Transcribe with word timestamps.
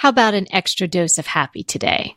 how 0.00 0.08
about 0.08 0.32
an 0.32 0.46
extra 0.50 0.88
dose 0.88 1.18
of 1.18 1.26
happy 1.26 1.62
today? 1.62 2.16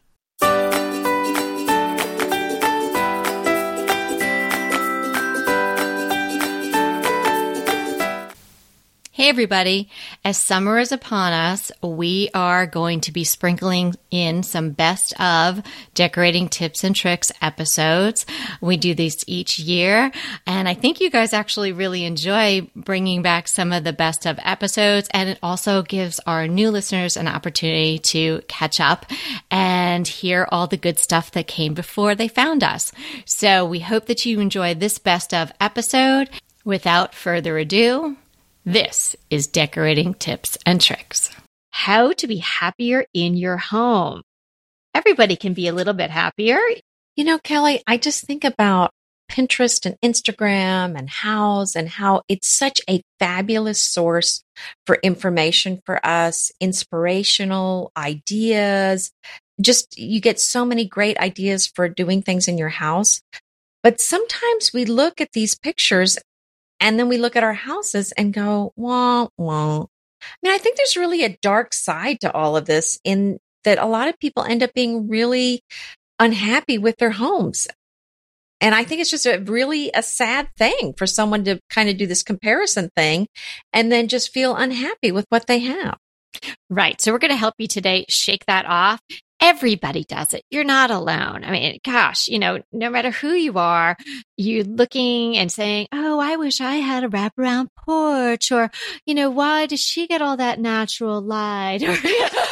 Hey, 9.23 9.30
everybody. 9.30 9.89
As 10.25 10.38
summer 10.38 10.80
is 10.80 10.91
upon 10.91 11.32
us, 11.32 11.71
we 11.82 12.30
are 12.34 12.68
going 12.68 13.00
to 13.00 13.12
be 13.14 13.23
sprinkling 13.23 13.96
in 14.11 14.43
some 14.43 14.71
best 14.71 15.18
of 15.18 15.64
decorating 15.93 16.50
tips 16.50 16.84
and 16.84 16.93
tricks 16.93 17.32
episodes. 17.41 18.25
We 18.59 18.75
do 18.75 18.93
these 18.93 19.23
each 19.25 19.59
year, 19.59 20.11
and 20.46 20.68
I 20.68 20.73
think 20.73 21.00
you 21.00 21.09
guys 21.09 21.32
actually 21.32 21.71
really 21.71 22.04
enjoy 22.04 22.70
bringing 22.75 23.21
back 23.21 23.47
some 23.47 23.71
of 23.71 23.86
the 23.86 23.93
best 23.93 24.25
of 24.25 24.41
episodes, 24.43 25.07
and 25.14 25.29
it 25.29 25.39
also 25.42 25.83
gives 25.83 26.19
our 26.28 26.46
new 26.46 26.69
listeners 26.69 27.15
an 27.15 27.29
opportunity 27.29 28.00
to 28.00 28.42
catch 28.50 28.82
up 28.82 29.05
and 29.50 30.05
hear 30.05 30.50
all 30.51 30.68
the 30.68 30.75
good 30.75 31.00
stuff 31.00 31.32
that 31.32 31.47
came 31.47 31.74
before 31.74 32.14
they 32.14 32.28
found 32.28 32.62
us. 32.62 32.92
So 33.24 33.66
we 33.66 33.80
hope 33.80 34.08
that 34.08 34.26
you 34.26 34.42
enjoy 34.42 34.74
this 34.74 35.00
best 35.00 35.34
of 35.34 35.54
episode. 35.62 36.30
Without 36.66 37.14
further 37.14 37.58
ado, 37.58 38.16
this 38.66 39.16
is 39.30 39.48
decorating 39.48 40.13
tips 40.13 40.58
and 40.66 40.80
tricks. 40.80 41.30
How 41.72 42.13
to 42.13 42.27
be 42.27 42.38
happier 42.38 43.05
in 43.13 43.36
your 43.36 43.58
home. 43.58 44.22
Everybody 44.94 45.36
can 45.36 45.53
be 45.53 45.67
a 45.67 45.73
little 45.73 45.94
bit 45.94 46.12
happier. 46.12 46.59
You 47.16 47.26
know, 47.26 47.39
Kelly, 47.39 47.81
I 47.88 47.98
just 47.98 48.26
think 48.26 48.44
about 48.44 48.91
Pinterest 49.30 49.86
and 49.86 49.98
Instagram 50.03 50.98
and 50.98 51.09
Houzz 51.09 51.76
and 51.76 51.89
how 51.89 52.22
it's 52.30 52.48
such 52.48 52.80
a 52.89 53.02
fabulous 53.20 53.84
source 53.84 54.44
for 54.86 54.98
information 55.02 55.81
for 55.86 56.05
us, 56.05 56.52
inspirational 56.59 57.91
ideas. 57.98 59.11
Just 59.59 59.98
you 59.98 60.22
get 60.22 60.39
so 60.39 60.66
many 60.66 60.86
great 60.86 61.17
ideas 61.17 61.67
for 61.67 61.89
doing 61.89 62.22
things 62.22 62.48
in 62.48 62.58
your 62.58 62.70
house. 62.70 63.22
But 63.81 64.00
sometimes 64.00 64.72
we 64.73 64.86
look 64.86 65.20
at 65.20 65.33
these 65.33 65.58
pictures 65.58 66.17
and 66.84 67.00
then 67.00 67.08
we 67.08 67.17
look 67.17 67.38
at 67.38 67.44
our 67.44 67.53
houses 67.53 68.12
and 68.12 68.34
go, 68.34 68.73
wah, 68.76 69.30
wah. 69.38 69.80
I 69.80 69.86
mean, 70.44 70.53
I 70.53 70.58
think 70.58 70.76
there's 70.76 70.98
really 70.98 71.23
a 71.23 71.38
dark 71.42 71.73
side 71.73 72.20
to 72.22 72.31
all 72.31 72.58
of 72.58 72.66
this 72.66 73.00
in 73.06 73.39
that 73.64 73.78
a 73.78 73.86
lot 73.86 74.09
of 74.09 74.20
people 74.20 74.44
end 74.44 74.62
up 74.62 74.73
being 74.73 75.08
really 75.08 75.61
unhappy 76.20 76.78
with 76.78 76.98
their 76.98 77.11
homes. 77.11 77.70
And 78.59 78.76
I 78.76 78.84
think 78.84 79.00
it's 79.00 79.09
just 79.09 79.26
a 79.26 79.39
really 79.39 79.92
a 79.94 80.04
sad 80.04 80.50
thing 80.58 80.94
for 80.98 81.08
someone 81.08 81.45
to 81.45 81.59
kind 81.70 81.88
of 81.89 81.95
do 81.95 82.06
this 82.06 82.22
comparison 82.22 82.89
thing 82.98 83.28
and 83.72 83.89
then 83.89 84.09
just 84.09 84.34
feel 84.34 84.54
unhappy 84.54 85.14
with 85.14 85.26
what 85.30 85.48
they 85.48 85.59
have. 85.59 85.98
Right. 86.70 87.00
So 87.00 87.14
we're 87.14 87.20
going 87.20 87.31
to 87.31 87.38
help 87.38 87.56
you 87.59 87.67
today 87.67 88.06
shake 88.09 88.45
that 88.48 88.66
off 88.66 89.00
everybody 89.44 90.05
does 90.05 90.33
it. 90.33 90.45
You're 90.49 90.63
not 90.63 90.89
alone. 90.89 91.44
I 91.44 91.52
mean, 91.52 91.80
gosh, 91.83 92.30
you 92.30 92.39
know, 92.39 92.61
no 92.72 92.89
matter 92.89 93.11
who 93.11 93.33
you 93.33 93.58
are, 93.58 93.97
you're 94.38 94.63
looking 94.63 95.38
and 95.38 95.52
saying, 95.52 95.88
Oh, 95.91 96.17
I 96.17 96.38
wish 96.38 96.61
I 96.61 96.75
had 96.75 97.03
a 97.03 97.09
wraparound 97.09 97.67
porch 97.77 98.53
or, 98.53 98.71
you 99.05 99.14
know, 99.14 99.30
why 99.30 99.66
does 99.66 99.81
she 99.81 100.08
get 100.08 100.21
all 100.21 100.38
that 100.38 100.59
natural 100.59 101.21
light? 101.21 101.83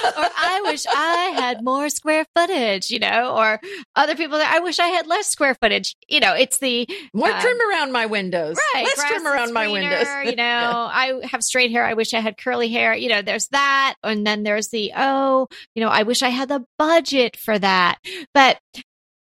Or, 0.02 0.23
or 0.23 0.30
I 0.38 0.62
wish 0.66 0.86
I 0.88 1.34
had 1.36 1.64
more 1.64 1.89
square 1.89 2.25
footage, 2.36 2.89
you 2.89 3.00
know, 3.00 3.36
or 3.36 3.59
other 3.95 4.16
people 4.16 4.39
that 4.39 4.52
I 4.52 4.59
wish 4.59 4.80
I 4.80 4.88
had 4.88 5.08
less 5.08 5.28
square 5.28 5.56
footage. 5.56 5.95
You 6.08 6.19
know, 6.19 6.34
it's 6.34 6.58
the 6.58 6.88
more 7.14 7.31
um, 7.31 7.39
trim 7.42 7.58
around 7.69 7.92
my 7.92 8.08
windows. 8.08 8.58
Right. 8.73 8.84
Less 8.86 9.08
trim 9.08 9.28
around 9.28 9.53
my 9.53 9.67
windows. 9.67 10.08
you 10.25 10.36
know, 10.36 10.44
I 10.44 11.22
have 11.23 11.44
straight 11.44 11.72
hair. 11.72 11.86
I 11.86 11.94
wish 11.94 12.14
I 12.14 12.19
had 12.19 12.38
curly 12.38 12.69
hair. 12.69 12.95
You 12.95 13.09
know, 13.09 13.22
there's 13.22 13.47
that. 13.50 13.95
And 14.03 14.25
then 14.25 14.44
there's 14.44 14.69
the, 14.69 14.92
oh, 14.95 15.47
you 15.75 15.84
know, 15.84 15.89
I 15.89 16.03
wish 16.03 16.23
I 16.23 16.30
had 16.30 16.50
the 16.50 16.66
budget 16.82 17.38
for 17.38 17.60
that. 17.60 18.00
But 18.34 18.58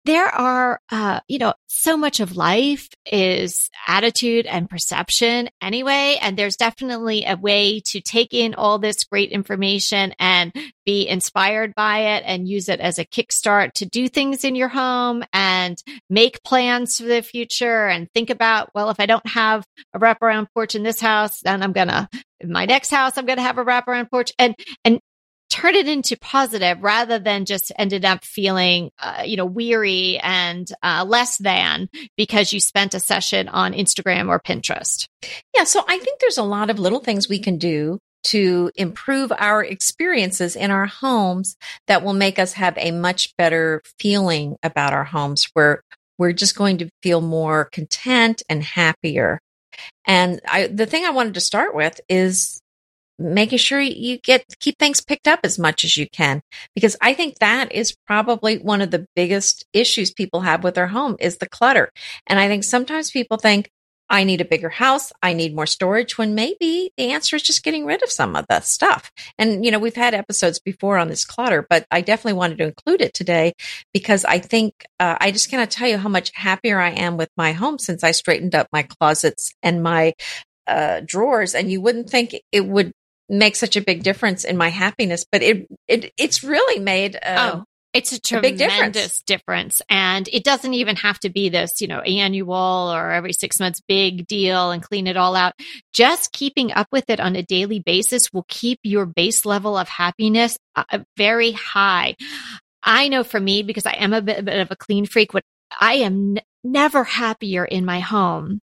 there 0.04 0.26
are, 0.26 0.80
uh, 0.90 1.20
you 1.28 1.38
know, 1.38 1.54
so 1.68 1.96
much 1.96 2.18
of 2.18 2.36
life 2.36 2.88
is 3.06 3.70
attitude 3.86 4.44
and 4.44 4.68
perception 4.68 5.48
anyway. 5.62 6.18
And 6.20 6.36
there's 6.36 6.56
definitely 6.56 7.24
a 7.24 7.36
way 7.36 7.80
to 7.86 8.00
take 8.00 8.34
in 8.34 8.54
all 8.54 8.78
this 8.78 9.04
great 9.04 9.30
information 9.30 10.12
and 10.18 10.52
be 10.84 11.08
inspired 11.08 11.74
by 11.74 12.16
it 12.16 12.24
and 12.26 12.48
use 12.48 12.68
it 12.68 12.80
as 12.80 12.98
a 12.98 13.06
kickstart 13.06 13.72
to 13.74 13.86
do 13.86 14.08
things 14.08 14.44
in 14.44 14.56
your 14.56 14.68
home 14.68 15.22
and 15.32 15.80
make 16.10 16.42
plans 16.42 16.98
for 16.98 17.04
the 17.04 17.22
future 17.22 17.86
and 17.86 18.10
think 18.12 18.30
about, 18.30 18.70
well, 18.74 18.90
if 18.90 18.98
I 18.98 19.06
don't 19.06 19.26
have 19.28 19.64
a 19.94 20.00
wraparound 20.00 20.48
porch 20.52 20.74
in 20.74 20.82
this 20.82 21.00
house, 21.00 21.40
then 21.40 21.62
I'm 21.62 21.72
going 21.72 21.88
to, 21.88 22.08
in 22.40 22.52
my 22.52 22.66
next 22.66 22.90
house, 22.90 23.16
I'm 23.16 23.26
going 23.26 23.38
to 23.38 23.42
have 23.42 23.58
a 23.58 23.64
wraparound 23.64 24.10
porch 24.10 24.32
and, 24.38 24.54
and 24.84 25.00
turn 25.54 25.76
it 25.76 25.86
into 25.86 26.16
positive 26.16 26.82
rather 26.82 27.20
than 27.20 27.44
just 27.44 27.70
ended 27.78 28.04
up 28.04 28.24
feeling, 28.24 28.90
uh, 28.98 29.22
you 29.24 29.36
know, 29.36 29.46
weary 29.46 30.18
and 30.18 30.68
uh, 30.82 31.04
less 31.06 31.38
than 31.38 31.88
because 32.16 32.52
you 32.52 32.58
spent 32.58 32.92
a 32.92 32.98
session 32.98 33.48
on 33.48 33.72
Instagram 33.72 34.28
or 34.28 34.40
Pinterest. 34.40 35.06
Yeah. 35.54 35.62
So 35.62 35.84
I 35.86 35.98
think 35.98 36.18
there's 36.18 36.38
a 36.38 36.42
lot 36.42 36.70
of 36.70 36.80
little 36.80 36.98
things 36.98 37.28
we 37.28 37.38
can 37.38 37.58
do 37.58 38.00
to 38.24 38.72
improve 38.74 39.30
our 39.30 39.62
experiences 39.62 40.56
in 40.56 40.72
our 40.72 40.86
homes 40.86 41.56
that 41.86 42.02
will 42.02 42.14
make 42.14 42.40
us 42.40 42.54
have 42.54 42.74
a 42.76 42.90
much 42.90 43.32
better 43.36 43.80
feeling 44.00 44.56
about 44.64 44.92
our 44.92 45.04
homes 45.04 45.46
where 45.52 45.82
we're 46.18 46.32
just 46.32 46.56
going 46.56 46.78
to 46.78 46.90
feel 47.00 47.20
more 47.20 47.66
content 47.66 48.42
and 48.48 48.60
happier. 48.60 49.38
And 50.04 50.40
I, 50.48 50.66
the 50.66 50.86
thing 50.86 51.04
I 51.04 51.10
wanted 51.10 51.34
to 51.34 51.40
start 51.40 51.76
with 51.76 52.00
is 52.08 52.60
making 53.18 53.58
sure 53.58 53.80
you 53.80 54.18
get 54.18 54.44
keep 54.60 54.78
things 54.78 55.00
picked 55.00 55.28
up 55.28 55.40
as 55.44 55.58
much 55.58 55.84
as 55.84 55.96
you 55.96 56.08
can. 56.08 56.42
Because 56.74 56.96
i 57.00 57.14
think 57.14 57.38
that 57.38 57.72
is 57.72 57.96
probably 58.06 58.58
one 58.58 58.80
of 58.80 58.90
the 58.90 59.06
biggest 59.14 59.64
issues 59.72 60.12
people 60.12 60.40
have 60.40 60.64
with 60.64 60.74
their 60.74 60.88
home 60.88 61.16
is 61.20 61.38
the 61.38 61.48
clutter. 61.48 61.90
And 62.26 62.38
i 62.38 62.48
think 62.48 62.64
sometimes 62.64 63.10
people 63.10 63.36
think 63.36 63.70
i 64.10 64.24
need 64.24 64.40
a 64.40 64.44
bigger 64.44 64.68
house. 64.68 65.12
I 65.22 65.32
need 65.32 65.54
more 65.54 65.66
storage 65.66 66.18
when 66.18 66.34
maybe 66.34 66.92
the 66.96 67.10
answer 67.12 67.36
is 67.36 67.42
just 67.42 67.62
getting 67.64 67.86
rid 67.86 68.02
of 68.02 68.10
some 68.10 68.36
of 68.36 68.46
the 68.48 68.60
stuff. 68.60 69.10
And 69.38 69.64
you 69.64 69.70
know 69.70 69.78
we've 69.78 69.94
had 69.94 70.14
episodes 70.14 70.58
before 70.58 70.98
on 70.98 71.08
this 71.08 71.24
clutter 71.24 71.66
but 71.68 71.86
i 71.90 72.00
definitely 72.00 72.38
wanted 72.38 72.58
to 72.58 72.64
include 72.64 73.00
it 73.00 73.14
today 73.14 73.52
because 73.92 74.24
i 74.24 74.38
think 74.38 74.74
uh, 75.00 75.16
i 75.20 75.30
just 75.30 75.50
cannot 75.50 75.70
tell 75.70 75.88
you 75.88 75.98
how 75.98 76.08
much 76.08 76.32
happier 76.34 76.80
i 76.80 76.90
am 76.90 77.16
with 77.16 77.30
my 77.36 77.52
home 77.52 77.78
since 77.78 78.02
i 78.04 78.10
straightened 78.10 78.54
up 78.54 78.68
my 78.72 78.82
closets 78.82 79.52
and 79.62 79.82
my 79.82 80.12
uh, 80.66 81.00
drawers. 81.04 81.54
And 81.54 81.70
you 81.70 81.80
wouldn't 81.80 82.10
think 82.10 82.34
it 82.52 82.66
would 82.66 82.92
make 83.28 83.56
such 83.56 83.76
a 83.76 83.80
big 83.80 84.02
difference 84.02 84.44
in 84.44 84.56
my 84.56 84.68
happiness, 84.68 85.24
but 85.30 85.42
it, 85.42 85.66
it 85.88 86.12
it's 86.18 86.44
really 86.44 86.78
made 86.80 87.16
a, 87.16 87.54
oh. 87.54 87.64
It's 87.94 88.10
a 88.10 88.20
tremendous 88.20 88.60
a 88.60 88.90
difference. 88.90 89.22
difference. 89.22 89.82
And 89.88 90.28
it 90.32 90.42
doesn't 90.42 90.74
even 90.74 90.96
have 90.96 91.20
to 91.20 91.30
be 91.30 91.48
this, 91.48 91.80
you 91.80 91.86
know, 91.86 92.00
annual 92.00 92.52
or 92.52 93.12
every 93.12 93.32
six 93.32 93.60
months 93.60 93.80
big 93.86 94.26
deal 94.26 94.72
and 94.72 94.82
clean 94.82 95.06
it 95.06 95.16
all 95.16 95.36
out. 95.36 95.52
Just 95.92 96.32
keeping 96.32 96.72
up 96.72 96.88
with 96.90 97.08
it 97.08 97.20
on 97.20 97.36
a 97.36 97.44
daily 97.44 97.78
basis 97.78 98.32
will 98.32 98.46
keep 98.48 98.80
your 98.82 99.06
base 99.06 99.46
level 99.46 99.76
of 99.78 99.88
happiness 99.88 100.58
uh, 100.74 100.98
very 101.16 101.52
high. 101.52 102.16
I 102.82 103.06
know 103.06 103.22
for 103.22 103.38
me, 103.38 103.62
because 103.62 103.86
I 103.86 103.92
am 103.92 104.12
a 104.12 104.20
bit, 104.20 104.40
a 104.40 104.42
bit 104.42 104.58
of 104.58 104.72
a 104.72 104.76
clean 104.76 105.06
freak, 105.06 105.32
what 105.32 105.44
I 105.80 105.94
am 105.94 106.36
n- 106.36 106.42
never 106.64 107.04
happier 107.04 107.64
in 107.64 107.84
my 107.84 108.00
home 108.00 108.60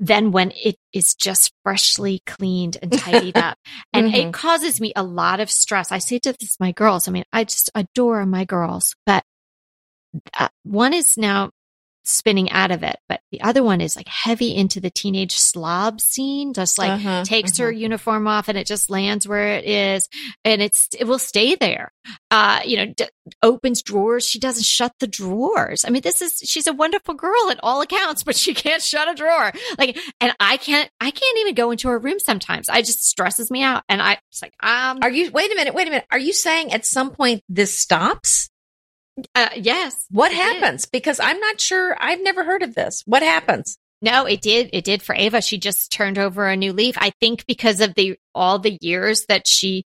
than 0.00 0.32
when 0.32 0.50
it 0.52 0.76
is 0.94 1.14
just 1.14 1.52
freshly 1.62 2.22
cleaned 2.26 2.78
and 2.82 2.92
tidied 2.92 3.36
up. 3.36 3.56
And 3.92 4.06
mm-hmm. 4.06 4.28
it 4.28 4.32
causes 4.32 4.80
me 4.80 4.92
a 4.94 5.02
lot 5.02 5.40
of 5.40 5.50
stress. 5.50 5.92
I 5.92 5.98
say 5.98 6.18
to 6.20 6.32
this, 6.32 6.58
my 6.60 6.72
girls, 6.72 7.06
I 7.06 7.10
mean, 7.10 7.24
I 7.32 7.44
just 7.44 7.70
adore 7.74 8.24
my 8.24 8.44
girls, 8.44 8.94
but 9.04 9.24
uh, 10.38 10.48
one 10.62 10.94
is 10.94 11.16
now 11.16 11.50
spinning 12.10 12.50
out 12.50 12.70
of 12.70 12.82
it. 12.82 12.98
But 13.08 13.20
the 13.30 13.40
other 13.42 13.62
one 13.62 13.80
is 13.80 13.96
like 13.96 14.08
heavy 14.08 14.54
into 14.54 14.80
the 14.80 14.90
teenage 14.90 15.36
slob 15.36 16.00
scene, 16.00 16.52
just 16.52 16.78
like 16.78 16.90
uh-huh, 16.90 17.24
takes 17.24 17.58
uh-huh. 17.58 17.66
her 17.66 17.72
uniform 17.72 18.26
off 18.26 18.48
and 18.48 18.58
it 18.58 18.66
just 18.66 18.90
lands 18.90 19.26
where 19.26 19.56
it 19.56 19.64
is 19.64 20.08
and 20.44 20.60
it's, 20.60 20.88
it 20.98 21.04
will 21.04 21.18
stay 21.18 21.54
there. 21.54 21.92
Uh, 22.30 22.60
you 22.64 22.76
know, 22.76 22.86
d- 22.86 23.08
opens 23.42 23.82
drawers. 23.82 24.26
She 24.26 24.38
doesn't 24.38 24.64
shut 24.64 24.92
the 25.00 25.06
drawers. 25.06 25.84
I 25.84 25.90
mean, 25.90 26.02
this 26.02 26.20
is, 26.20 26.42
she's 26.44 26.66
a 26.66 26.72
wonderful 26.72 27.14
girl 27.14 27.50
at 27.50 27.60
all 27.62 27.80
accounts, 27.80 28.22
but 28.22 28.36
she 28.36 28.54
can't 28.54 28.82
shut 28.82 29.08
a 29.08 29.14
drawer. 29.14 29.52
Like, 29.78 29.98
and 30.20 30.34
I 30.38 30.56
can't, 30.56 30.90
I 31.00 31.10
can't 31.10 31.38
even 31.38 31.54
go 31.54 31.70
into 31.70 31.88
her 31.88 31.98
room 31.98 32.18
sometimes. 32.18 32.68
I 32.68 32.82
just 32.82 33.08
stresses 33.08 33.50
me 33.50 33.62
out. 33.62 33.84
And 33.88 34.02
I, 34.02 34.18
it's 34.30 34.42
like, 34.42 34.54
um, 34.60 34.98
are 35.02 35.10
you, 35.10 35.30
wait 35.30 35.50
a 35.52 35.54
minute, 35.54 35.74
wait 35.74 35.86
a 35.86 35.90
minute. 35.90 36.06
Are 36.10 36.18
you 36.18 36.32
saying 36.32 36.72
at 36.72 36.84
some 36.84 37.10
point 37.10 37.42
this 37.48 37.78
stops? 37.78 38.49
Uh, 39.34 39.50
yes. 39.56 40.06
What 40.10 40.32
happens? 40.32 40.84
Did. 40.84 40.92
Because 40.92 41.20
I'm 41.20 41.38
not 41.40 41.60
sure. 41.60 41.96
I've 41.98 42.22
never 42.22 42.44
heard 42.44 42.62
of 42.62 42.74
this. 42.74 43.02
What 43.06 43.22
happens? 43.22 43.78
No, 44.02 44.24
it 44.24 44.40
did. 44.40 44.70
It 44.72 44.84
did 44.84 45.02
for 45.02 45.14
Ava. 45.14 45.42
She 45.42 45.58
just 45.58 45.92
turned 45.92 46.18
over 46.18 46.48
a 46.48 46.56
new 46.56 46.72
leaf. 46.72 46.96
I 46.98 47.12
think 47.20 47.44
because 47.46 47.80
of 47.80 47.94
the 47.94 48.16
all 48.34 48.58
the 48.58 48.78
years 48.80 49.26
that 49.26 49.46
she 49.46 49.84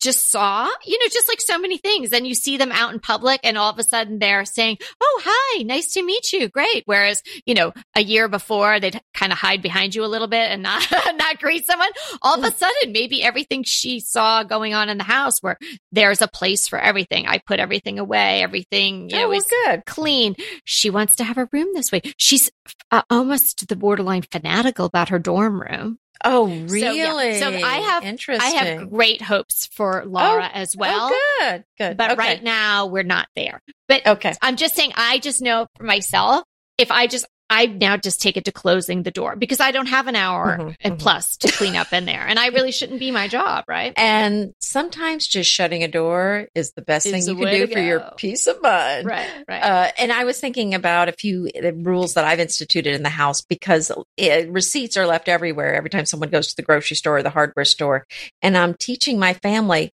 just 0.00 0.30
saw, 0.30 0.68
you 0.84 0.98
know, 0.98 1.06
just 1.10 1.28
like 1.28 1.40
so 1.40 1.58
many 1.58 1.78
things. 1.78 2.12
And 2.12 2.26
you 2.26 2.34
see 2.34 2.56
them 2.56 2.72
out 2.72 2.92
in 2.92 3.00
public 3.00 3.40
and 3.44 3.56
all 3.56 3.70
of 3.70 3.78
a 3.78 3.82
sudden 3.82 4.18
they're 4.18 4.44
saying, 4.44 4.78
Oh, 5.00 5.20
hi, 5.24 5.62
nice 5.62 5.94
to 5.94 6.02
meet 6.02 6.32
you. 6.32 6.48
Great. 6.48 6.82
Whereas, 6.86 7.22
you 7.46 7.54
know, 7.54 7.72
a 7.94 8.02
year 8.02 8.28
before 8.28 8.80
they'd 8.80 9.00
kind 9.14 9.32
of 9.32 9.38
hide 9.38 9.62
behind 9.62 9.94
you 9.94 10.04
a 10.04 10.06
little 10.06 10.28
bit 10.28 10.50
and 10.50 10.62
not, 10.62 10.86
not 11.14 11.38
greet 11.38 11.66
someone. 11.66 11.90
All 12.22 12.38
of 12.38 12.44
a 12.44 12.56
sudden, 12.56 12.92
maybe 12.92 13.22
everything 13.22 13.62
she 13.64 14.00
saw 14.00 14.42
going 14.42 14.74
on 14.74 14.88
in 14.88 14.98
the 14.98 15.04
house 15.04 15.42
where 15.42 15.58
there's 15.92 16.22
a 16.22 16.28
place 16.28 16.68
for 16.68 16.78
everything. 16.78 17.26
I 17.26 17.38
put 17.38 17.60
everything 17.60 17.98
away, 17.98 18.42
everything, 18.42 19.10
you 19.10 19.16
oh, 19.16 19.22
know, 19.22 19.32
is 19.32 19.46
good. 19.64 19.84
clean. 19.86 20.36
She 20.64 20.90
wants 20.90 21.16
to 21.16 21.24
have 21.24 21.38
a 21.38 21.48
room 21.52 21.68
this 21.74 21.90
way. 21.90 22.02
She's 22.16 22.50
uh, 22.90 23.02
almost 23.10 23.68
the 23.68 23.76
borderline 23.76 24.22
fanatical 24.22 24.86
about 24.86 25.08
her 25.08 25.18
dorm 25.18 25.60
room. 25.60 25.98
Oh, 26.24 26.46
really? 26.46 27.38
So, 27.38 27.48
yeah. 27.48 27.60
so, 27.60 27.64
I 27.64 27.76
have 27.76 28.04
interesting. 28.04 28.46
I 28.46 28.64
have 28.64 28.90
great 28.90 29.22
hopes 29.22 29.66
for 29.66 30.04
Laura 30.06 30.44
oh, 30.44 30.58
as 30.58 30.74
oh, 30.76 30.80
well. 30.80 31.10
Oh, 31.12 31.38
good, 31.40 31.64
good. 31.78 31.96
But 31.96 32.12
okay. 32.12 32.18
right 32.18 32.42
now 32.42 32.86
we're 32.86 33.02
not 33.02 33.28
there. 33.34 33.62
But 33.88 34.06
okay, 34.06 34.34
I'm 34.42 34.56
just 34.56 34.74
saying. 34.74 34.92
I 34.96 35.18
just 35.18 35.40
know 35.40 35.66
for 35.76 35.84
myself, 35.84 36.44
if 36.78 36.90
I 36.90 37.06
just 37.06 37.26
I 37.50 37.66
now 37.66 37.96
just 37.96 38.22
take 38.22 38.36
it 38.36 38.44
to 38.44 38.52
closing 38.52 39.02
the 39.02 39.10
door 39.10 39.34
because 39.34 39.58
I 39.58 39.72
don't 39.72 39.88
have 39.88 40.06
an 40.06 40.14
hour 40.14 40.56
mm-hmm, 40.56 40.68
and 40.80 40.94
mm-hmm. 40.94 41.02
plus 41.02 41.36
to 41.38 41.50
clean 41.50 41.74
up 41.74 41.92
in 41.92 42.04
there. 42.04 42.24
And 42.24 42.38
I 42.38 42.46
really 42.48 42.70
shouldn't 42.70 43.00
be 43.00 43.10
my 43.10 43.26
job, 43.26 43.64
right? 43.66 43.92
And 43.96 44.54
sometimes 44.60 45.26
just 45.26 45.50
shutting 45.50 45.82
a 45.82 45.88
door 45.88 46.46
is 46.54 46.72
the 46.72 46.82
best 46.82 47.08
thing 47.08 47.20
you 47.20 47.34
can 47.34 47.66
do 47.66 47.66
for 47.66 47.80
your 47.80 48.12
peace 48.16 48.46
of 48.46 48.62
mind. 48.62 49.06
Right, 49.06 49.28
right. 49.48 49.62
Uh, 49.62 49.90
and 49.98 50.12
I 50.12 50.24
was 50.24 50.38
thinking 50.38 50.74
about 50.74 51.08
a 51.08 51.12
few 51.12 51.50
rules 51.74 52.14
that 52.14 52.24
I've 52.24 52.38
instituted 52.38 52.94
in 52.94 53.02
the 53.02 53.08
house 53.08 53.40
because 53.40 53.90
it, 54.16 54.48
receipts 54.48 54.96
are 54.96 55.06
left 55.06 55.28
everywhere 55.28 55.74
every 55.74 55.90
time 55.90 56.06
someone 56.06 56.30
goes 56.30 56.48
to 56.48 56.56
the 56.56 56.62
grocery 56.62 56.96
store 56.96 57.18
or 57.18 57.22
the 57.24 57.30
hardware 57.30 57.64
store. 57.64 58.06
And 58.42 58.56
I'm 58.56 58.74
teaching 58.74 59.18
my 59.18 59.34
family, 59.34 59.90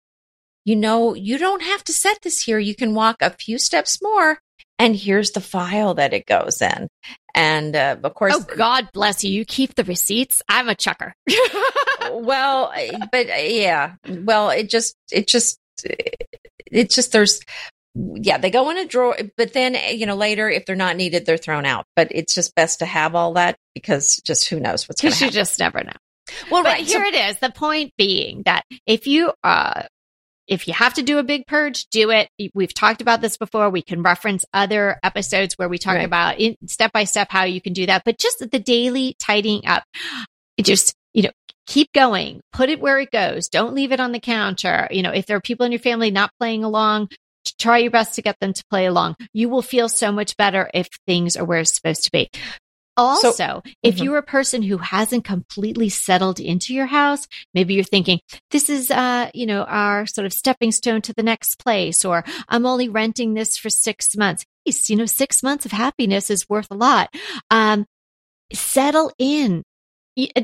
you 0.65 0.75
know, 0.75 1.13
you 1.13 1.37
don't 1.37 1.61
have 1.61 1.85
to 1.85 1.93
set 1.93 2.21
this 2.21 2.43
here. 2.43 2.59
You 2.59 2.75
can 2.75 2.93
walk 2.95 3.17
a 3.21 3.29
few 3.29 3.57
steps 3.57 4.01
more 4.01 4.39
and 4.79 4.95
here's 4.95 5.31
the 5.31 5.41
file 5.41 5.93
that 5.95 6.13
it 6.13 6.25
goes 6.25 6.61
in. 6.61 6.87
And 7.33 7.75
uh, 7.75 7.97
of 8.03 8.13
course, 8.13 8.33
oh 8.35 8.55
God 8.55 8.89
bless 8.93 9.23
you, 9.23 9.31
you 9.31 9.45
keep 9.45 9.75
the 9.75 9.83
receipts. 9.83 10.41
I'm 10.47 10.69
a 10.69 10.75
chucker. 10.75 11.13
well, 12.11 12.73
but 13.11 13.29
uh, 13.29 13.35
yeah, 13.35 13.95
well, 14.07 14.49
it 14.49 14.69
just, 14.69 14.95
it 15.11 15.27
just, 15.27 15.59
it 15.83 16.89
just 16.89 17.11
there's, 17.11 17.41
yeah, 17.93 18.37
they 18.37 18.49
go 18.49 18.69
in 18.69 18.77
a 18.77 18.85
drawer, 18.85 19.17
but 19.37 19.53
then 19.53 19.77
you 19.97 20.05
know 20.05 20.15
later 20.15 20.49
if 20.49 20.65
they're 20.65 20.75
not 20.75 20.97
needed, 20.97 21.25
they're 21.25 21.37
thrown 21.37 21.65
out. 21.65 21.85
But 21.95 22.09
it's 22.11 22.33
just 22.33 22.55
best 22.55 22.79
to 22.79 22.85
have 22.85 23.15
all 23.15 23.33
that 23.33 23.57
because 23.73 24.17
just 24.17 24.49
who 24.49 24.59
knows 24.59 24.87
what's 24.87 25.01
going 25.01 25.13
to 25.13 25.17
happen. 25.17 25.33
You 25.33 25.39
just 25.39 25.59
never 25.59 25.83
know. 25.83 25.93
Well, 26.51 26.63
but 26.63 26.69
right. 26.69 26.85
Here 26.85 27.05
so, 27.05 27.07
it 27.07 27.15
is. 27.15 27.39
The 27.39 27.51
point 27.51 27.93
being 27.97 28.43
that 28.45 28.63
if 28.85 29.07
you 29.07 29.31
uh, 29.43 29.83
if 30.47 30.67
you 30.67 30.73
have 30.73 30.93
to 30.95 31.01
do 31.01 31.17
a 31.17 31.23
big 31.23 31.47
purge, 31.47 31.87
do 31.87 32.11
it. 32.11 32.29
We've 32.53 32.73
talked 32.73 33.01
about 33.01 33.21
this 33.21 33.37
before. 33.37 33.69
We 33.69 33.81
can 33.81 34.03
reference 34.03 34.45
other 34.53 34.99
episodes 35.03 35.57
where 35.57 35.69
we 35.69 35.77
talk 35.77 35.95
right. 35.95 36.05
about 36.05 36.39
in, 36.39 36.55
step 36.67 36.91
by 36.91 37.05
step 37.05 37.29
how 37.31 37.43
you 37.43 37.61
can 37.61 37.73
do 37.73 37.85
that. 37.87 38.03
But 38.05 38.17
just 38.19 38.39
the 38.39 38.59
daily 38.59 39.15
tidying 39.19 39.65
up, 39.65 39.83
just, 40.61 40.93
you 41.13 41.23
know, 41.23 41.31
keep 41.67 41.91
going, 41.93 42.41
put 42.53 42.69
it 42.69 42.79
where 42.79 42.99
it 42.99 43.11
goes. 43.11 43.49
Don't 43.49 43.73
leave 43.73 43.91
it 43.91 43.99
on 43.99 44.11
the 44.11 44.19
counter. 44.19 44.87
You 44.91 45.01
know, 45.01 45.11
if 45.11 45.25
there 45.25 45.37
are 45.37 45.41
people 45.41 45.65
in 45.65 45.71
your 45.71 45.79
family 45.79 46.11
not 46.11 46.31
playing 46.39 46.63
along, 46.63 47.09
try 47.59 47.79
your 47.79 47.91
best 47.91 48.15
to 48.15 48.21
get 48.21 48.39
them 48.39 48.53
to 48.53 48.63
play 48.69 48.85
along. 48.85 49.15
You 49.33 49.49
will 49.49 49.61
feel 49.61 49.89
so 49.89 50.11
much 50.11 50.37
better 50.37 50.69
if 50.73 50.87
things 51.07 51.37
are 51.37 51.45
where 51.45 51.59
it's 51.59 51.73
supposed 51.73 52.03
to 52.03 52.11
be. 52.11 52.29
Also, 52.97 53.31
so, 53.31 53.61
if 53.83 53.95
mm-hmm. 53.95 54.03
you're 54.03 54.17
a 54.17 54.23
person 54.23 54.61
who 54.61 54.77
hasn't 54.77 55.25
completely 55.25 55.89
settled 55.89 56.39
into 56.39 56.73
your 56.73 56.85
house, 56.85 57.27
maybe 57.53 57.73
you're 57.73 57.83
thinking, 57.83 58.19
this 58.51 58.69
is, 58.69 58.89
uh, 58.89 59.29
you 59.33 59.45
know, 59.45 59.63
our 59.63 60.05
sort 60.05 60.25
of 60.25 60.33
stepping 60.33 60.71
stone 60.71 61.01
to 61.01 61.13
the 61.13 61.23
next 61.23 61.59
place, 61.59 62.05
or 62.05 62.23
I'm 62.47 62.65
only 62.65 62.87
renting 62.87 63.33
this 63.33 63.57
for 63.57 63.69
six 63.69 64.15
months. 64.15 64.45
You 64.65 64.95
know, 64.95 65.05
six 65.05 65.43
months 65.43 65.65
of 65.65 65.71
happiness 65.71 66.29
is 66.29 66.49
worth 66.49 66.67
a 66.71 66.75
lot. 66.75 67.13
Um, 67.51 67.85
settle 68.53 69.11
in. 69.17 69.63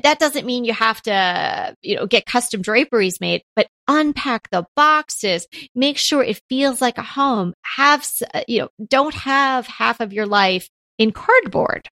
That 0.03 0.19
doesn't 0.19 0.45
mean 0.45 0.65
you 0.65 0.73
have 0.73 1.01
to, 1.03 1.75
you 1.81 1.95
know, 1.95 2.05
get 2.05 2.25
custom 2.25 2.61
draperies 2.61 3.21
made, 3.21 3.41
but 3.55 3.67
unpack 3.87 4.49
the 4.49 4.65
boxes. 4.75 5.47
Make 5.73 5.97
sure 5.97 6.21
it 6.21 6.41
feels 6.49 6.81
like 6.81 6.97
a 6.97 7.03
home. 7.03 7.53
Have, 7.63 8.05
you 8.47 8.59
know, 8.59 8.69
don't 8.85 9.13
have 9.13 9.67
half 9.67 10.01
of 10.01 10.11
your 10.11 10.25
life 10.25 10.69
in 10.97 11.11
cardboard. 11.11 11.87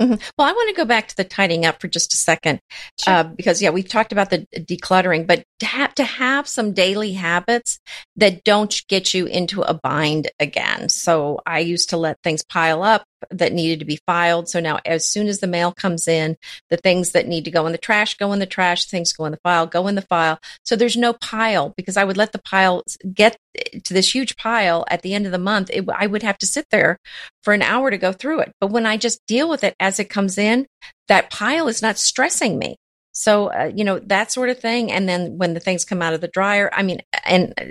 Mm-hmm. 0.00 0.14
Well, 0.36 0.46
I 0.46 0.52
want 0.52 0.68
to 0.68 0.76
go 0.76 0.84
back 0.84 1.08
to 1.08 1.16
the 1.16 1.24
tidying 1.24 1.64
up 1.64 1.80
for 1.80 1.88
just 1.88 2.12
a 2.12 2.16
second, 2.16 2.60
sure. 3.02 3.14
uh, 3.14 3.22
because 3.24 3.62
yeah, 3.62 3.70
we've 3.70 3.88
talked 3.88 4.12
about 4.12 4.28
the 4.28 4.46
decluttering, 4.54 5.26
but 5.26 5.44
to 5.60 5.66
have 5.66 5.94
to 5.94 6.04
have 6.04 6.46
some 6.46 6.72
daily 6.72 7.12
habits 7.12 7.80
that 8.16 8.44
don't 8.44 8.82
get 8.88 9.14
you 9.14 9.26
into 9.26 9.62
a 9.62 9.72
bind 9.74 10.30
again. 10.38 10.90
So 10.90 11.40
I 11.46 11.60
used 11.60 11.90
to 11.90 11.96
let 11.96 12.18
things 12.22 12.44
pile 12.44 12.82
up 12.82 13.04
that 13.30 13.52
needed 13.52 13.78
to 13.80 13.84
be 13.84 13.98
filed. 14.06 14.48
So 14.48 14.60
now, 14.60 14.78
as 14.84 15.08
soon 15.08 15.26
as 15.28 15.40
the 15.40 15.46
mail 15.46 15.72
comes 15.72 16.06
in, 16.08 16.36
the 16.70 16.76
things 16.76 17.12
that 17.12 17.26
need 17.26 17.44
to 17.44 17.50
go 17.50 17.66
in 17.66 17.72
the 17.72 17.78
trash 17.78 18.16
go 18.16 18.32
in 18.32 18.38
the 18.38 18.46
trash, 18.46 18.86
things 18.86 19.12
go 19.12 19.24
in 19.24 19.32
the 19.32 19.40
file, 19.42 19.66
go 19.66 19.86
in 19.86 19.94
the 19.94 20.02
file. 20.02 20.38
So 20.64 20.76
there's 20.76 20.96
no 20.96 21.12
pile 21.12 21.74
because 21.76 21.96
I 21.96 22.04
would 22.04 22.16
let 22.16 22.32
the 22.32 22.40
pile 22.42 22.82
get 23.12 23.36
to 23.84 23.94
this 23.94 24.14
huge 24.14 24.36
pile 24.36 24.84
at 24.90 25.02
the 25.02 25.14
end 25.14 25.26
of 25.26 25.32
the 25.32 25.38
month. 25.38 25.70
It, 25.72 25.88
I 25.88 26.06
would 26.06 26.22
have 26.22 26.38
to 26.38 26.46
sit 26.46 26.66
there 26.70 26.98
for 27.42 27.52
an 27.52 27.62
hour 27.62 27.90
to 27.90 27.98
go 27.98 28.12
through 28.12 28.40
it. 28.40 28.52
But 28.60 28.70
when 28.70 28.86
I 28.86 28.96
just 28.96 29.20
deal 29.26 29.48
with 29.48 29.64
it 29.64 29.74
as 29.80 29.98
it 29.98 30.10
comes 30.10 30.38
in, 30.38 30.66
that 31.08 31.30
pile 31.30 31.68
is 31.68 31.82
not 31.82 31.98
stressing 31.98 32.58
me. 32.58 32.76
So, 33.12 33.46
uh, 33.46 33.72
you 33.74 33.84
know, 33.84 33.98
that 33.98 34.30
sort 34.30 34.50
of 34.50 34.58
thing. 34.58 34.92
And 34.92 35.08
then 35.08 35.38
when 35.38 35.54
the 35.54 35.60
things 35.60 35.84
come 35.84 36.02
out 36.02 36.12
of 36.12 36.20
the 36.20 36.28
dryer, 36.28 36.68
I 36.72 36.82
mean, 36.82 37.00
and 37.24 37.54
uh, 37.58 37.64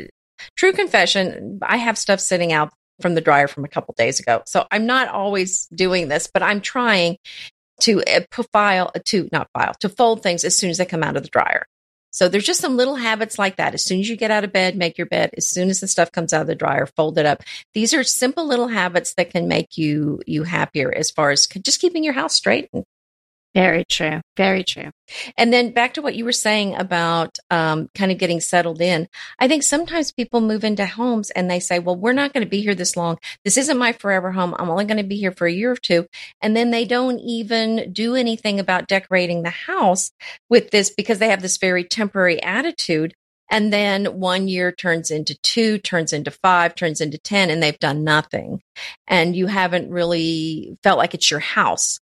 true 0.56 0.74
confession, 0.74 1.60
I 1.62 1.78
have 1.78 1.98
stuff 1.98 2.20
sitting 2.20 2.52
out 2.52 2.74
from 3.02 3.16
the 3.16 3.22
dryer 3.22 3.48
from 3.48 3.66
a 3.66 3.70
couple 3.70 3.94
days 3.98 4.20
ago. 4.20 4.42
So 4.46 4.66
I'm 4.72 4.86
not 4.86 5.08
always 5.08 5.68
doing 5.68 6.08
this, 6.08 6.30
but 6.32 6.44
I'm 6.44 6.62
trying 6.62 7.18
to 7.82 8.02
uh, 8.04 8.44
file 8.54 8.92
to 9.06 9.30
not 9.32 9.50
file 9.54 9.74
to 9.82 9.90
fold 9.90 10.24
things 10.24 10.44
as 10.44 10.58
soon 10.58 10.70
as 10.70 10.78
they 10.78 10.86
come 10.86 11.04
out 11.04 11.18
of 11.18 11.24
the 11.24 11.30
dryer. 11.30 11.66
So 12.12 12.30
there's 12.30 12.46
just 12.46 12.62
some 12.62 12.78
little 12.78 12.96
habits 12.96 13.38
like 13.38 13.58
that. 13.58 13.74
As 13.74 13.84
soon 13.84 14.00
as 14.00 14.08
you 14.08 14.16
get 14.16 14.32
out 14.32 14.46
of 14.46 14.54
bed, 14.54 14.78
make 14.78 14.98
your 14.98 15.08
bed. 15.08 15.32
As 15.36 15.50
soon 15.50 15.70
as 15.70 15.82
the 15.82 15.88
stuff 15.88 16.14
comes 16.14 16.32
out 16.32 16.40
of 16.40 16.48
the 16.48 16.56
dryer, 16.56 16.86
fold 16.86 17.18
it 17.18 17.26
up. 17.26 17.44
These 17.74 17.94
are 17.94 18.06
simple 18.06 18.48
little 18.48 18.70
habits 18.70 19.16
that 19.16 19.32
can 19.32 19.50
make 19.50 19.78
you 19.78 20.22
you 20.26 20.44
happier 20.44 20.94
as 20.96 21.12
far 21.12 21.32
as 21.32 21.46
just 21.46 21.82
keeping 21.82 22.06
your 22.06 22.14
house 22.14 22.34
straight 22.34 22.70
and 22.72 22.86
very 23.56 23.86
true. 23.86 24.20
Very 24.36 24.66
true. 24.66 24.92
And 25.38 25.54
then 25.54 25.72
back 25.72 25.94
to 25.94 26.02
what 26.02 26.16
you 26.16 26.26
were 26.26 26.34
saying 26.34 26.76
about 26.76 27.38
um, 27.50 27.88
kind 27.96 28.12
of 28.12 28.18
getting 28.18 28.42
settled 28.42 28.82
in. 28.82 29.08
I 29.40 29.48
think 29.48 29.64
sometimes 29.64 30.12
people 30.12 30.42
move 30.42 30.66
into 30.66 30.86
homes 30.86 31.32
and 31.32 31.50
they 31.50 31.62
say, 31.62 31.80
well, 31.80 31.96
we're 31.96 32.12
not 32.12 32.34
going 32.34 32.44
to 32.44 32.50
be 32.50 32.60
here 32.60 32.76
this 32.76 32.98
long. 32.98 33.18
This 33.46 33.58
isn't 33.58 33.78
my 33.78 33.94
forever 33.94 34.34
home. 34.34 34.54
I'm 34.60 34.70
only 34.70 34.84
going 34.84 34.98
to 34.98 35.04
be 35.04 35.16
here 35.16 35.32
for 35.32 35.48
a 35.48 35.54
year 35.54 35.72
or 35.72 35.78
two. 35.78 36.06
And 36.42 36.54
then 36.54 36.72
they 36.72 36.84
don't 36.84 37.20
even 37.20 37.94
do 37.94 38.16
anything 38.16 38.60
about 38.60 38.90
decorating 38.90 39.44
the 39.44 39.52
house 39.52 40.12
with 40.50 40.72
this 40.72 40.90
because 40.90 41.20
they 41.20 41.30
have 41.30 41.42
this 41.42 41.58
very 41.58 41.86
temporary 41.86 42.44
attitude. 42.44 43.14
And 43.50 43.72
then 43.72 44.20
one 44.20 44.50
year 44.50 44.74
turns 44.74 45.12
into 45.12 45.38
two, 45.44 45.78
turns 45.78 46.12
into 46.12 46.32
five, 46.32 46.76
turns 46.76 47.00
into 47.00 47.18
10, 47.20 47.50
and 47.50 47.64
they've 47.64 47.80
done 47.80 48.04
nothing. 48.04 48.60
And 49.08 49.34
you 49.34 49.48
haven't 49.48 49.92
really 49.92 50.78
felt 50.84 50.98
like 50.98 51.14
it's 51.14 51.32
your 51.32 51.40
house. 51.40 52.00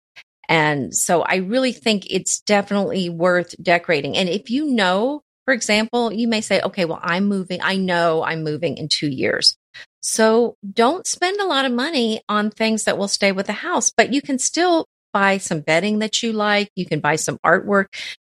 And 0.52 0.94
so 0.94 1.22
I 1.22 1.38
really 1.38 1.72
think 1.72 2.08
it's 2.10 2.42
definitely 2.42 3.08
worth 3.08 3.56
decorating. 3.64 4.18
And 4.18 4.28
if 4.28 4.50
you 4.50 4.66
know, 4.66 5.22
for 5.46 5.54
example, 5.54 6.12
you 6.12 6.28
may 6.28 6.42
say, 6.42 6.60
okay, 6.60 6.84
well, 6.84 7.00
I'm 7.02 7.24
moving. 7.24 7.62
I 7.64 7.78
know 7.78 8.22
I'm 8.22 8.44
moving 8.44 8.76
in 8.76 8.90
two 8.90 9.08
years. 9.08 9.56
So 10.02 10.58
don't 10.70 11.08
spend 11.08 11.40
a 11.40 11.46
lot 11.46 11.64
of 11.64 11.72
money 11.72 12.22
on 12.28 12.52
things 12.52 12.84
that 12.84 12.98
will 12.98 13.08
stay 13.08 13.32
with 13.32 13.48
the 13.48 13.54
house, 13.54 13.94
but 13.96 14.12
you 14.12 14.22
can 14.22 14.40
still 14.40 14.88
buy 15.14 15.38
some 15.38 15.62
bedding 15.62 16.00
that 16.00 16.22
you 16.22 16.34
like. 16.34 16.70
You 16.76 16.86
can 16.86 17.00
buy 17.00 17.16
some 17.16 17.38
artwork. 17.46 17.86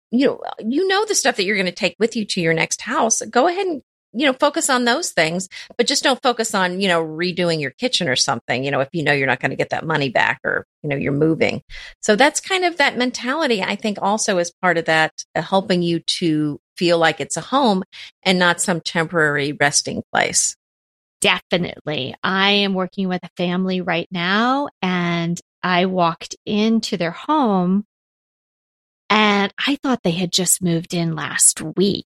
You 0.10 0.28
know, 0.28 0.42
you 0.66 0.88
know 0.88 1.06
the 1.06 1.16
stuff 1.16 1.36
that 1.36 1.44
you're 1.44 1.58
going 1.58 1.66
to 1.66 1.74
take 1.74 1.98
with 2.00 2.16
you 2.16 2.24
to 2.24 2.40
your 2.40 2.54
next 2.54 2.80
house. 2.80 3.22
Go 3.30 3.50
ahead 3.50 3.68
and 3.68 3.82
you 4.14 4.26
know, 4.26 4.34
focus 4.34 4.70
on 4.70 4.86
those 4.86 5.12
things, 5.12 5.50
but 5.78 5.88
just 5.88 6.04
don't 6.04 6.22
focus 6.22 6.54
on, 6.54 6.80
you 6.80 6.88
know, 6.88 7.04
redoing 7.04 7.60
your 7.60 7.72
kitchen 7.72 8.08
or 8.08 8.16
something, 8.16 8.64
you 8.64 8.72
know, 8.72 8.80
if 8.80 8.90
you 8.94 9.04
know 9.04 9.12
you're 9.12 9.28
not 9.28 9.40
going 9.40 9.52
to 9.52 9.58
get 9.58 9.70
that 9.70 9.86
money 9.86 10.10
back 10.10 10.40
or, 10.44 10.66
you 10.84 10.90
know, 10.90 10.96
you're 10.96 11.12
moving. 11.12 11.62
So 12.02 12.16
that's 12.16 12.40
kind 12.40 12.64
of 12.64 12.78
that 12.78 12.98
mentality, 12.98 13.64
I 13.64 13.76
think 13.76 13.98
also 14.02 14.38
is 14.38 14.52
part 14.62 14.78
of 14.78 14.86
that, 14.86 15.12
uh, 15.36 15.42
helping 15.42 15.82
you 15.82 16.00
to 16.00 16.60
feel 16.78 16.98
like 16.98 17.20
it's 17.20 17.38
a 17.38 17.42
home 17.42 17.84
and 18.24 18.38
not 18.38 18.62
some 18.62 18.82
temporary 18.82 19.54
resting 19.54 20.04
place. 20.12 20.56
Definitely. 21.22 22.16
I 22.22 22.52
am 22.52 22.74
working 22.74 23.08
with 23.08 23.24
a 23.24 23.30
family 23.38 23.82
right 23.82 24.08
now 24.12 24.68
and 24.82 25.40
I 25.64 25.86
walked 25.86 26.36
into 26.46 26.98
their 26.98 27.12
home 27.12 27.86
and 29.10 29.54
I 29.58 29.78
thought 29.78 30.04
they 30.04 30.12
had 30.12 30.32
just 30.32 30.62
moved 30.62 30.94
in 30.94 31.16
last 31.16 31.62
week 31.62 32.06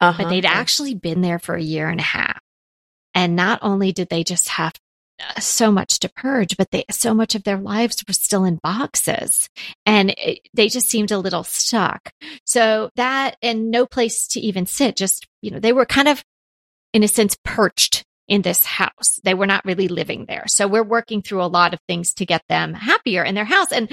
uh-huh. 0.00 0.22
but 0.22 0.30
they'd 0.30 0.44
actually 0.44 0.94
been 0.94 1.20
there 1.20 1.38
for 1.38 1.54
a 1.54 1.62
year 1.62 1.88
and 1.88 2.00
a 2.00 2.04
half. 2.04 2.40
And 3.14 3.36
not 3.36 3.58
only 3.62 3.92
did 3.92 4.08
they 4.08 4.24
just 4.24 4.48
have 4.50 4.74
uh, 5.20 5.40
so 5.40 5.70
much 5.70 5.98
to 6.00 6.08
purge, 6.08 6.56
but 6.56 6.70
they, 6.70 6.84
so 6.90 7.12
much 7.12 7.34
of 7.34 7.44
their 7.44 7.58
lives 7.58 8.02
were 8.06 8.14
still 8.14 8.44
in 8.44 8.60
boxes 8.62 9.48
and 9.84 10.14
it, 10.16 10.48
they 10.54 10.68
just 10.68 10.88
seemed 10.88 11.10
a 11.10 11.18
little 11.18 11.44
stuck. 11.44 12.10
So 12.44 12.90
that 12.96 13.36
and 13.42 13.70
no 13.70 13.84
place 13.86 14.26
to 14.28 14.40
even 14.40 14.66
sit, 14.66 14.96
just, 14.96 15.26
you 15.42 15.50
know, 15.50 15.58
they 15.58 15.72
were 15.72 15.86
kind 15.86 16.08
of, 16.08 16.24
in 16.92 17.02
a 17.02 17.08
sense, 17.08 17.36
perched 17.44 18.04
in 18.28 18.42
this 18.42 18.64
house. 18.64 19.18
They 19.24 19.34
were 19.34 19.46
not 19.46 19.64
really 19.64 19.88
living 19.88 20.26
there. 20.26 20.44
So 20.46 20.68
we're 20.68 20.84
working 20.84 21.20
through 21.20 21.42
a 21.42 21.46
lot 21.46 21.74
of 21.74 21.80
things 21.88 22.14
to 22.14 22.26
get 22.26 22.42
them 22.48 22.74
happier 22.74 23.24
in 23.24 23.34
their 23.34 23.44
house. 23.44 23.72
And, 23.72 23.90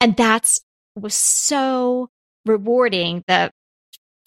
and 0.00 0.14
that's 0.16 0.60
was 0.94 1.14
so 1.14 2.10
rewarding. 2.44 3.24
The 3.26 3.50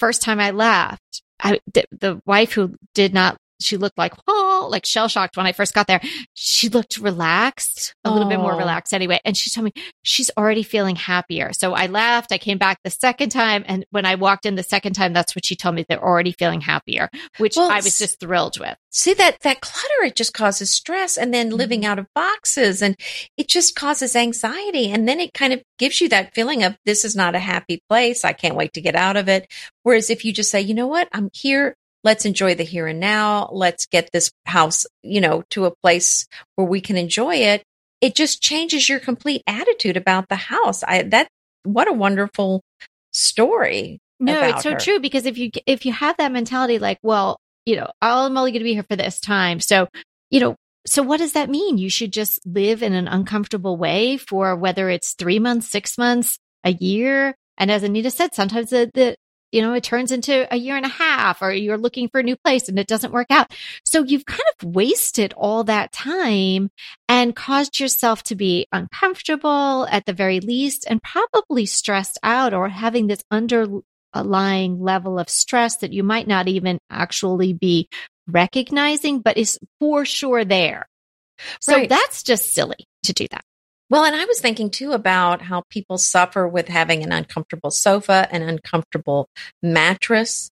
first 0.02 0.24
time 0.24 0.40
I 0.40 0.50
left, 0.50 1.22
I, 1.40 1.60
the, 1.72 1.86
the 1.92 2.22
wife 2.26 2.54
who 2.54 2.76
did 2.96 3.14
not 3.14 3.38
she 3.64 3.78
looked 3.78 3.98
like, 3.98 4.14
oh, 4.28 4.68
like 4.70 4.86
shell 4.86 5.08
shocked 5.08 5.38
when 5.38 5.46
I 5.46 5.52
first 5.52 5.74
got 5.74 5.88
there. 5.88 6.02
She 6.34 6.70
looked 6.70 6.98
relaxed, 6.98 7.96
a 8.04 8.12
little 8.12 8.30
bit 8.30 8.40
more 8.40 8.56
relaxed 8.56 8.94
anyway. 8.94 9.20
And 9.26 9.36
she 9.36 9.50
told 9.50 9.66
me 9.66 9.74
she's 10.04 10.32
already 10.38 10.64
feeling 10.64 10.96
happier. 10.96 11.54
So 11.54 11.74
I 11.74 11.88
left. 11.88 12.32
I 12.32 12.38
came 12.38 12.58
back 12.58 12.80
the 12.84 12.90
second 12.90 13.30
time. 13.30 13.64
And 13.68 13.86
when 13.92 14.06
I 14.06 14.16
walked 14.16 14.46
in 14.46 14.56
the 14.56 14.64
second 14.64 14.94
time, 14.94 15.14
that's 15.14 15.36
what 15.36 15.46
she 15.46 15.56
told 15.56 15.76
me. 15.76 15.86
They're 15.88 16.04
already 16.04 16.32
feeling 16.32 16.62
happier, 16.62 17.10
which 17.38 17.56
well, 17.56 17.72
I 17.72 17.78
was 17.78 17.98
just 17.98 18.20
thrilled 18.20 18.60
with. 18.60 18.76
See 18.92 19.14
that, 19.14 19.40
that 19.42 19.62
clutter, 19.62 20.04
it 20.04 20.16
just 20.16 20.34
causes 20.34 20.72
stress 20.72 21.18
and 21.18 21.34
then 21.34 21.50
living 21.50 21.82
mm-hmm. 21.82 21.92
out 21.92 22.00
of 22.00 22.08
boxes 22.14 22.82
and 22.82 22.96
it 23.38 23.48
just 23.48 23.76
causes 23.76 24.16
anxiety. 24.16 24.92
And 24.92 25.08
then 25.08 25.20
it 25.20 25.34
kind 25.34 25.54
of 25.54 25.62
gives 25.78 26.02
you 26.02 26.10
that 26.10 26.34
feeling 26.34 26.64
of 26.64 26.78
this 26.86 27.06
is 27.06 27.16
not 27.16 27.36
a 27.36 27.40
happy 27.40 27.82
place. 27.90 28.26
I 28.26 28.34
can't 28.34 28.56
wait 28.56 28.74
to 28.74 28.82
get 28.82 28.96
out 28.96 29.18
of 29.18 29.30
it. 29.30 29.52
Whereas 29.84 30.10
if 30.10 30.26
you 30.26 30.34
just 30.34 30.52
say, 30.52 30.62
you 30.62 30.74
know 30.74 30.88
what, 30.88 31.08
I'm 31.12 31.30
here 31.34 31.76
let's 32.04 32.26
enjoy 32.26 32.56
the 32.56 32.64
here 32.64 32.88
and 32.88 33.00
now. 33.00 33.50
Let's 33.52 33.86
get 33.86 34.10
this 34.12 34.32
house, 34.46 34.86
you 35.04 35.22
know, 35.22 35.44
to 35.52 35.66
a 35.66 35.76
place 35.84 36.28
where 36.56 36.68
we 36.68 36.82
can 36.82 36.98
enjoy 36.98 37.36
it. 37.36 37.64
It 38.02 38.16
just 38.16 38.42
changes 38.42 38.90
your 38.90 39.00
complete 39.00 39.44
attitude 39.46 39.98
about 39.98 40.28
the 40.30 40.36
house. 40.36 40.84
I, 40.84 41.04
that, 41.04 41.28
what 41.64 41.88
a 41.88 41.94
wonderful 41.94 42.62
story. 43.12 44.00
No, 44.20 44.42
it's 44.42 44.64
so 44.64 44.72
her. 44.72 44.80
true 44.80 45.00
because 45.00 45.26
if 45.26 45.38
you, 45.38 45.52
if 45.66 45.86
you 45.86 45.94
have 45.94 46.18
that 46.18 46.32
mentality, 46.32 46.80
like, 46.80 47.00
well, 47.04 47.38
you 47.66 47.76
know, 47.76 47.90
I'm 48.02 48.38
only 48.38 48.52
going 48.52 48.62
to 48.62 48.66
be 48.66 48.74
here 48.74 48.86
for 48.90 48.96
this 48.96 49.20
time. 49.20 49.60
So, 49.60 49.88
you 50.30 50.40
know, 50.40 50.56
so 50.86 51.04
what 51.04 51.18
does 51.18 51.34
that 51.34 51.50
mean? 51.50 51.78
You 51.78 51.90
should 51.90 52.12
just 52.12 52.40
live 52.46 52.82
in 52.82 52.94
an 52.94 53.08
uncomfortable 53.08 53.78
way 53.78 54.18
for 54.18 54.56
whether 54.56 54.90
it's 54.90 55.14
three 55.14 55.40
months, 55.40 55.68
six 55.68 55.98
months, 55.98 56.40
a 56.64 56.72
year. 56.72 57.36
And 57.58 57.70
as 57.70 57.84
Anita 57.84 58.10
said, 58.10 58.34
sometimes 58.34 58.72
the, 58.72 58.90
the, 58.94 59.16
you 59.52 59.62
know, 59.62 59.74
it 59.74 59.84
turns 59.84 60.12
into 60.12 60.52
a 60.54 60.58
year 60.58 60.78
and 60.78 60.86
a 60.86 60.90
half 60.90 61.42
or 61.42 61.52
you're 61.52 61.78
looking 61.78 62.08
for 62.10 62.20
a 62.20 62.24
new 62.24 62.36
place 62.36 62.70
and 62.70 62.80
it 62.80 62.88
doesn't 62.88 63.14
work 63.14 63.28
out. 63.30 63.52
So 63.84 64.04
you've 64.04 64.26
kind 64.26 64.42
of 64.60 64.74
wasted 64.74 65.34
all 65.36 65.64
that 65.66 65.92
time 65.92 66.70
and 67.10 67.36
caused 67.36 67.80
yourself 67.80 68.24
to 68.24 68.36
be 68.36 68.68
uncomfortable 68.72 69.88
at 69.90 70.06
the 70.06 70.14
very 70.14 70.40
least 70.40 70.86
and 70.88 71.02
probably 71.04 71.66
stressed 71.66 72.18
out 72.24 72.54
or 72.54 72.70
having 72.70 73.08
this 73.08 73.24
underlying 73.30 74.80
level 74.80 75.20
of 75.20 75.30
stress 75.30 75.78
that 75.78 75.94
you 75.94 76.04
might 76.04 76.28
not 76.28 76.48
even 76.48 76.80
actually 76.90 77.54
be 77.54 77.90
recognizing, 78.28 79.20
but 79.20 79.38
is 79.38 79.60
for 79.80 80.06
sure 80.06 80.46
there. 80.46 80.88
So 81.60 81.76
right. 81.76 81.90
that's 81.90 82.24
just 82.24 82.54
silly 82.54 82.88
to 83.04 83.14
do 83.14 83.28
that. 83.32 83.44
Well, 83.92 84.06
and 84.06 84.16
I 84.16 84.24
was 84.24 84.40
thinking 84.40 84.70
too 84.70 84.94
about 84.94 85.42
how 85.42 85.64
people 85.70 85.98
suffer 85.98 86.48
with 86.48 86.70
having 86.70 87.04
an 87.04 87.12
uncomfortable 87.12 87.72
sofa, 87.72 88.26
an 88.32 88.42
uncomfortable 88.42 89.28
mattress, 89.62 90.50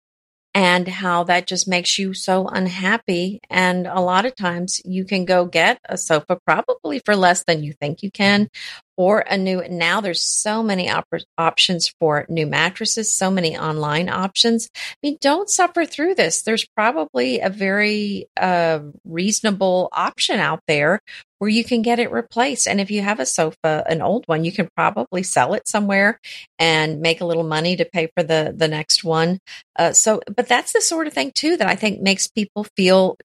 and 0.53 0.85
how 0.89 1.23
that 1.23 1.47
just 1.47 1.65
makes 1.65 1.97
you 1.97 2.13
so 2.13 2.49
unhappy. 2.49 3.39
And 3.49 3.87
a 3.87 4.01
lot 4.01 4.25
of 4.25 4.35
times 4.35 4.81
you 4.83 5.05
can 5.05 5.23
go 5.23 5.45
get 5.45 5.79
a 5.87 5.97
sofa 5.97 6.37
probably 6.45 6.99
for 7.05 7.15
less 7.15 7.45
than 7.45 7.63
you 7.63 7.71
think 7.71 8.03
you 8.03 8.11
can, 8.11 8.49
or 8.99 9.19
a 9.21 9.37
new 9.37 9.63
now 9.69 10.01
there's 10.01 10.21
so 10.21 10.61
many 10.61 10.89
op- 10.89 11.07
options 11.37 11.89
for 12.01 12.25
new 12.27 12.45
mattresses 12.45 13.15
so 13.15 13.31
many 13.31 13.57
online 13.57 14.09
options. 14.09 14.69
I 14.75 14.95
mean 15.01 15.17
don't 15.21 15.49
suffer 15.49 15.85
through 15.85 16.15
this. 16.15 16.41
There's 16.41 16.67
probably 16.75 17.39
a 17.39 17.49
very 17.49 18.27
uh, 18.35 18.81
reasonable 19.05 19.87
option 19.93 20.39
out 20.41 20.59
there 20.67 20.99
where 21.37 21.49
you 21.49 21.63
can 21.63 21.81
get 21.81 21.99
it 21.99 22.11
replaced. 22.11 22.67
And 22.67 22.81
if 22.81 22.91
you 22.91 23.01
have 23.01 23.21
a 23.21 23.25
sofa 23.25 23.85
an 23.87 24.01
old 24.01 24.25
one 24.27 24.43
you 24.43 24.51
can 24.51 24.67
probably 24.75 25.23
sell 25.23 25.53
it 25.53 25.65
somewhere 25.65 26.19
and 26.59 26.99
make 26.99 27.21
a 27.21 27.25
little 27.25 27.45
money 27.45 27.77
to 27.77 27.85
pay 27.85 28.09
for 28.17 28.23
the 28.23 28.53
the 28.55 28.67
next 28.67 29.05
one. 29.05 29.39
Uh, 29.77 29.93
so 29.93 30.19
but 30.35 30.49
that's 30.49 30.73
the 30.73 30.81
sort 30.81 31.07
of 31.07 31.13
thing 31.13 31.31
too 31.33 31.55
that 31.55 31.67
i 31.67 31.75
think 31.75 32.01
makes 32.01 32.27
people 32.27 32.65
feel 32.75 33.15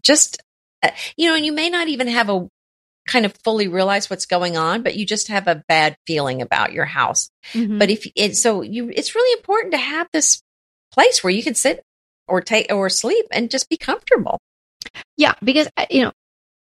just 0.00 0.42
uh, 0.82 0.90
you 1.16 1.28
know, 1.28 1.34
and 1.34 1.44
you 1.44 1.52
may 1.52 1.70
not 1.70 1.88
even 1.88 2.06
have 2.06 2.28
a 2.28 2.48
kind 3.08 3.26
of 3.26 3.34
fully 3.42 3.66
realize 3.66 4.08
what's 4.08 4.26
going 4.26 4.56
on, 4.56 4.82
but 4.82 4.94
you 4.94 5.04
just 5.04 5.28
have 5.28 5.48
a 5.48 5.64
bad 5.66 5.96
feeling 6.06 6.42
about 6.42 6.72
your 6.72 6.84
house. 6.84 7.30
Mm-hmm. 7.52 7.78
But 7.78 7.90
if 7.90 8.06
it, 8.14 8.36
so 8.36 8.62
you, 8.62 8.90
it's 8.94 9.14
really 9.14 9.38
important 9.38 9.72
to 9.72 9.78
have 9.78 10.06
this 10.12 10.40
place 10.92 11.24
where 11.24 11.32
you 11.32 11.42
can 11.42 11.54
sit 11.54 11.82
or 12.28 12.40
take 12.40 12.72
or 12.72 12.88
sleep 12.88 13.26
and 13.32 13.50
just 13.50 13.68
be 13.68 13.76
comfortable. 13.76 14.38
Yeah. 15.16 15.34
Because, 15.42 15.68
uh, 15.76 15.86
you 15.90 16.04
know, 16.04 16.12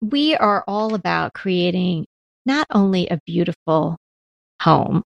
we 0.02 0.34
are 0.34 0.64
all 0.66 0.94
about 0.94 1.32
creating 1.32 2.06
not 2.44 2.66
only 2.70 3.08
a 3.08 3.20
beautiful 3.24 3.96
home, 4.60 5.02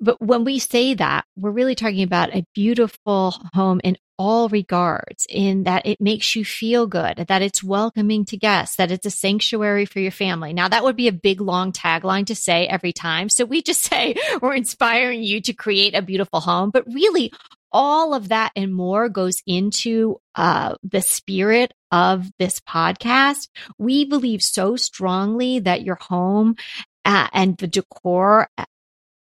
but 0.00 0.20
when 0.20 0.44
we 0.44 0.58
say 0.58 0.94
that, 0.94 1.24
we're 1.36 1.50
really 1.50 1.74
talking 1.74 2.02
about 2.02 2.34
a 2.34 2.44
beautiful 2.54 3.34
home 3.54 3.80
in 3.84 3.96
all 4.18 4.48
regards, 4.48 5.26
in 5.28 5.64
that 5.64 5.86
it 5.86 6.00
makes 6.00 6.34
you 6.34 6.44
feel 6.44 6.86
good, 6.86 7.24
that 7.28 7.42
it's 7.42 7.62
welcoming 7.62 8.24
to 8.26 8.36
guests, 8.36 8.76
that 8.76 8.90
it's 8.90 9.06
a 9.06 9.10
sanctuary 9.10 9.84
for 9.84 10.00
your 10.00 10.10
family. 10.10 10.52
Now, 10.52 10.68
that 10.68 10.84
would 10.84 10.96
be 10.96 11.08
a 11.08 11.12
big, 11.12 11.40
long 11.40 11.72
tagline 11.72 12.26
to 12.26 12.34
say 12.34 12.66
every 12.66 12.92
time. 12.92 13.28
So 13.28 13.44
we 13.44 13.62
just 13.62 13.82
say 13.90 14.16
we're 14.42 14.54
inspiring 14.54 15.22
you 15.22 15.40
to 15.42 15.52
create 15.52 15.94
a 15.94 16.02
beautiful 16.02 16.40
home, 16.40 16.70
but 16.70 16.86
really 16.92 17.32
all 17.70 18.14
of 18.14 18.28
that 18.28 18.50
and 18.56 18.74
more 18.74 19.08
goes 19.08 19.42
into 19.46 20.20
uh, 20.34 20.74
the 20.82 21.02
spirit 21.02 21.72
of 21.92 22.30
this 22.38 22.60
podcast. 22.60 23.48
We 23.78 24.04
believe 24.04 24.42
so 24.42 24.76
strongly 24.76 25.60
that 25.60 25.82
your 25.82 25.98
home 26.00 26.56
uh, 27.04 27.28
and 27.32 27.56
the 27.58 27.66
decor 27.66 28.48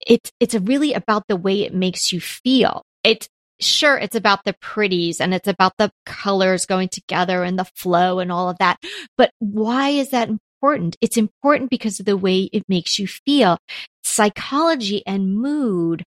it's 0.06 0.32
it's 0.40 0.54
really 0.54 0.94
about 0.94 1.28
the 1.28 1.36
way 1.36 1.62
it 1.62 1.74
makes 1.74 2.12
you 2.12 2.20
feel. 2.20 2.84
It's 3.04 3.28
sure 3.60 3.96
it's 3.98 4.16
about 4.16 4.44
the 4.44 4.54
pretties 4.60 5.20
and 5.20 5.34
it's 5.34 5.48
about 5.48 5.72
the 5.78 5.90
colors 6.06 6.66
going 6.66 6.88
together 6.88 7.42
and 7.42 7.58
the 7.58 7.64
flow 7.64 8.18
and 8.18 8.32
all 8.32 8.48
of 8.48 8.58
that. 8.58 8.78
But 9.16 9.30
why 9.38 9.90
is 9.90 10.10
that 10.10 10.28
important? 10.28 10.96
It's 11.00 11.16
important 11.16 11.70
because 11.70 12.00
of 12.00 12.06
the 12.06 12.16
way 12.16 12.48
it 12.52 12.64
makes 12.68 12.98
you 12.98 13.06
feel. 13.06 13.58
Psychology 14.02 15.02
and 15.06 15.34
mood 15.34 16.04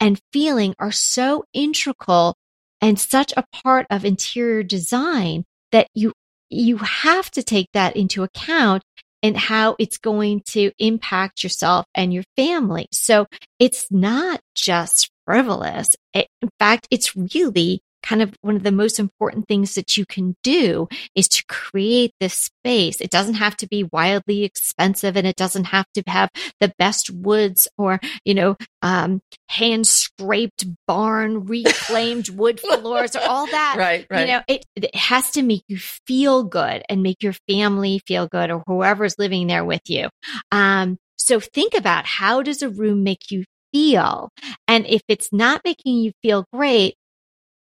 and 0.00 0.20
feeling 0.32 0.74
are 0.78 0.92
so 0.92 1.44
integral 1.52 2.36
and 2.80 2.98
such 2.98 3.32
a 3.36 3.44
part 3.52 3.86
of 3.90 4.04
interior 4.04 4.62
design 4.62 5.44
that 5.72 5.88
you 5.94 6.12
you 6.50 6.78
have 6.78 7.30
to 7.32 7.42
take 7.42 7.68
that 7.74 7.94
into 7.94 8.22
account 8.22 8.82
and 9.22 9.36
how 9.36 9.76
it's 9.78 9.98
going 9.98 10.40
to 10.46 10.70
impact 10.78 11.42
yourself 11.42 11.84
and 11.94 12.14
your 12.14 12.24
family. 12.36 12.86
So 12.92 13.26
it's 13.58 13.90
not 13.90 14.40
just 14.54 15.10
frivolous. 15.28 15.94
It, 16.14 16.26
in 16.40 16.48
fact, 16.58 16.88
it's 16.90 17.14
really 17.14 17.82
kind 18.02 18.22
of 18.22 18.34
one 18.40 18.56
of 18.56 18.62
the 18.62 18.72
most 18.72 18.98
important 18.98 19.46
things 19.46 19.74
that 19.74 19.94
you 19.94 20.06
can 20.06 20.34
do 20.42 20.88
is 21.14 21.28
to 21.28 21.44
create 21.48 22.12
this 22.18 22.32
space. 22.32 22.98
It 23.02 23.10
doesn't 23.10 23.34
have 23.34 23.54
to 23.58 23.68
be 23.68 23.84
wildly 23.92 24.44
expensive 24.44 25.16
and 25.16 25.26
it 25.26 25.36
doesn't 25.36 25.64
have 25.64 25.84
to 25.94 26.02
have 26.06 26.30
the 26.60 26.72
best 26.78 27.10
woods 27.10 27.68
or, 27.76 28.00
you 28.24 28.32
know, 28.32 28.56
um, 28.80 29.20
hand 29.50 29.86
scraped 29.86 30.64
barn 30.86 31.44
reclaimed 31.44 32.30
wood 32.30 32.60
floors 32.60 33.14
or 33.14 33.20
all 33.20 33.46
that. 33.48 33.74
Right, 33.76 34.06
right. 34.10 34.20
You 34.20 34.26
know, 34.28 34.42
it, 34.48 34.64
it 34.76 34.94
has 34.94 35.32
to 35.32 35.42
make 35.42 35.64
you 35.68 35.76
feel 35.76 36.44
good 36.44 36.84
and 36.88 37.02
make 37.02 37.22
your 37.22 37.34
family 37.50 38.00
feel 38.06 38.28
good 38.28 38.50
or 38.50 38.62
whoever's 38.66 39.18
living 39.18 39.46
there 39.46 39.64
with 39.64 39.82
you. 39.88 40.08
Um, 40.50 40.96
so 41.16 41.40
think 41.40 41.74
about 41.74 42.06
how 42.06 42.42
does 42.42 42.62
a 42.62 42.70
room 42.70 43.02
make 43.02 43.30
you 43.30 43.44
feel? 43.72 44.30
And 44.66 44.86
if 44.86 45.02
it's 45.08 45.32
not 45.32 45.62
making 45.64 45.98
you 45.98 46.12
feel 46.22 46.44
great, 46.52 46.94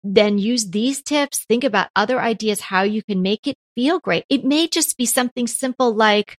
then 0.04 0.38
use 0.38 0.70
these 0.70 1.02
tips. 1.02 1.46
Think 1.50 1.64
about 1.64 1.90
other 1.96 2.22
ideas 2.22 2.62
how 2.62 2.84
you 2.84 3.02
can 3.04 3.22
make 3.22 3.48
it 3.48 3.56
feel 3.76 4.00
great. 4.00 4.24
It 4.30 4.46
may 4.46 4.68
just 4.68 4.98
be 4.98 5.06
something 5.06 5.48
simple 5.48 5.94
like, 5.94 6.38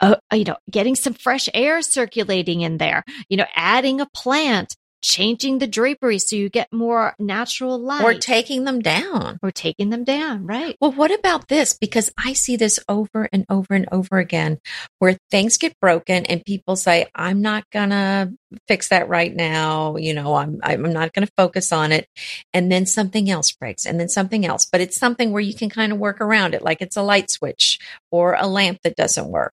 uh, 0.00 0.16
you 0.32 0.44
know, 0.44 0.56
getting 0.70 0.96
some 0.96 1.12
fresh 1.12 1.48
air 1.52 1.82
circulating 1.82 2.62
in 2.62 2.78
there, 2.78 3.04
you 3.28 3.36
know, 3.36 3.46
adding 3.54 4.00
a 4.00 4.06
plant, 4.06 4.74
changing 5.02 5.58
the 5.58 5.66
drapery 5.66 6.18
so 6.18 6.36
you 6.36 6.48
get 6.48 6.72
more 6.72 7.14
natural 7.18 7.78
light. 7.78 8.02
Or 8.02 8.14
taking 8.14 8.64
them 8.64 8.80
down. 8.80 9.38
Or 9.42 9.50
taking 9.50 9.90
them 9.90 10.04
down, 10.04 10.46
right. 10.46 10.76
Well, 10.80 10.92
what 10.92 11.12
about 11.12 11.48
this? 11.48 11.76
Because 11.78 12.12
I 12.18 12.32
see 12.32 12.56
this 12.56 12.80
over 12.88 13.28
and 13.32 13.44
over 13.48 13.74
and 13.74 13.88
over 13.92 14.18
again 14.18 14.58
where 14.98 15.16
things 15.30 15.58
get 15.58 15.78
broken 15.80 16.26
and 16.26 16.44
people 16.44 16.76
say, 16.76 17.06
I'm 17.14 17.42
not 17.42 17.64
gonna 17.70 18.32
fix 18.68 18.88
that 18.88 19.08
right 19.08 19.34
now. 19.34 19.96
You 19.96 20.14
know, 20.14 20.34
I'm, 20.34 20.60
I'm 20.62 20.82
not 20.92 21.12
going 21.12 21.26
to 21.26 21.32
focus 21.36 21.72
on 21.72 21.92
it. 21.92 22.08
And 22.52 22.70
then 22.70 22.86
something 22.86 23.30
else 23.30 23.52
breaks 23.52 23.86
and 23.86 23.98
then 23.98 24.08
something 24.08 24.44
else, 24.44 24.66
but 24.70 24.80
it's 24.80 24.96
something 24.96 25.32
where 25.32 25.42
you 25.42 25.54
can 25.54 25.70
kind 25.70 25.92
of 25.92 25.98
work 25.98 26.20
around 26.20 26.54
it. 26.54 26.62
Like 26.62 26.80
it's 26.80 26.96
a 26.96 27.02
light 27.02 27.30
switch 27.30 27.78
or 28.10 28.34
a 28.34 28.46
lamp 28.46 28.78
that 28.84 28.96
doesn't 28.96 29.28
work. 29.28 29.52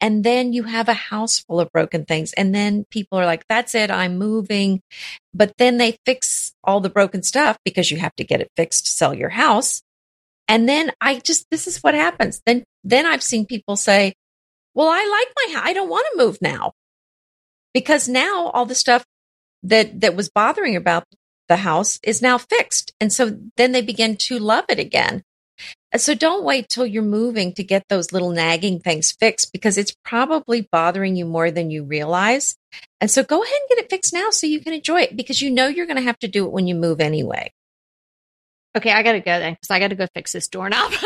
And 0.00 0.24
then 0.24 0.52
you 0.52 0.64
have 0.64 0.88
a 0.88 0.94
house 0.94 1.38
full 1.38 1.60
of 1.60 1.70
broken 1.72 2.04
things. 2.04 2.32
And 2.32 2.54
then 2.54 2.84
people 2.90 3.18
are 3.18 3.26
like, 3.26 3.44
that's 3.48 3.74
it. 3.74 3.90
I'm 3.90 4.18
moving. 4.18 4.82
But 5.34 5.52
then 5.58 5.78
they 5.78 5.98
fix 6.04 6.52
all 6.64 6.80
the 6.80 6.90
broken 6.90 7.22
stuff 7.22 7.58
because 7.64 7.90
you 7.90 7.98
have 7.98 8.14
to 8.16 8.24
get 8.24 8.40
it 8.40 8.50
fixed 8.56 8.86
to 8.86 8.92
sell 8.92 9.14
your 9.14 9.30
house. 9.30 9.82
And 10.48 10.68
then 10.68 10.92
I 11.00 11.18
just, 11.18 11.46
this 11.50 11.66
is 11.66 11.78
what 11.78 11.94
happens. 11.94 12.40
Then, 12.46 12.64
then 12.84 13.06
I've 13.06 13.22
seen 13.22 13.46
people 13.46 13.76
say, 13.76 14.14
well, 14.74 14.88
I 14.88 15.04
like 15.04 15.34
my 15.46 15.54
house. 15.54 15.68
I 15.68 15.72
don't 15.72 15.90
want 15.90 16.06
to 16.12 16.24
move 16.24 16.38
now 16.40 16.72
because 17.74 18.08
now 18.08 18.48
all 18.48 18.66
the 18.66 18.74
stuff 18.74 19.04
that 19.62 20.00
that 20.00 20.16
was 20.16 20.28
bothering 20.28 20.76
about 20.76 21.04
the 21.48 21.56
house 21.56 21.98
is 22.02 22.22
now 22.22 22.38
fixed 22.38 22.92
and 23.00 23.12
so 23.12 23.36
then 23.56 23.72
they 23.72 23.82
begin 23.82 24.16
to 24.16 24.38
love 24.38 24.64
it 24.68 24.78
again 24.78 25.22
so 25.96 26.14
don't 26.14 26.44
wait 26.44 26.68
till 26.68 26.86
you're 26.86 27.02
moving 27.02 27.54
to 27.54 27.64
get 27.64 27.84
those 27.88 28.12
little 28.12 28.30
nagging 28.30 28.80
things 28.80 29.12
fixed 29.12 29.52
because 29.52 29.78
it's 29.78 29.94
probably 30.04 30.68
bothering 30.70 31.16
you 31.16 31.24
more 31.24 31.50
than 31.50 31.70
you 31.70 31.84
realize. 31.84 32.56
And 33.00 33.10
so 33.10 33.22
go 33.22 33.42
ahead 33.42 33.54
and 33.54 33.68
get 33.70 33.84
it 33.84 33.90
fixed 33.90 34.12
now 34.12 34.30
so 34.30 34.46
you 34.46 34.60
can 34.60 34.74
enjoy 34.74 35.02
it 35.02 35.16
because 35.16 35.40
you 35.40 35.50
know 35.50 35.66
you're 35.66 35.86
going 35.86 35.96
to 35.96 36.02
have 36.02 36.18
to 36.18 36.28
do 36.28 36.44
it 36.44 36.52
when 36.52 36.66
you 36.66 36.74
move 36.74 37.00
anyway. 37.00 37.52
Okay 38.76 38.92
i 38.92 39.02
gotta 39.02 39.18
go 39.18 39.38
then 39.38 39.54
because 39.54 39.70
i 39.70 39.80
gotta 39.80 39.94
go 39.94 40.06
fix 40.14 40.32
this 40.32 40.48
doorknob. 40.48 40.92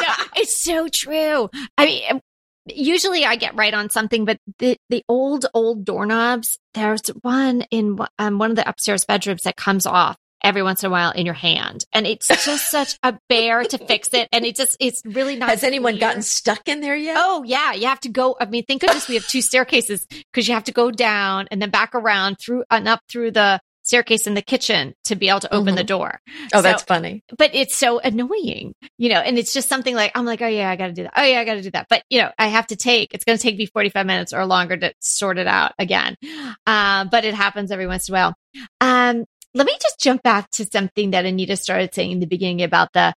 No, 0.00 0.14
it's 0.36 0.64
so 0.64 0.88
true. 0.88 1.50
I 1.76 1.84
mean 1.84 2.20
usually 2.66 3.24
I 3.24 3.36
get 3.36 3.54
right 3.54 3.74
on 3.74 3.90
something, 3.90 4.24
but 4.24 4.38
the, 4.58 4.76
the 4.88 5.04
old, 5.08 5.46
old 5.54 5.84
doorknobs, 5.84 6.58
there's 6.72 7.06
one 7.20 7.62
in 7.70 7.98
um, 8.18 8.38
one 8.38 8.50
of 8.50 8.56
the 8.56 8.68
upstairs 8.68 9.04
bedrooms 9.04 9.42
that 9.42 9.56
comes 9.56 9.86
off 9.86 10.16
every 10.44 10.62
once 10.62 10.82
in 10.82 10.88
a 10.88 10.90
while 10.90 11.10
in 11.10 11.26
your 11.26 11.34
hand. 11.34 11.84
And 11.92 12.06
it's 12.06 12.28
just 12.44 12.70
such 12.70 12.98
a 13.02 13.18
bear 13.28 13.64
to 13.64 13.78
fix 13.78 14.12
it. 14.14 14.28
And 14.32 14.44
it 14.44 14.56
just, 14.56 14.76
it's 14.78 15.02
really 15.04 15.36
not. 15.36 15.48
Has 15.48 15.64
anyone 15.64 15.98
gotten 15.98 16.22
stuck 16.22 16.68
in 16.68 16.80
there 16.80 16.96
yet? 16.96 17.16
Oh, 17.18 17.42
yeah. 17.44 17.72
You 17.72 17.86
have 17.86 18.00
to 18.00 18.08
go. 18.08 18.36
I 18.38 18.46
mean, 18.46 18.64
thank 18.66 18.82
goodness 18.82 19.08
we 19.08 19.14
have 19.14 19.26
two 19.26 19.42
staircases 19.42 20.06
because 20.06 20.46
you 20.46 20.54
have 20.54 20.64
to 20.64 20.72
go 20.72 20.90
down 20.90 21.48
and 21.50 21.60
then 21.60 21.70
back 21.70 21.94
around 21.94 22.36
through 22.36 22.64
and 22.70 22.86
up 22.86 23.00
through 23.08 23.32
the 23.32 23.60
staircase 23.84 24.26
in 24.26 24.34
the 24.34 24.42
kitchen 24.42 24.94
to 25.04 25.14
be 25.14 25.28
able 25.28 25.40
to 25.40 25.54
open 25.54 25.68
mm-hmm. 25.68 25.76
the 25.76 25.84
door. 25.84 26.20
Oh, 26.52 26.58
so, 26.58 26.62
that's 26.62 26.82
funny. 26.82 27.22
But 27.36 27.54
it's 27.54 27.74
so 27.74 28.00
annoying, 28.00 28.74
you 28.98 29.10
know, 29.10 29.20
and 29.20 29.38
it's 29.38 29.52
just 29.52 29.68
something 29.68 29.94
like, 29.94 30.12
I'm 30.14 30.24
like, 30.24 30.42
oh 30.42 30.48
yeah, 30.48 30.70
I 30.70 30.76
got 30.76 30.88
to 30.88 30.92
do 30.92 31.04
that. 31.04 31.12
Oh 31.16 31.22
yeah, 31.22 31.38
I 31.38 31.44
got 31.44 31.54
to 31.54 31.62
do 31.62 31.70
that. 31.70 31.86
But, 31.88 32.02
you 32.10 32.20
know, 32.20 32.30
I 32.38 32.48
have 32.48 32.66
to 32.68 32.76
take, 32.76 33.14
it's 33.14 33.24
going 33.24 33.38
to 33.38 33.42
take 33.42 33.56
me 33.56 33.66
45 33.66 34.06
minutes 34.06 34.32
or 34.32 34.44
longer 34.46 34.76
to 34.76 34.92
sort 35.00 35.38
it 35.38 35.46
out 35.46 35.72
again. 35.78 36.16
Uh, 36.66 37.04
but 37.04 37.24
it 37.24 37.34
happens 37.34 37.70
every 37.70 37.86
once 37.86 38.08
in 38.08 38.14
a 38.14 38.18
while. 38.18 38.34
Um, 38.80 39.24
let 39.54 39.66
me 39.66 39.76
just 39.80 40.00
jump 40.00 40.22
back 40.22 40.50
to 40.50 40.66
something 40.66 41.12
that 41.12 41.24
Anita 41.24 41.56
started 41.56 41.94
saying 41.94 42.10
in 42.10 42.20
the 42.20 42.26
beginning 42.26 42.62
about 42.62 42.92
the, 42.92 43.14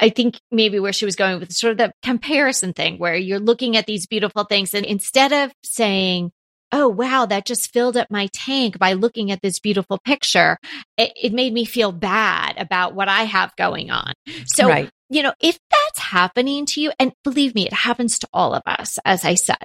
I 0.00 0.10
think 0.10 0.38
maybe 0.50 0.78
where 0.78 0.92
she 0.92 1.04
was 1.04 1.16
going 1.16 1.40
with 1.40 1.52
sort 1.52 1.72
of 1.72 1.78
the 1.78 1.92
comparison 2.02 2.72
thing 2.72 2.98
where 2.98 3.16
you're 3.16 3.40
looking 3.40 3.76
at 3.76 3.86
these 3.86 4.06
beautiful 4.06 4.44
things 4.44 4.74
and 4.74 4.84
instead 4.84 5.32
of 5.32 5.52
saying, 5.64 6.30
oh, 6.72 6.88
wow, 6.88 7.26
that 7.26 7.46
just 7.46 7.72
filled 7.72 7.96
up 7.96 8.10
my 8.10 8.28
tank 8.32 8.78
by 8.78 8.92
looking 8.92 9.30
at 9.30 9.40
this 9.40 9.60
beautiful 9.60 9.98
picture. 10.04 10.58
It, 10.98 11.12
it 11.14 11.32
made 11.32 11.52
me 11.52 11.64
feel 11.64 11.92
bad 11.92 12.56
about 12.58 12.94
what 12.94 13.08
I 13.08 13.22
have 13.22 13.54
going 13.56 13.90
on. 13.90 14.12
So, 14.46 14.68
right. 14.68 14.90
you 15.08 15.22
know, 15.22 15.32
if 15.40 15.58
that's 15.70 16.00
happening 16.00 16.66
to 16.66 16.80
you, 16.80 16.92
and 16.98 17.12
believe 17.22 17.54
me, 17.54 17.66
it 17.66 17.72
happens 17.72 18.18
to 18.18 18.28
all 18.32 18.52
of 18.52 18.62
us, 18.66 18.98
as 19.04 19.24
I 19.24 19.34
said, 19.34 19.62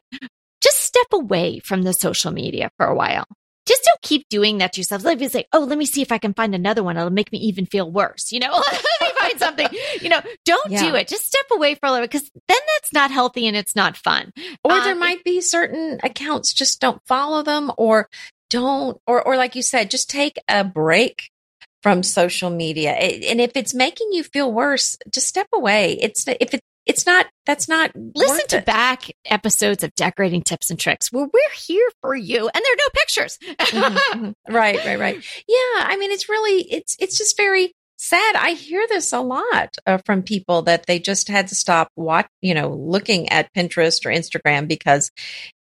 just 0.61 0.77
step 0.77 1.07
away 1.11 1.59
from 1.59 1.81
the 1.81 1.93
social 1.93 2.31
media 2.31 2.69
for 2.77 2.85
a 2.85 2.95
while 2.95 3.25
just 3.71 3.83
don't 3.85 4.01
keep 4.01 4.27
doing 4.27 4.57
that 4.57 4.73
to 4.73 4.81
yourself. 4.81 5.05
Let 5.05 5.19
me 5.19 5.29
say, 5.29 5.45
oh, 5.53 5.61
let 5.61 5.77
me 5.77 5.85
see 5.85 6.01
if 6.01 6.11
I 6.11 6.17
can 6.17 6.33
find 6.33 6.53
another 6.53 6.83
one. 6.83 6.97
It'll 6.97 7.09
make 7.09 7.31
me 7.31 7.39
even 7.39 7.65
feel 7.65 7.89
worse. 7.89 8.31
You 8.31 8.41
know, 8.41 8.51
let 8.71 8.83
me 9.01 9.19
find 9.19 9.39
something. 9.39 9.67
You 10.01 10.09
know, 10.09 10.21
don't 10.45 10.71
yeah. 10.71 10.83
do 10.83 10.95
it. 10.95 11.07
Just 11.07 11.25
step 11.25 11.45
away 11.51 11.75
for 11.75 11.85
a 11.85 11.91
little 11.91 12.03
bit 12.03 12.11
because 12.11 12.29
then 12.47 12.59
that's 12.75 12.91
not 12.91 13.11
healthy 13.11 13.47
and 13.47 13.55
it's 13.55 13.75
not 13.75 13.95
fun. 13.95 14.33
Or 14.65 14.73
um, 14.73 14.83
there 14.83 14.95
might 14.95 15.23
be 15.23 15.39
certain 15.39 15.99
accounts, 16.03 16.51
just 16.51 16.81
don't 16.81 17.01
follow 17.07 17.43
them 17.43 17.71
or 17.77 18.09
don't, 18.49 18.99
or, 19.07 19.25
or 19.25 19.37
like 19.37 19.55
you 19.55 19.61
said, 19.61 19.89
just 19.89 20.09
take 20.09 20.37
a 20.49 20.65
break 20.65 21.29
from 21.81 22.03
social 22.03 22.49
media. 22.49 22.91
And 22.91 23.39
if 23.39 23.51
it's 23.55 23.73
making 23.73 24.09
you 24.11 24.23
feel 24.23 24.51
worse, 24.51 24.97
just 25.09 25.27
step 25.27 25.47
away. 25.53 25.97
It's, 26.01 26.27
if 26.27 26.53
it, 26.53 26.61
it's 26.91 27.05
not 27.05 27.25
that's 27.45 27.67
not 27.67 27.91
listen 27.95 28.47
to 28.49 28.57
it. 28.57 28.65
back 28.65 29.05
episodes 29.25 29.83
of 29.83 29.95
decorating 29.95 30.41
tips 30.41 30.69
and 30.69 30.79
tricks 30.79 31.11
where 31.11 31.25
we're 31.25 31.55
here 31.55 31.89
for 32.01 32.15
you 32.15 32.49
and 32.53 32.61
there 32.63 32.73
are 32.73 32.77
no 32.77 32.89
pictures. 32.93 33.37
Mm-hmm, 33.41 34.31
right 34.53 34.77
right 34.85 34.99
right. 34.99 35.15
Yeah 35.47 35.55
i 35.77 35.95
mean 35.97 36.11
it's 36.11 36.29
really 36.29 36.61
it's 36.71 36.95
it's 36.99 37.17
just 37.17 37.37
very 37.37 37.73
sad. 38.01 38.35
I 38.35 38.53
hear 38.53 38.83
this 38.89 39.13
a 39.13 39.21
lot 39.21 39.75
uh, 39.85 39.99
from 40.05 40.23
people 40.23 40.63
that 40.63 40.87
they 40.87 40.97
just 40.97 41.27
had 41.27 41.47
to 41.49 41.55
stop 41.55 41.89
watch 41.95 42.27
you 42.41 42.53
know 42.53 42.69
looking 42.69 43.29
at 43.29 43.53
pinterest 43.53 44.05
or 44.05 44.09
instagram 44.09 44.67
because 44.67 45.11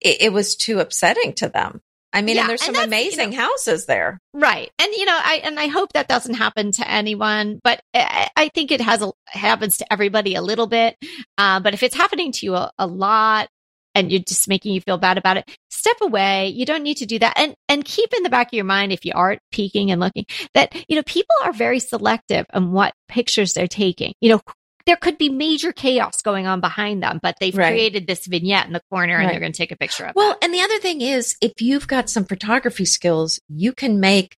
it, 0.00 0.20
it 0.20 0.33
was 0.33 0.55
too 0.55 0.79
upsetting 0.81 1.33
to 1.35 1.48
them 1.48 1.81
I 2.16 2.22
mean, 2.22 2.37
yeah, 2.37 2.42
and 2.42 2.50
there's 2.50 2.62
some 2.64 2.74
and 2.74 2.87
amazing 2.87 3.33
you 3.33 3.38
know, 3.38 3.44
houses 3.44 3.85
there. 3.87 4.18
Right. 4.33 4.70
And, 4.79 4.92
you 4.94 5.05
know, 5.05 5.16
I, 5.16 5.42
and 5.44 5.61
I 5.61 5.66
hope 5.66 5.92
that 5.92 6.09
doesn't 6.09 6.35
happen 6.35 6.72
to 6.72 6.90
anyone, 6.90 7.61
but 7.62 7.81
I, 7.94 8.31
I 8.35 8.48
think 8.48 8.72
it 8.72 8.81
has, 8.81 9.02
a, 9.02 9.12
happens 9.26 9.76
to 9.79 9.92
everybody 9.92 10.35
a 10.35 10.42
little 10.42 10.66
bit. 10.66 10.96
Uh, 11.37 11.61
but 11.61 11.74
if 11.74 11.83
it's 11.83 11.94
happening 11.94 12.33
to 12.33 12.46
you 12.46 12.55
a, 12.55 12.72
a 12.79 12.87
lot, 12.87 13.48
and 13.94 14.12
you're 14.12 14.20
just 14.20 14.46
making 14.46 14.74
you 14.74 14.81
feel 14.83 14.98
bad 14.98 15.16
about 15.16 15.38
it, 15.38 15.50
step 15.70 15.96
away. 16.02 16.48
You 16.48 16.66
don't 16.66 16.83
need 16.83 16.98
to 16.98 17.07
do 17.07 17.18
that. 17.18 17.33
And, 17.37 17.55
and 17.68 17.83
keep 17.85 18.12
in 18.12 18.22
the 18.22 18.29
back 18.29 18.48
of 18.48 18.52
your 18.52 18.64
mind, 18.64 18.92
if 18.92 19.05
you 19.07 19.12
aren't 19.14 19.40
peeking 19.50 19.90
and 19.90 20.00
looking 20.00 20.26
that, 20.55 20.74
you 20.88 20.96
know, 20.96 21.02
people 21.02 21.35
are 21.42 21.52
very 21.52 21.81
selective 21.81 22.44
on 22.52 22.72
what 22.72 22.92
pictures 23.09 23.55
they're 23.55 23.66
taking. 23.66 24.12
You 24.20 24.33
know, 24.33 24.40
there 24.87 24.96
could 24.96 25.18
be 25.18 25.29
major 25.29 25.72
chaos 25.72 26.22
going 26.22 26.46
on 26.46 26.61
behind 26.61 27.03
them, 27.03 27.18
but 27.22 27.37
they've 27.40 27.57
right. 27.57 27.70
created 27.70 28.07
this 28.07 28.27
vignette 28.27 28.66
in 28.66 28.72
the 28.72 28.83
corner 28.90 29.16
and 29.16 29.27
right. 29.27 29.33
they're 29.33 29.40
going 29.40 29.53
to 29.53 29.59
take 29.59 29.72
a 29.72 29.77
picture 29.77 30.05
of 30.05 30.11
it. 30.11 30.16
Well, 30.16 30.37
and 30.40 30.55
the 30.55 30.61
other 30.61 30.79
thing 30.79 31.01
is, 31.01 31.37
if 31.40 31.61
you've 31.61 31.88
got 31.88 32.09
some 32.09 32.25
photography 32.25 32.85
skills, 32.85 33.40
you 33.49 33.72
can 33.72 34.01
make 34.01 34.37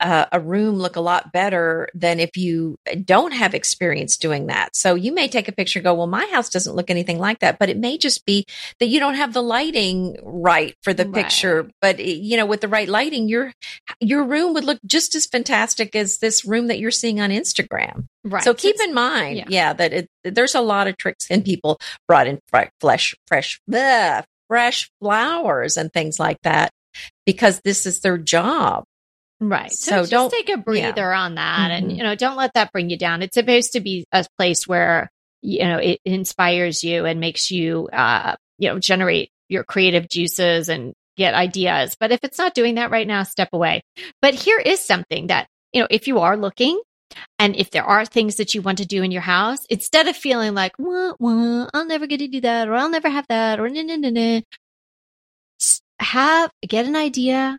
uh, 0.00 0.26
a 0.32 0.40
room 0.40 0.76
look 0.76 0.96
a 0.96 1.00
lot 1.00 1.32
better 1.32 1.88
than 1.94 2.20
if 2.20 2.36
you 2.36 2.76
don't 3.04 3.32
have 3.32 3.54
experience 3.54 4.16
doing 4.16 4.46
that. 4.46 4.74
So 4.74 4.94
you 4.94 5.12
may 5.12 5.28
take 5.28 5.48
a 5.48 5.52
picture 5.52 5.78
and 5.78 5.84
go, 5.84 5.94
well, 5.94 6.06
my 6.06 6.26
house 6.32 6.48
doesn't 6.48 6.74
look 6.74 6.90
anything 6.90 7.18
like 7.18 7.40
that, 7.40 7.58
but 7.58 7.68
it 7.68 7.78
may 7.78 7.98
just 7.98 8.24
be 8.24 8.44
that 8.78 8.86
you 8.86 9.00
don't 9.00 9.14
have 9.14 9.32
the 9.32 9.42
lighting 9.42 10.16
right 10.22 10.74
for 10.82 10.92
the 10.92 11.04
right. 11.04 11.14
picture. 11.14 11.70
But 11.80 12.04
you 12.04 12.36
know, 12.36 12.46
with 12.46 12.60
the 12.60 12.68
right 12.68 12.88
lighting, 12.88 13.28
your 13.28 13.52
your 14.00 14.24
room 14.24 14.54
would 14.54 14.64
look 14.64 14.78
just 14.86 15.14
as 15.14 15.26
fantastic 15.26 15.94
as 15.94 16.18
this 16.18 16.44
room 16.44 16.68
that 16.68 16.78
you're 16.78 16.90
seeing 16.90 17.20
on 17.20 17.30
Instagram. 17.30 18.06
Right. 18.24 18.42
So 18.42 18.54
keep 18.54 18.80
in 18.80 18.94
mind, 18.94 19.36
yeah, 19.38 19.44
yeah 19.48 19.72
that 19.72 19.92
it, 19.92 20.08
there's 20.24 20.54
a 20.54 20.60
lot 20.60 20.88
of 20.88 20.96
tricks 20.96 21.26
and 21.30 21.44
people 21.44 21.78
brought 22.06 22.26
in 22.26 22.38
fresh, 22.48 23.14
fresh, 23.26 23.60
bleh, 23.70 24.24
fresh 24.48 24.90
flowers 25.00 25.76
and 25.76 25.92
things 25.92 26.18
like 26.18 26.38
that 26.42 26.70
because 27.24 27.60
this 27.64 27.86
is 27.86 28.00
their 28.00 28.18
job. 28.18 28.84
Right. 29.40 29.72
So, 29.72 30.04
so 30.04 30.10
don't 30.10 30.30
take 30.30 30.50
a 30.50 30.58
breather 30.58 31.10
yeah. 31.10 31.20
on 31.20 31.36
that 31.36 31.70
mm-hmm. 31.70 31.88
and, 31.88 31.96
you 31.96 32.02
know, 32.02 32.14
don't 32.14 32.36
let 32.36 32.54
that 32.54 32.72
bring 32.72 32.90
you 32.90 32.98
down. 32.98 33.22
It's 33.22 33.34
supposed 33.34 33.72
to 33.72 33.80
be 33.80 34.04
a 34.12 34.26
place 34.36 34.68
where, 34.68 35.10
you 35.40 35.60
know, 35.60 35.78
it 35.78 36.00
inspires 36.04 36.84
you 36.84 37.06
and 37.06 37.20
makes 37.20 37.50
you, 37.50 37.88
uh, 37.92 38.36
you 38.58 38.68
know, 38.68 38.78
generate 38.78 39.30
your 39.48 39.64
creative 39.64 40.08
juices 40.08 40.68
and 40.68 40.92
get 41.16 41.34
ideas. 41.34 41.96
But 41.98 42.12
if 42.12 42.20
it's 42.22 42.38
not 42.38 42.54
doing 42.54 42.74
that 42.74 42.90
right 42.90 43.06
now, 43.06 43.22
step 43.22 43.48
away. 43.52 43.82
But 44.20 44.34
here 44.34 44.58
is 44.58 44.84
something 44.84 45.28
that, 45.28 45.48
you 45.72 45.80
know, 45.80 45.88
if 45.90 46.06
you 46.06 46.18
are 46.18 46.36
looking 46.36 46.78
and 47.38 47.56
if 47.56 47.70
there 47.70 47.84
are 47.84 48.04
things 48.04 48.36
that 48.36 48.54
you 48.54 48.60
want 48.60 48.78
to 48.78 48.86
do 48.86 49.02
in 49.02 49.10
your 49.10 49.22
house, 49.22 49.64
instead 49.70 50.06
of 50.06 50.16
feeling 50.16 50.54
like, 50.54 50.72
wah, 50.78 51.14
wah, 51.18 51.66
I'll 51.72 51.86
never 51.86 52.06
get 52.06 52.18
to 52.18 52.28
do 52.28 52.42
that 52.42 52.68
or 52.68 52.74
I'll 52.74 52.90
never 52.90 53.08
have 53.08 53.26
that 53.28 53.58
or 53.58 53.70
nah, 53.70 53.82
nah, 53.82 53.96
nah, 53.96 54.10
nah, 54.10 54.40
have, 55.98 56.50
get 56.66 56.86
an 56.86 56.96
idea, 56.96 57.58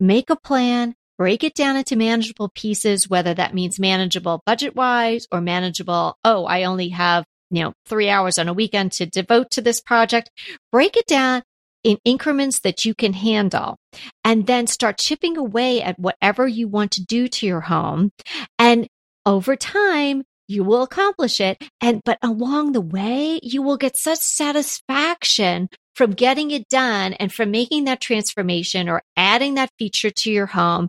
make 0.00 0.30
a 0.30 0.36
plan, 0.36 0.94
break 1.18 1.44
it 1.44 1.54
down 1.54 1.76
into 1.76 1.96
manageable 1.96 2.48
pieces, 2.48 3.10
whether 3.10 3.34
that 3.34 3.52
means 3.52 3.78
manageable 3.78 4.42
budget 4.46 4.74
wise 4.74 5.26
or 5.30 5.40
manageable. 5.40 6.16
Oh, 6.24 6.46
I 6.46 6.62
only 6.64 6.90
have, 6.90 7.24
you 7.50 7.64
know, 7.64 7.72
three 7.84 8.08
hours 8.08 8.38
on 8.38 8.48
a 8.48 8.54
weekend 8.54 8.92
to 8.92 9.06
devote 9.06 9.50
to 9.50 9.60
this 9.60 9.80
project. 9.80 10.30
Break 10.70 10.96
it 10.96 11.06
down 11.06 11.42
in 11.84 11.98
increments 12.04 12.60
that 12.60 12.84
you 12.84 12.94
can 12.94 13.12
handle 13.12 13.76
and 14.24 14.46
then 14.46 14.66
start 14.66 14.98
chipping 14.98 15.36
away 15.36 15.82
at 15.82 15.98
whatever 15.98 16.46
you 16.46 16.68
want 16.68 16.92
to 16.92 17.04
do 17.04 17.28
to 17.28 17.46
your 17.46 17.60
home. 17.60 18.12
And 18.58 18.88
over 19.26 19.56
time, 19.56 20.22
you 20.46 20.64
will 20.64 20.82
accomplish 20.82 21.40
it. 21.40 21.62
And, 21.80 22.00
but 22.04 22.18
along 22.22 22.72
the 22.72 22.80
way, 22.80 23.38
you 23.42 23.62
will 23.62 23.76
get 23.76 23.96
such 23.96 24.18
satisfaction 24.18 25.68
from 25.98 26.12
getting 26.12 26.52
it 26.52 26.68
done 26.68 27.12
and 27.14 27.32
from 27.32 27.50
making 27.50 27.86
that 27.86 28.00
transformation 28.00 28.88
or 28.88 29.02
adding 29.16 29.54
that 29.54 29.68
feature 29.80 30.10
to 30.10 30.30
your 30.30 30.46
home. 30.46 30.88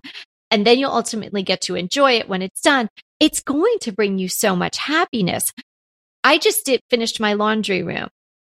And 0.52 0.68
then 0.68 0.78
you'll 0.78 0.92
ultimately 0.92 1.42
get 1.42 1.62
to 1.62 1.76
enjoy 1.76 2.14
it 2.14 2.30
when 2.30 2.44
it's 2.44 2.62
done. 2.62 2.90
It's 3.20 3.42
going 3.42 3.80
to 3.82 3.92
bring 3.92 4.20
you 4.20 4.30
so 4.30 4.56
much 4.56 4.78
happiness. 4.78 5.52
I 6.24 6.38
just 6.38 6.64
did 6.64 6.82
finished 6.92 7.20
my 7.20 7.34
laundry 7.34 7.82
room 7.82 8.10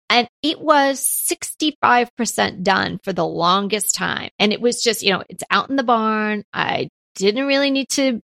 and 0.10 0.30
it 0.42 0.62
was 0.62 1.02
65% 1.30 2.64
done 2.64 3.00
for 3.04 3.12
the 3.12 3.28
longest 3.28 3.96
time. 3.96 4.30
And 4.40 4.54
it 4.54 4.62
was 4.62 4.82
just, 4.82 5.04
you 5.04 5.12
know, 5.12 5.24
it's 5.28 5.44
out 5.52 5.70
in 5.70 5.76
the 5.76 5.84
barn. 5.84 6.46
I 6.54 6.88
didn't 7.16 7.48
really 7.48 7.70
need 7.70 7.90
to 7.90 8.22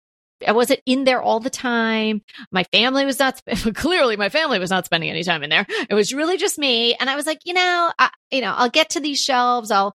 I 0.46 0.52
wasn't 0.52 0.80
in 0.86 1.04
there 1.04 1.22
all 1.22 1.40
the 1.40 1.50
time. 1.50 2.22
My 2.50 2.64
family 2.64 3.04
was 3.04 3.18
not, 3.18 3.40
clearly 3.74 4.16
my 4.16 4.28
family 4.28 4.58
was 4.58 4.70
not 4.70 4.86
spending 4.86 5.10
any 5.10 5.22
time 5.22 5.42
in 5.42 5.50
there. 5.50 5.66
It 5.88 5.94
was 5.94 6.12
really 6.12 6.36
just 6.36 6.58
me. 6.58 6.94
And 6.94 7.08
I 7.08 7.16
was 7.16 7.26
like, 7.26 7.40
you 7.44 7.54
know, 7.54 7.92
I, 7.98 8.10
you 8.30 8.40
know, 8.40 8.52
I'll 8.56 8.70
get 8.70 8.90
to 8.90 9.00
these 9.00 9.20
shelves. 9.20 9.70
I'll, 9.70 9.94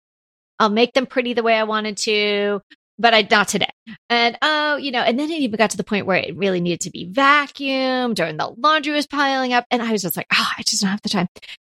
I'll 0.59 0.69
make 0.69 0.93
them 0.93 1.05
pretty 1.05 1.33
the 1.33 1.43
way 1.43 1.55
I 1.55 1.63
wanted 1.63 1.97
to, 1.97 2.61
but 2.97 3.13
I 3.13 3.27
not 3.29 3.47
today. 3.47 3.69
And 4.09 4.37
oh, 4.41 4.75
you 4.75 4.91
know, 4.91 5.01
and 5.01 5.17
then 5.17 5.31
it 5.31 5.39
even 5.39 5.57
got 5.57 5.71
to 5.71 5.77
the 5.77 5.83
point 5.83 6.05
where 6.05 6.17
it 6.17 6.35
really 6.35 6.59
needed 6.61 6.81
to 6.81 6.91
be 6.91 7.09
vacuumed 7.09 8.19
or 8.19 8.23
and 8.23 8.39
the 8.39 8.53
laundry 8.57 8.93
was 8.93 9.07
piling 9.07 9.53
up. 9.53 9.65
And 9.71 9.81
I 9.81 9.91
was 9.91 10.01
just 10.01 10.17
like, 10.17 10.27
oh, 10.33 10.49
I 10.57 10.63
just 10.63 10.81
don't 10.81 10.91
have 10.91 11.01
the 11.01 11.09
time. 11.09 11.27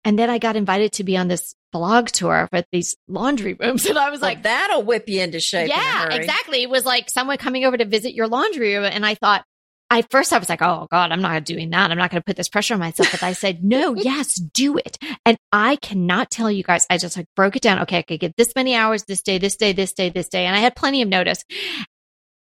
And 0.06 0.18
then 0.18 0.30
I 0.30 0.38
got 0.38 0.56
invited 0.56 0.94
to 0.94 1.04
be 1.04 1.18
on 1.18 1.28
this 1.28 1.54
blog 1.72 2.08
tour 2.08 2.48
for 2.52 2.64
these 2.72 2.96
laundry 3.08 3.54
rooms. 3.54 3.86
And 3.98 3.98
I 3.98 4.10
was 4.10 4.22
well, 4.22 4.32
like, 4.32 4.44
that'll 4.44 4.84
whip 4.84 5.08
you 5.08 5.22
into 5.22 5.40
shape. 5.40 5.70
Yeah, 5.70 6.14
exactly. 6.14 6.62
It 6.62 6.70
was 6.70 6.86
like 6.86 7.10
someone 7.10 7.38
coming 7.38 7.66
over 7.66 7.78
to 7.78 7.86
visit 7.86 8.14
your 8.14 8.28
laundry 8.28 8.76
room. 8.76 8.84
And 8.84 9.06
I 9.06 9.16
thought, 9.16 9.46
I 9.90 10.02
first 10.02 10.34
I 10.34 10.38
was 10.38 10.50
like, 10.50 10.62
oh 10.62 10.88
God, 10.92 11.12
I'm 11.12 11.22
not 11.22 11.46
doing 11.46 11.70
that. 11.70 11.90
I'm 11.90 11.98
not 11.98 12.12
going 12.12 12.22
to 12.22 12.26
put 12.26 12.36
this 12.36 12.50
pressure 12.50 12.74
on 12.74 12.80
myself. 12.80 13.12
But 13.12 13.24
I 13.24 13.34
said, 13.34 13.64
no, 13.64 13.96
yes, 13.96 14.36
do 14.36 14.78
it. 14.78 14.98
And 15.26 15.38
I 15.52 15.78
cannot 15.78 16.30
tell 16.30 16.52
you 16.52 16.64
guys, 16.64 16.86
I 16.90 16.98
just 16.98 17.16
like 17.16 17.28
broke 17.36 17.56
it 17.56 17.62
down. 17.62 17.80
Okay, 17.84 18.00
I 18.00 18.02
could 18.02 18.20
get 18.20 18.36
this 18.36 18.54
many 18.56 18.76
hours 18.76 19.04
this 19.04 19.22
day, 19.22 19.38
this 19.38 19.56
day, 19.56 19.72
this 19.72 19.94
day, 19.94 20.10
this 20.10 20.28
day. 20.28 20.46
And 20.46 20.56
I 20.56 20.60
had 20.60 20.76
plenty 20.76 21.02
of 21.02 21.08
notice. 21.08 21.44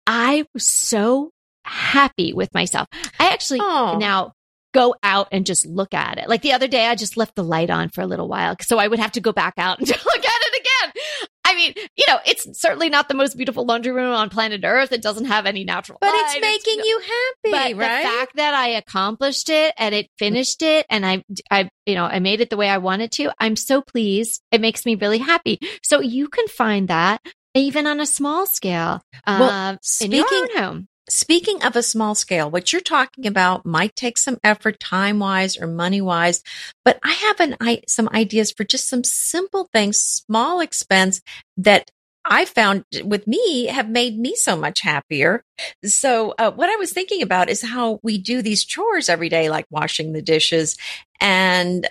I 0.06 0.46
was 0.54 0.66
so 0.66 1.30
happy 1.64 2.32
with 2.32 2.52
myself. 2.54 2.88
I 3.20 3.32
actually 3.32 3.60
oh. 3.60 3.98
now 4.00 4.32
go 4.76 4.94
out 5.02 5.28
and 5.32 5.46
just 5.46 5.64
look 5.64 5.94
at 5.94 6.18
it. 6.18 6.28
Like 6.28 6.42
the 6.42 6.52
other 6.52 6.68
day, 6.68 6.86
I 6.86 6.94
just 6.94 7.16
left 7.16 7.34
the 7.34 7.42
light 7.42 7.70
on 7.70 7.88
for 7.88 8.02
a 8.02 8.06
little 8.06 8.28
while. 8.28 8.56
So 8.60 8.78
I 8.78 8.86
would 8.86 8.98
have 8.98 9.12
to 9.12 9.20
go 9.22 9.32
back 9.32 9.54
out 9.56 9.78
and 9.80 9.88
look 9.88 9.98
at 9.98 10.04
it 10.04 10.60
again. 10.60 11.02
I 11.46 11.54
mean, 11.54 11.74
you 11.96 12.04
know, 12.08 12.18
it's 12.26 12.60
certainly 12.60 12.90
not 12.90 13.08
the 13.08 13.14
most 13.14 13.36
beautiful 13.36 13.64
laundry 13.64 13.92
room 13.92 14.12
on 14.12 14.28
planet 14.28 14.62
Earth. 14.64 14.92
It 14.92 15.00
doesn't 15.00 15.26
have 15.26 15.46
any 15.46 15.64
natural 15.64 15.96
but 16.00 16.08
light. 16.08 16.22
it's 16.26 16.40
making 16.40 16.80
it's, 16.80 16.88
you 16.88 17.00
happy, 17.00 17.76
but 17.76 17.82
right? 17.82 18.02
The 18.02 18.08
fact 18.08 18.36
that 18.36 18.52
I 18.52 18.68
accomplished 18.70 19.48
it 19.48 19.72
and 19.78 19.94
it 19.94 20.10
finished 20.18 20.60
it 20.60 20.84
and 20.90 21.06
I, 21.06 21.24
I, 21.50 21.70
you 21.86 21.94
know, 21.94 22.04
I 22.04 22.18
made 22.18 22.42
it 22.42 22.50
the 22.50 22.58
way 22.58 22.68
I 22.68 22.78
wanted 22.78 23.12
to. 23.12 23.32
I'm 23.40 23.56
so 23.56 23.80
pleased. 23.80 24.42
It 24.50 24.60
makes 24.60 24.84
me 24.84 24.96
really 24.96 25.18
happy. 25.18 25.58
So 25.82 26.00
you 26.00 26.28
can 26.28 26.48
find 26.48 26.88
that 26.88 27.22
even 27.54 27.86
on 27.86 28.00
a 28.00 28.06
small 28.06 28.44
scale 28.44 29.00
well, 29.26 29.42
uh, 29.44 29.76
speaking, 29.80 30.12
in 30.12 30.18
your 30.18 30.42
own 30.42 30.56
home. 30.56 30.88
Speaking 31.08 31.62
of 31.62 31.76
a 31.76 31.82
small 31.82 32.14
scale, 32.14 32.50
what 32.50 32.72
you're 32.72 32.80
talking 32.80 33.26
about 33.26 33.64
might 33.64 33.94
take 33.94 34.18
some 34.18 34.38
effort 34.42 34.80
time 34.80 35.20
wise 35.20 35.56
or 35.56 35.66
money 35.66 36.00
wise, 36.00 36.42
but 36.84 36.98
I 37.04 37.12
have 37.12 37.40
an, 37.40 37.56
I, 37.60 37.82
some 37.86 38.08
ideas 38.12 38.50
for 38.50 38.64
just 38.64 38.88
some 38.88 39.04
simple 39.04 39.68
things, 39.72 40.00
small 40.00 40.60
expense 40.60 41.20
that 41.56 41.90
I 42.28 42.44
found 42.44 42.84
with 43.04 43.26
me 43.28 43.66
have 43.66 43.88
made 43.88 44.18
me 44.18 44.34
so 44.34 44.56
much 44.56 44.80
happier. 44.80 45.44
So, 45.84 46.34
uh, 46.38 46.50
what 46.50 46.68
I 46.68 46.76
was 46.76 46.92
thinking 46.92 47.22
about 47.22 47.48
is 47.48 47.62
how 47.62 48.00
we 48.02 48.18
do 48.18 48.42
these 48.42 48.64
chores 48.64 49.08
every 49.08 49.28
day, 49.28 49.48
like 49.48 49.66
washing 49.70 50.12
the 50.12 50.22
dishes 50.22 50.76
and 51.20 51.86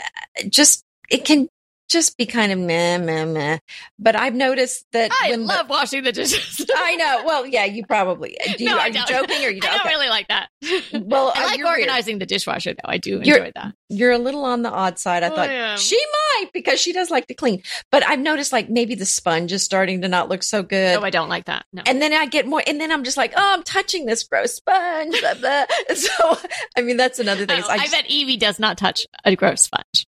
just 0.49 0.83
it 1.09 1.23
can 1.23 1.47
just 1.89 2.17
be 2.17 2.25
kind 2.25 2.51
of 2.51 2.59
meh, 2.59 2.97
meh, 2.97 3.25
meh. 3.25 3.57
But 3.99 4.15
I've 4.15 4.35
noticed 4.35 4.85
that 4.93 5.11
I 5.21 5.35
love 5.35 5.67
the, 5.67 5.71
washing 5.71 6.03
the 6.03 6.11
dishes. 6.11 6.65
I 6.75 6.95
know. 6.95 7.23
Well, 7.25 7.45
yeah, 7.45 7.65
you 7.65 7.85
probably 7.85 8.37
do. 8.57 8.63
You, 8.63 8.69
no, 8.69 8.79
are 8.79 8.89
you 8.89 9.05
joking 9.05 9.45
or 9.45 9.49
you? 9.49 9.61
Don't? 9.65 9.71
I 9.71 9.77
don't 9.77 9.85
okay. 9.85 9.95
really 9.95 10.09
like 10.09 10.27
that. 10.27 10.49
Well, 10.93 11.31
I 11.35 11.43
uh, 11.43 11.47
like 11.47 11.65
organizing 11.65 12.15
weird. 12.15 12.21
the 12.21 12.25
dishwasher 12.25 12.73
though. 12.73 12.89
I 12.89 12.97
do 12.97 13.17
enjoy 13.17 13.35
you're, 13.35 13.51
that. 13.55 13.73
You're 13.89 14.11
a 14.11 14.17
little 14.17 14.45
on 14.45 14.61
the 14.61 14.69
odd 14.69 14.99
side. 14.99 15.23
I 15.23 15.29
oh, 15.29 15.35
thought 15.35 15.49
I 15.49 15.75
she 15.75 15.97
might 15.97 16.51
because 16.53 16.79
she 16.79 16.93
does 16.93 17.09
like 17.09 17.27
to 17.27 17.33
clean. 17.33 17.61
But 17.91 18.05
I've 18.05 18.19
noticed 18.19 18.51
like 18.51 18.69
maybe 18.69 18.95
the 18.95 19.05
sponge 19.05 19.51
is 19.51 19.63
starting 19.63 20.01
to 20.01 20.07
not 20.07 20.29
look 20.29 20.43
so 20.43 20.63
good. 20.63 20.99
No, 20.99 21.05
I 21.05 21.09
don't 21.09 21.29
like 21.29 21.45
that. 21.45 21.65
No. 21.73 21.83
And 21.85 22.01
then 22.01 22.13
I 22.13 22.25
get 22.25 22.47
more, 22.47 22.63
and 22.65 22.79
then 22.79 22.91
I'm 22.91 23.03
just 23.03 23.17
like, 23.17 23.33
oh, 23.35 23.53
I'm 23.53 23.63
touching 23.63 24.05
this 24.05 24.23
gross 24.23 24.55
sponge. 24.55 25.15
Blah, 25.21 25.33
blah. 25.35 25.65
So, 25.95 26.37
I 26.77 26.81
mean, 26.81 26.97
that's 26.97 27.19
another 27.19 27.45
thing. 27.45 27.63
Oh, 27.63 27.69
I, 27.69 27.77
just, 27.77 27.93
I 27.93 28.01
bet 28.01 28.09
Evie 28.09 28.37
does 28.37 28.59
not 28.59 28.77
touch 28.77 29.07
a 29.23 29.35
gross 29.35 29.61
sponge. 29.63 30.05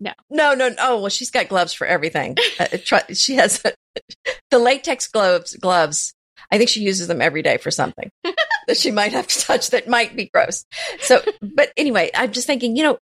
No. 0.00 0.12
No, 0.30 0.54
no. 0.54 0.70
Oh, 0.78 1.00
well, 1.00 1.08
she's 1.08 1.30
got 1.30 1.48
gloves 1.48 1.72
for 1.72 1.86
everything. 1.86 2.36
uh, 2.60 2.66
she 3.12 3.34
has 3.34 3.62
the 4.50 4.58
latex 4.58 5.08
gloves, 5.08 5.56
gloves. 5.56 6.14
I 6.50 6.58
think 6.58 6.70
she 6.70 6.80
uses 6.80 7.08
them 7.08 7.20
every 7.20 7.42
day 7.42 7.56
for 7.56 7.70
something 7.70 8.10
that 8.66 8.76
she 8.76 8.90
might 8.90 9.12
have 9.12 9.26
to 9.26 9.40
touch 9.40 9.70
that 9.70 9.88
might 9.88 10.16
be 10.16 10.30
gross. 10.32 10.64
So, 11.00 11.20
but 11.42 11.72
anyway, 11.76 12.10
I'm 12.14 12.32
just 12.32 12.46
thinking, 12.46 12.76
you 12.76 12.84
know, 12.84 12.98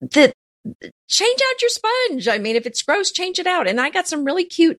the 0.00 0.32
change 1.08 1.40
out 1.50 1.62
your 1.62 1.70
sponge. 1.70 2.28
I 2.28 2.38
mean, 2.38 2.56
if 2.56 2.66
it's 2.66 2.82
gross, 2.82 3.10
change 3.10 3.38
it 3.38 3.46
out. 3.46 3.66
And 3.66 3.80
I 3.80 3.90
got 3.90 4.06
some 4.06 4.24
really 4.24 4.44
cute 4.44 4.78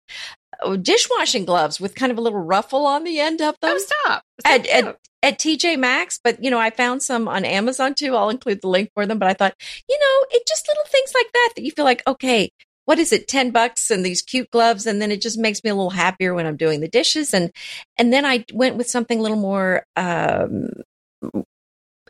uh, 0.63 0.75
dishwashing 0.75 1.45
gloves 1.45 1.79
with 1.79 1.95
kind 1.95 2.11
of 2.11 2.17
a 2.17 2.21
little 2.21 2.39
ruffle 2.39 2.85
on 2.85 3.03
the 3.03 3.19
end 3.19 3.41
of 3.41 3.55
them. 3.61 3.75
Oh, 3.75 3.85
stop. 4.03 4.23
At, 4.45 4.67
at, 4.67 4.97
at 5.25 5.39
TJ 5.39 5.79
Maxx, 5.79 6.19
but 6.23 6.43
you 6.43 6.51
know, 6.51 6.59
I 6.59 6.69
found 6.69 7.01
some 7.01 7.27
on 7.27 7.45
Amazon 7.45 7.95
too. 7.95 8.15
I'll 8.15 8.29
include 8.29 8.61
the 8.61 8.67
link 8.67 8.91
for 8.93 9.07
them. 9.07 9.17
But 9.17 9.27
I 9.27 9.33
thought, 9.33 9.55
you 9.89 9.99
know, 9.99 10.27
it 10.37 10.47
just 10.47 10.67
little 10.67 10.83
things 10.85 11.11
like 11.15 11.31
that 11.33 11.53
that 11.55 11.63
you 11.63 11.71
feel 11.71 11.83
like, 11.83 12.03
okay, 12.07 12.51
what 12.85 12.99
is 12.99 13.11
it, 13.11 13.27
10 13.27 13.49
bucks 13.49 13.89
and 13.89 14.05
these 14.05 14.21
cute 14.21 14.51
gloves. 14.51 14.85
And 14.85 15.01
then 15.01 15.11
it 15.11 15.21
just 15.21 15.39
makes 15.39 15.63
me 15.63 15.71
a 15.71 15.75
little 15.75 15.89
happier 15.89 16.35
when 16.35 16.45
I'm 16.45 16.57
doing 16.57 16.79
the 16.79 16.87
dishes. 16.87 17.33
And, 17.33 17.51
and 17.97 18.13
then 18.13 18.23
I 18.23 18.45
went 18.53 18.77
with 18.77 18.87
something 18.87 19.17
a 19.19 19.21
little 19.23 19.39
more, 19.39 19.83
um, 19.95 20.69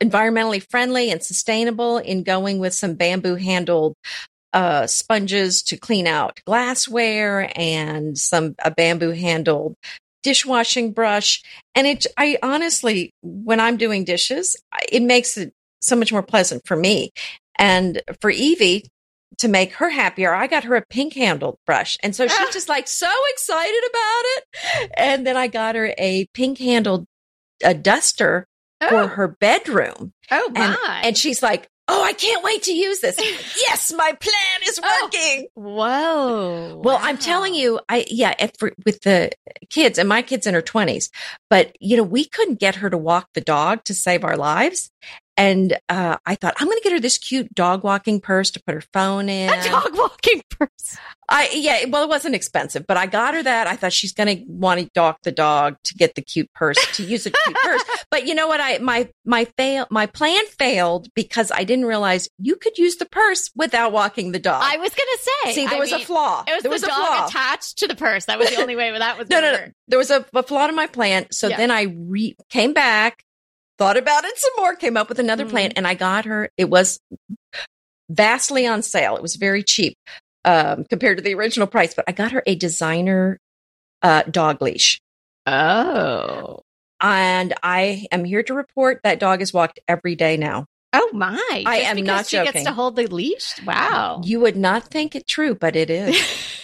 environmentally 0.02 0.62
friendly 0.70 1.10
and 1.10 1.22
sustainable 1.22 1.96
in 1.96 2.22
going 2.22 2.58
with 2.58 2.74
some 2.74 2.96
bamboo 2.96 3.36
handled 3.36 3.94
uh, 4.52 4.86
sponges 4.86 5.62
to 5.62 5.78
clean 5.78 6.06
out 6.06 6.40
glassware 6.44 7.50
and 7.56 8.18
some 8.18 8.54
a 8.62 8.70
bamboo 8.70 9.12
handled 9.12 9.74
dishwashing 10.26 10.90
brush. 10.90 11.40
And 11.76 11.86
it, 11.86 12.04
I 12.16 12.36
honestly, 12.42 13.14
when 13.22 13.60
I'm 13.60 13.76
doing 13.76 14.02
dishes, 14.02 14.56
it 14.90 15.02
makes 15.02 15.38
it 15.38 15.52
so 15.80 15.94
much 15.94 16.10
more 16.10 16.24
pleasant 16.24 16.66
for 16.66 16.76
me. 16.76 17.12
And 17.60 18.02
for 18.20 18.28
Evie, 18.28 18.90
to 19.38 19.46
make 19.46 19.74
her 19.74 19.88
happier, 19.88 20.34
I 20.34 20.48
got 20.48 20.64
her 20.64 20.74
a 20.74 20.84
pink 20.84 21.14
handled 21.14 21.58
brush. 21.64 21.96
And 22.02 22.16
so 22.16 22.26
she's 22.26 22.36
ah. 22.40 22.50
just 22.52 22.68
like 22.68 22.88
so 22.88 23.10
excited 23.28 23.82
about 23.88 24.22
it. 24.24 24.90
And 24.96 25.26
then 25.26 25.36
I 25.36 25.46
got 25.46 25.76
her 25.76 25.94
a 25.96 26.26
pink 26.34 26.58
handled 26.58 27.06
a 27.62 27.72
duster 27.72 28.46
oh. 28.80 28.88
for 28.88 29.06
her 29.06 29.28
bedroom. 29.28 30.12
Oh 30.32 30.50
my. 30.54 30.64
And, 30.66 31.06
and 31.06 31.18
she's 31.18 31.40
like, 31.40 31.68
Oh, 31.88 32.02
I 32.02 32.12
can't 32.14 32.42
wait 32.42 32.64
to 32.64 32.72
use 32.72 33.00
this. 33.00 33.16
yes, 33.68 33.92
my 33.96 34.12
plan 34.12 34.60
is 34.66 34.80
oh, 34.82 35.00
working. 35.02 35.46
Oh, 35.56 35.60
whoa. 35.60 36.80
Well, 36.82 36.96
wow. 36.96 37.00
I'm 37.00 37.16
telling 37.16 37.54
you, 37.54 37.78
I, 37.88 38.04
yeah, 38.10 38.48
for, 38.58 38.72
with 38.84 39.02
the 39.02 39.30
kids 39.70 39.98
and 39.98 40.08
my 40.08 40.22
kids 40.22 40.46
in 40.46 40.54
her 40.54 40.62
twenties, 40.62 41.10
but 41.48 41.76
you 41.80 41.96
know, 41.96 42.02
we 42.02 42.24
couldn't 42.24 42.58
get 42.58 42.76
her 42.76 42.90
to 42.90 42.98
walk 42.98 43.28
the 43.34 43.40
dog 43.40 43.84
to 43.84 43.94
save 43.94 44.24
our 44.24 44.36
lives. 44.36 44.90
And 45.36 45.78
uh, 45.88 46.16
I 46.24 46.34
thought 46.34 46.54
I'm 46.58 46.66
going 46.66 46.78
to 46.78 46.82
get 46.82 46.92
her 46.92 47.00
this 47.00 47.18
cute 47.18 47.54
dog 47.54 47.84
walking 47.84 48.20
purse 48.20 48.50
to 48.52 48.62
put 48.62 48.74
her 48.74 48.82
phone 48.92 49.28
in. 49.28 49.50
A 49.50 49.62
dog 49.64 49.94
walking 49.94 50.42
purse. 50.48 50.96
I 51.28 51.50
yeah, 51.52 51.86
well, 51.88 52.04
it 52.04 52.08
wasn't 52.08 52.34
expensive, 52.34 52.86
but 52.86 52.96
I 52.96 53.06
got 53.06 53.34
her 53.34 53.42
that. 53.42 53.66
I 53.66 53.76
thought 53.76 53.92
she's 53.92 54.12
going 54.12 54.36
to 54.36 54.44
want 54.46 54.80
to 54.80 54.88
dock 54.94 55.22
the 55.22 55.32
dog 55.32 55.76
to 55.84 55.94
get 55.94 56.14
the 56.14 56.22
cute 56.22 56.52
purse 56.54 56.78
to 56.96 57.02
use 57.02 57.26
a 57.26 57.30
cute 57.30 57.56
purse. 57.56 57.82
But 58.08 58.26
you 58.26 58.34
know 58.34 58.46
what? 58.46 58.60
I 58.60 58.78
my 58.78 59.08
my 59.24 59.46
fail 59.56 59.86
my 59.90 60.06
plan 60.06 60.46
failed 60.58 61.08
because 61.14 61.50
I 61.50 61.64
didn't 61.64 61.86
realize 61.86 62.28
you 62.38 62.54
could 62.56 62.78
use 62.78 62.96
the 62.96 63.04
purse 63.04 63.50
without 63.56 63.90
walking 63.92 64.30
the 64.32 64.38
dog. 64.38 64.62
I 64.64 64.76
was 64.76 64.90
going 64.90 65.08
to 65.16 65.18
say. 65.44 65.52
See, 65.54 65.66
there 65.66 65.76
I 65.76 65.80
was 65.80 65.90
mean, 65.90 66.02
a 66.02 66.04
flaw. 66.04 66.44
It 66.46 66.52
was 66.52 66.62
there 66.62 66.70
the 66.70 66.74
was 66.74 66.82
dog 66.82 66.90
flaw. 66.90 67.26
attached 67.26 67.78
to 67.78 67.88
the 67.88 67.96
purse. 67.96 68.26
That 68.26 68.38
was 68.38 68.48
the 68.50 68.62
only 68.62 68.76
way 68.76 68.96
that 68.96 69.18
was. 69.18 69.28
no, 69.30 69.40
no, 69.40 69.52
no. 69.52 69.66
There 69.88 69.98
was 69.98 70.10
a, 70.10 70.24
a 70.32 70.42
flaw 70.44 70.68
in 70.68 70.76
my 70.76 70.86
plan. 70.86 71.26
So 71.32 71.48
yeah. 71.48 71.56
then 71.56 71.70
I 71.72 71.82
re- 71.82 72.36
came 72.48 72.72
back 72.72 73.24
thought 73.78 73.96
about 73.96 74.24
it 74.24 74.38
some 74.38 74.52
more, 74.58 74.74
came 74.74 74.96
up 74.96 75.08
with 75.08 75.18
another 75.18 75.44
mm-hmm. 75.44 75.50
plan, 75.50 75.72
and 75.72 75.86
I 75.86 75.94
got 75.94 76.24
her. 76.24 76.50
It 76.56 76.70
was 76.70 76.98
vastly 78.08 78.66
on 78.66 78.82
sale. 78.82 79.16
It 79.16 79.22
was 79.22 79.36
very 79.36 79.62
cheap 79.62 79.96
um, 80.44 80.84
compared 80.84 81.18
to 81.18 81.22
the 81.22 81.34
original 81.34 81.66
price, 81.66 81.94
but 81.94 82.04
I 82.08 82.12
got 82.12 82.32
her 82.32 82.42
a 82.46 82.54
designer 82.54 83.38
uh, 84.02 84.22
dog 84.24 84.62
leash. 84.62 85.00
Oh. 85.46 86.60
And 87.00 87.52
I 87.62 88.06
am 88.10 88.24
here 88.24 88.42
to 88.44 88.54
report 88.54 89.00
that 89.04 89.20
dog 89.20 89.42
is 89.42 89.52
walked 89.52 89.80
every 89.86 90.14
day 90.14 90.36
now. 90.36 90.66
Oh 90.92 91.10
my! 91.12 91.62
I 91.66 91.78
am 91.80 92.02
not 92.02 92.26
she 92.26 92.38
joking. 92.38 92.52
gets 92.52 92.64
to 92.64 92.72
hold 92.72 92.96
the 92.96 93.06
leash. 93.06 93.54
Wow! 93.66 94.22
You 94.24 94.40
would 94.40 94.56
not 94.56 94.84
think 94.84 95.14
it 95.14 95.26
true, 95.26 95.54
but 95.54 95.76
it 95.76 95.90
is. 95.90 96.16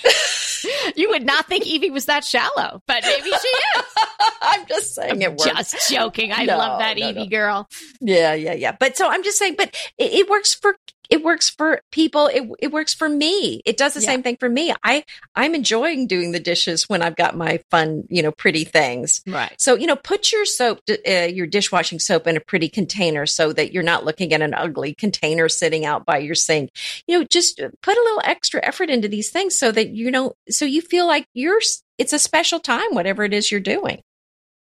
you 0.97 1.11
would 1.11 1.25
not 1.25 1.47
think 1.47 1.67
Evie 1.67 1.91
was 1.91 2.07
that 2.07 2.25
shallow, 2.25 2.83
but 2.87 3.03
maybe 3.05 3.31
she 3.31 3.79
is. 3.79 3.85
I'm 4.43 4.67
just 4.67 4.95
saying 4.95 5.13
I'm 5.13 5.23
it 5.23 5.31
works. 5.31 5.73
Just 5.73 5.91
joking. 5.91 6.33
I 6.33 6.45
no, 6.45 6.59
love 6.59 6.79
that 6.79 6.97
no, 6.97 7.09
Evie 7.09 7.21
no. 7.21 7.27
girl. 7.27 7.69
Yeah, 8.01 8.35
yeah, 8.35 8.55
yeah. 8.55 8.77
But 8.79 8.97
so 8.97 9.09
I'm 9.09 9.23
just 9.23 9.39
saying, 9.39 9.55
but 9.57 9.75
it, 9.99 10.13
it 10.13 10.31
works 10.31 10.55
for 10.55 10.77
it 11.13 11.23
works 11.23 11.51
for 11.51 11.83
people. 11.91 12.29
It, 12.29 12.49
it 12.59 12.73
works 12.73 12.95
for 12.95 13.07
me. 13.07 13.61
It 13.67 13.77
does 13.77 13.93
the 13.93 14.01
yeah. 14.01 14.07
same 14.07 14.23
thing 14.23 14.39
for 14.39 14.49
me. 14.49 14.73
I, 14.83 15.05
I'm 15.35 15.55
enjoying 15.55 16.07
doing 16.07 16.33
the 16.33 16.41
dishes 16.41 16.89
when 16.89 17.03
I've 17.03 17.17
got 17.17 17.37
my 17.37 17.61
fun, 17.71 18.05
you 18.09 18.23
know, 18.23 18.33
pretty 18.33 18.65
things. 18.65 19.21
Right. 19.27 19.55
So, 19.59 19.75
you 19.75 19.87
know, 19.87 19.95
put 19.95 20.33
your 20.33 20.47
soap, 20.47 20.81
uh, 20.89 21.13
your 21.25 21.47
dishwashing 21.47 21.99
soap 21.99 22.27
in 22.27 22.39
a 22.39 22.41
pretty 22.41 22.71
container 22.71 23.27
so 23.27 23.53
that 23.53 23.75
you're 23.75 23.83
not 23.83 24.07
looking 24.07 24.33
at 24.33 24.41
an 24.41 24.55
ugly 24.55 24.95
container 24.95 25.51
sitting 25.51 25.85
out 25.85 26.07
by 26.07 26.17
your 26.17 26.35
sink. 26.35 26.71
You 27.07 27.19
know, 27.19 27.27
just 27.27 27.61
put 27.83 27.99
a 27.99 28.01
little 28.01 28.23
extra 28.25 28.65
effort 28.65 28.89
into 28.89 29.07
these 29.07 29.29
things 29.29 29.59
so 29.59 29.71
that, 29.71 29.91
you 29.91 30.11
know, 30.11 30.33
so 30.49 30.65
you 30.65 30.81
feel 30.81 31.07
like 31.07 31.27
you're, 31.35 31.61
it's 31.99 32.15
a 32.15 32.19
special 32.19 32.59
time, 32.59 32.95
whatever 32.95 33.23
it 33.23 33.35
is 33.35 33.53
you're 33.53 33.61
doing. 33.61 34.01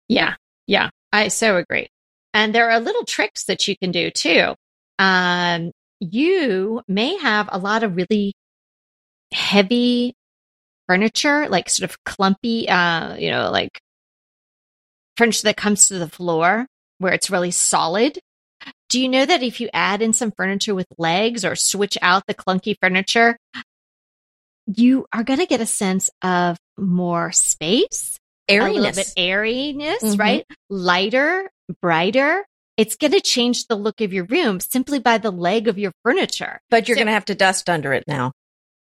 Yeah. 0.09 0.35
Yeah. 0.67 0.91
I 1.13 1.29
so 1.29 1.57
agree. 1.57 1.87
And 2.35 2.53
there 2.53 2.69
are 2.69 2.81
little 2.81 3.05
tricks 3.05 3.45
that 3.45 3.69
you 3.69 3.77
can 3.77 3.93
do 3.93 4.11
too. 4.11 4.57
Um, 4.99 5.71
you 6.03 6.83
may 6.89 7.17
have 7.17 7.49
a 7.53 7.59
lot 7.59 7.85
of 7.85 7.97
really 7.97 8.35
heavy 9.33 10.15
furniture, 10.89 11.49
like 11.49 11.71
sort 11.71 11.89
of 11.89 12.03
clumpy, 12.05 12.69
uh, 12.69 13.15
you 13.17 13.31
know, 13.31 13.51
like 13.51 13.81
furniture 15.17 15.45
that 15.45 15.57
comes 15.57 15.87
to 15.87 15.99
the 15.99 16.09
floor 16.09 16.67
where 16.99 17.13
it's 17.13 17.31
really 17.31 17.53
solid. 17.53 18.19
Do 18.89 19.01
you 19.01 19.09
know 19.09 19.25
that 19.25 19.43
if 19.43 19.61
you 19.61 19.69
add 19.73 20.03
in 20.03 20.13
some 20.13 20.33
furniture 20.33 20.75
with 20.75 20.87
legs 20.99 21.45
or 21.45 21.55
switch 21.55 21.97
out 22.03 22.25
the 22.27 22.35
clunky 22.35 22.77
furniture, 22.81 23.37
you 24.67 25.07
are 25.13 25.25
going 25.25 25.41
to 25.41 25.47
get 25.47 25.61
a 25.61 25.67
sense 25.67 26.11
of 26.21 26.59
more 26.77 27.33
space, 27.33 28.19
airiness, 28.49 28.77
a 28.77 28.81
little 28.81 28.95
bit 28.95 29.13
airiness, 29.17 30.03
mm-hmm. 30.03 30.21
right? 30.21 30.47
Lighter, 30.69 31.49
brighter 31.81 32.45
it's 32.83 32.97
going 32.97 33.13
to 33.13 33.21
change 33.21 33.69
the 33.69 33.77
look 33.77 34.01
of 34.01 34.13
your 34.13 34.25
room 34.25 34.59
simply 34.59 34.99
by 34.99 35.17
the 35.17 35.31
leg 35.31 35.69
of 35.69 35.79
your 35.79 35.93
furniture. 36.03 36.61
But 36.69 36.89
you're 36.89 36.97
so, 36.97 36.99
going 36.99 37.07
to 37.07 37.13
have 37.13 37.27
to 37.27 37.37
dust 37.37 37.71
under 37.71 37.93
it 37.93 38.03
now. 38.09 38.33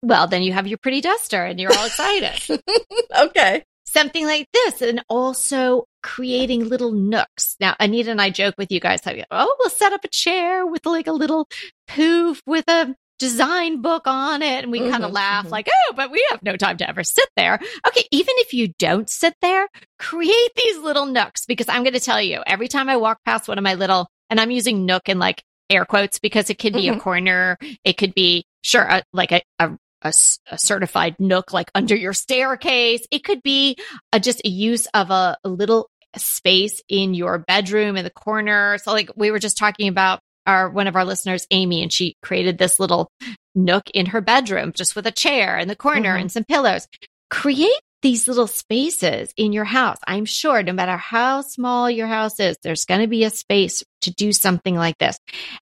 Well, 0.01 0.25
then 0.25 0.41
you 0.41 0.51
have 0.51 0.65
your 0.65 0.79
pretty 0.79 0.99
duster 0.99 1.43
and 1.43 1.59
you're 1.59 1.71
all 1.71 1.85
excited. 1.85 2.59
okay. 3.15 3.63
Something 3.85 4.25
like 4.25 4.47
this. 4.51 4.81
And 4.81 5.03
also 5.09 5.85
creating 6.01 6.69
little 6.69 6.91
nooks. 6.91 7.55
Now, 7.59 7.75
Anita 7.79 8.09
and 8.09 8.19
I 8.19 8.31
joke 8.31 8.55
with 8.57 8.71
you 8.71 8.79
guys, 8.79 9.05
like, 9.05 9.23
oh, 9.29 9.55
we'll 9.59 9.69
set 9.69 9.93
up 9.93 10.03
a 10.03 10.07
chair 10.07 10.65
with 10.65 10.87
like 10.87 11.05
a 11.05 11.13
little 11.13 11.47
poof 11.87 12.41
with 12.47 12.67
a 12.67 12.95
design 13.23 13.81
book 13.81 14.03
on 14.05 14.41
it. 14.41 14.63
And 14.63 14.71
we 14.71 14.81
mm-hmm, 14.81 14.91
kind 14.91 15.05
of 15.05 15.11
laugh 15.11 15.45
mm-hmm. 15.45 15.53
like, 15.53 15.69
oh, 15.71 15.93
but 15.95 16.11
we 16.11 16.25
have 16.31 16.43
no 16.43 16.57
time 16.57 16.75
to 16.77 16.89
ever 16.89 17.03
sit 17.03 17.29
there. 17.37 17.57
Okay. 17.87 18.03
Even 18.11 18.33
if 18.39 18.53
you 18.53 18.73
don't 18.77 19.09
sit 19.09 19.33
there, 19.41 19.69
create 19.97 20.51
these 20.57 20.77
little 20.79 21.05
nooks 21.05 21.45
because 21.45 21.69
I'm 21.69 21.83
going 21.83 21.93
to 21.93 22.01
tell 22.01 22.21
you 22.21 22.43
every 22.45 22.67
time 22.67 22.89
I 22.89 22.97
walk 22.97 23.19
past 23.25 23.47
one 23.47 23.57
of 23.57 23.63
my 23.63 23.75
little, 23.75 24.09
and 24.29 24.41
I'm 24.41 24.51
using 24.51 24.85
nook 24.85 25.07
in 25.07 25.19
like 25.19 25.41
air 25.69 25.85
quotes 25.85 26.19
because 26.19 26.49
it 26.49 26.59
could 26.59 26.73
be 26.73 26.87
mm-hmm. 26.87 26.97
a 26.97 27.01
corner. 27.01 27.57
It 27.85 27.93
could 27.93 28.13
be 28.13 28.45
sure, 28.61 28.83
a, 28.83 29.03
like 29.13 29.31
a, 29.31 29.41
a 29.59 29.71
a, 30.01 30.13
a, 30.51 30.57
certified 30.57 31.15
nook 31.17 31.53
like 31.53 31.71
under 31.73 31.95
your 31.95 32.11
staircase. 32.11 33.07
It 33.09 33.23
could 33.23 33.41
be 33.41 33.77
a, 34.11 34.19
just 34.19 34.41
a 34.43 34.49
use 34.49 34.85
of 34.87 35.11
a, 35.11 35.37
a, 35.45 35.49
little 35.49 35.89
space 36.17 36.81
in 36.89 37.13
your 37.13 37.37
bedroom 37.37 37.95
in 37.95 38.03
the 38.03 38.09
corner. 38.09 38.77
So 38.79 38.91
like 38.91 39.11
we 39.15 39.31
were 39.31 39.39
just 39.39 39.57
talking 39.57 39.87
about 39.87 40.19
our 40.45 40.69
one 40.69 40.87
of 40.87 40.95
our 40.95 41.05
listeners, 41.05 41.47
Amy, 41.51 41.81
and 41.81 41.91
she 41.91 42.15
created 42.21 42.57
this 42.57 42.79
little 42.79 43.09
nook 43.55 43.89
in 43.93 44.07
her 44.07 44.21
bedroom 44.21 44.71
just 44.73 44.95
with 44.95 45.07
a 45.07 45.11
chair 45.11 45.57
in 45.57 45.67
the 45.67 45.75
corner 45.75 46.09
mm-hmm. 46.09 46.21
and 46.21 46.31
some 46.31 46.43
pillows. 46.43 46.87
Create 47.29 47.79
these 48.03 48.27
little 48.27 48.47
spaces 48.47 49.33
in 49.37 49.53
your 49.53 49.63
house. 49.63 49.97
I'm 50.05 50.25
sure 50.25 50.61
no 50.61 50.73
matter 50.73 50.97
how 50.97 51.41
small 51.41 51.89
your 51.89 52.07
house 52.07 52.39
is, 52.39 52.57
there's 52.61 52.85
going 52.85 53.01
to 53.01 53.07
be 53.07 53.23
a 53.23 53.29
space 53.29 53.83
to 54.01 54.11
do 54.11 54.33
something 54.33 54.75
like 54.75 54.97
this. 54.97 55.17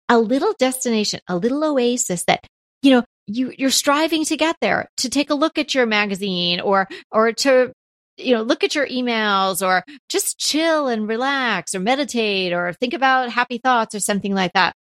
A 0.08 0.18
little 0.18 0.52
destination, 0.58 1.20
a 1.28 1.36
little 1.36 1.64
oasis 1.64 2.24
that, 2.24 2.44
you 2.82 2.90
know, 2.90 3.04
you, 3.28 3.52
you're 3.56 3.70
striving 3.70 4.24
to 4.24 4.36
get 4.36 4.56
there, 4.60 4.88
to 4.98 5.08
take 5.08 5.30
a 5.30 5.34
look 5.34 5.56
at 5.56 5.74
your 5.74 5.86
magazine 5.86 6.60
or, 6.60 6.88
or 7.12 7.32
to 7.32 7.72
you 8.16 8.34
know, 8.34 8.42
look 8.42 8.64
at 8.64 8.74
your 8.74 8.86
emails 8.86 9.66
or 9.66 9.84
just 10.08 10.38
chill 10.38 10.88
and 10.88 11.08
relax 11.08 11.74
or 11.74 11.80
meditate 11.80 12.52
or 12.52 12.72
think 12.72 12.94
about 12.94 13.30
happy 13.30 13.58
thoughts 13.58 13.94
or 13.94 14.00
something 14.00 14.34
like 14.34 14.52
that. 14.52 14.74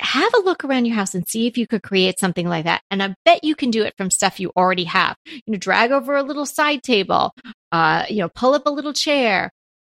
Have 0.00 0.34
a 0.34 0.40
look 0.40 0.64
around 0.64 0.86
your 0.86 0.96
house 0.96 1.14
and 1.14 1.26
see 1.26 1.46
if 1.46 1.56
you 1.56 1.66
could 1.66 1.82
create 1.82 2.18
something 2.18 2.48
like 2.48 2.64
that. 2.64 2.82
And 2.90 3.02
I 3.02 3.14
bet 3.24 3.44
you 3.44 3.54
can 3.54 3.70
do 3.70 3.84
it 3.84 3.94
from 3.96 4.10
stuff 4.10 4.40
you 4.40 4.50
already 4.56 4.84
have. 4.84 5.16
You 5.26 5.42
know, 5.46 5.58
drag 5.58 5.92
over 5.92 6.16
a 6.16 6.22
little 6.22 6.46
side 6.46 6.82
table, 6.82 7.32
uh, 7.70 8.04
you 8.08 8.18
know, 8.18 8.28
pull 8.28 8.54
up 8.54 8.66
a 8.66 8.70
little 8.70 8.92
chair, 8.92 9.50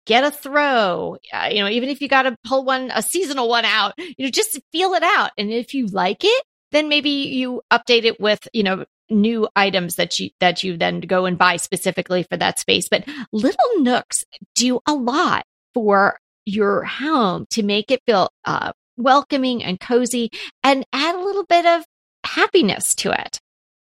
get 0.04 0.22
a 0.22 0.30
throw, 0.30 1.16
uh, 1.32 1.48
you 1.50 1.60
know, 1.60 1.68
even 1.68 1.88
if 1.88 2.00
you 2.00 2.08
got 2.08 2.22
to 2.22 2.36
pull 2.44 2.64
one, 2.64 2.90
a 2.94 3.02
seasonal 3.02 3.48
one 3.48 3.64
out, 3.64 3.94
you 3.98 4.26
know, 4.26 4.30
just 4.30 4.60
feel 4.70 4.92
it 4.92 5.02
out. 5.02 5.30
And 5.38 5.50
if 5.50 5.72
you 5.72 5.86
like 5.86 6.24
it, 6.24 6.44
then 6.72 6.88
maybe 6.88 7.10
you 7.10 7.62
update 7.72 8.04
it 8.04 8.20
with, 8.20 8.46
you 8.52 8.62
know, 8.62 8.84
new 9.08 9.48
items 9.54 9.96
that 9.96 10.18
you 10.18 10.30
that 10.40 10.64
you 10.64 10.76
then 10.76 11.00
go 11.00 11.26
and 11.26 11.38
buy 11.38 11.56
specifically 11.56 12.24
for 12.24 12.36
that 12.36 12.58
space. 12.58 12.88
But 12.88 13.04
little 13.32 13.78
nooks 13.78 14.24
do 14.54 14.80
a 14.86 14.94
lot 14.94 15.44
for 15.74 16.18
your 16.44 16.84
home 16.84 17.46
to 17.50 17.62
make 17.62 17.90
it 17.90 18.02
feel 18.06 18.30
uh, 18.44 18.72
welcoming 18.96 19.62
and 19.62 19.78
cozy 19.78 20.30
and 20.62 20.84
add 20.92 21.14
a 21.14 21.24
little 21.24 21.44
bit 21.44 21.66
of 21.66 21.84
happiness 22.24 22.94
to 22.96 23.12
it. 23.12 23.40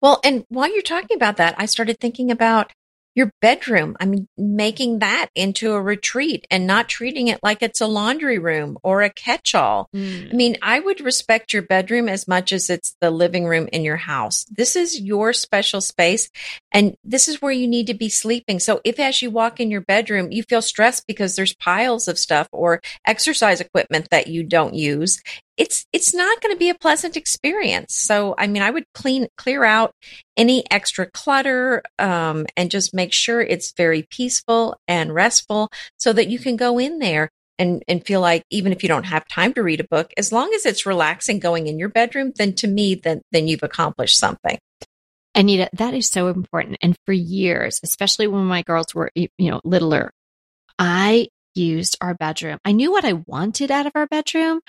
Well 0.01 0.21
and 0.25 0.45
while 0.49 0.73
you're 0.73 0.83
talking 0.83 1.17
about 1.17 1.39
that 1.39 1.57
i 1.59 1.67
started 1.67 1.99
thinking 1.99 2.31
about 2.31 2.73
your 3.15 3.33
bedroom. 3.41 3.97
I 3.99 4.05
mean, 4.05 4.29
making 4.37 5.01
that 5.01 5.29
into 5.35 5.73
a 5.73 5.83
retreat 5.83 6.47
and 6.51 6.67
not 6.67 6.89
treating 6.89 7.29
it 7.29 7.41
like 7.43 7.63
it's 7.63 7.81
a 7.81 7.87
laundry 7.87 8.39
room 8.39 8.79
or 8.83 9.03
a 9.03 9.11
catch 9.11 9.55
all. 9.55 9.89
Mm. 9.95 10.33
I 10.33 10.37
mean, 10.37 10.57
I 10.63 10.79
would 10.79 11.01
respect 11.01 11.53
your 11.53 11.63
bedroom 11.63 12.09
as 12.09 12.29
much 12.29 12.53
as 12.53 12.71
it's 12.71 12.95
the 13.01 13.11
living 13.11 13.45
room 13.45 13.69
in 13.73 13.83
your 13.83 13.97
house. 13.97 14.45
This 14.51 14.77
is 14.77 15.01
your 15.01 15.33
special 15.33 15.81
space 15.81 16.31
and 16.73 16.97
this 17.03 17.29
is 17.29 17.43
where 17.43 17.53
you 17.53 17.67
need 17.67 17.89
to 17.89 17.95
be 17.95 18.09
sleeping. 18.09 18.61
So 18.61 18.81
if 18.85 19.01
as 19.01 19.21
you 19.21 19.31
walk 19.31 19.59
in 19.59 19.71
your 19.71 19.81
bedroom, 19.81 20.31
you 20.31 20.43
feel 20.43 20.63
stressed 20.63 21.07
because 21.07 21.35
there's 21.35 21.55
piles 21.55 22.09
of 22.09 22.19
stuff 22.19 22.49
or 22.53 22.81
exercise 23.07 23.61
equipment 23.61 24.09
that 24.11 24.29
you 24.29 24.45
don't 24.45 24.75
use, 24.75 25.21
it's 25.59 25.85
it's 25.93 26.15
not 26.15 26.41
going 26.41 26.55
to 26.55 26.59
be 26.59 26.71
a 26.71 26.75
pleasant 26.75 27.17
experience. 27.17 27.95
So, 27.95 28.35
I 28.39 28.47
mean, 28.47 28.63
I 28.63 28.71
would 28.71 28.85
clean 28.95 29.27
clear 29.37 29.65
out 29.65 29.93
any 30.37 30.65
extra 30.71 31.11
clutter 31.11 31.83
um, 31.99 32.47
and 32.57 32.71
just 32.71 32.95
make 32.95 33.13
sure 33.13 33.41
it's 33.41 33.73
very 33.73 34.07
peaceful 34.11 34.79
and 34.87 35.13
restful, 35.13 35.69
so 35.99 36.13
that 36.13 36.29
you 36.29 36.39
can 36.39 36.57
go 36.57 36.79
in 36.79 37.01
there 37.01 37.31
and 37.59 37.83
and 37.89 38.07
feel 38.07 38.21
like 38.21 38.45
even 38.51 38.73
if 38.73 38.83
you 38.83 38.89
don't 38.89 39.07
have 39.07 39.27
time 39.29 39.53
to 39.55 39.63
read 39.63 39.81
a 39.81 39.89
book, 39.89 40.13
as 40.17 40.33
long 40.33 40.53
as 40.55 40.65
it's 40.65 40.87
relaxing 40.87 41.41
going 41.41 41.67
in 41.67 41.79
your 41.79 41.89
bedroom, 41.89 42.33
then 42.37 42.55
to 42.55 42.69
me, 42.69 42.95
then 42.95 43.21
then 43.33 43.49
you've 43.49 43.65
accomplished 43.65 44.19
something. 44.19 44.59
Anita, 45.35 45.69
that 45.75 45.95
is 45.95 46.09
so 46.09 46.29
important. 46.29 46.79
And 46.83 46.97
for 47.05 47.13
years, 47.13 47.81
especially 47.85 48.27
when 48.27 48.45
my 48.45 48.63
girls 48.63 48.95
were, 48.95 49.11
you 49.15 49.29
know, 49.39 49.61
littler, 49.65 50.11
I 50.79 51.29
used 51.59 51.97
our 52.01 52.15
bedroom. 52.15 52.59
I 52.65 52.73
knew 52.73 52.91
what 52.91 53.05
I 53.05 53.15
wanted 53.27 53.71
out 53.71 53.87
of 53.87 53.93
our 53.95 54.07
bedroom. 54.07 54.61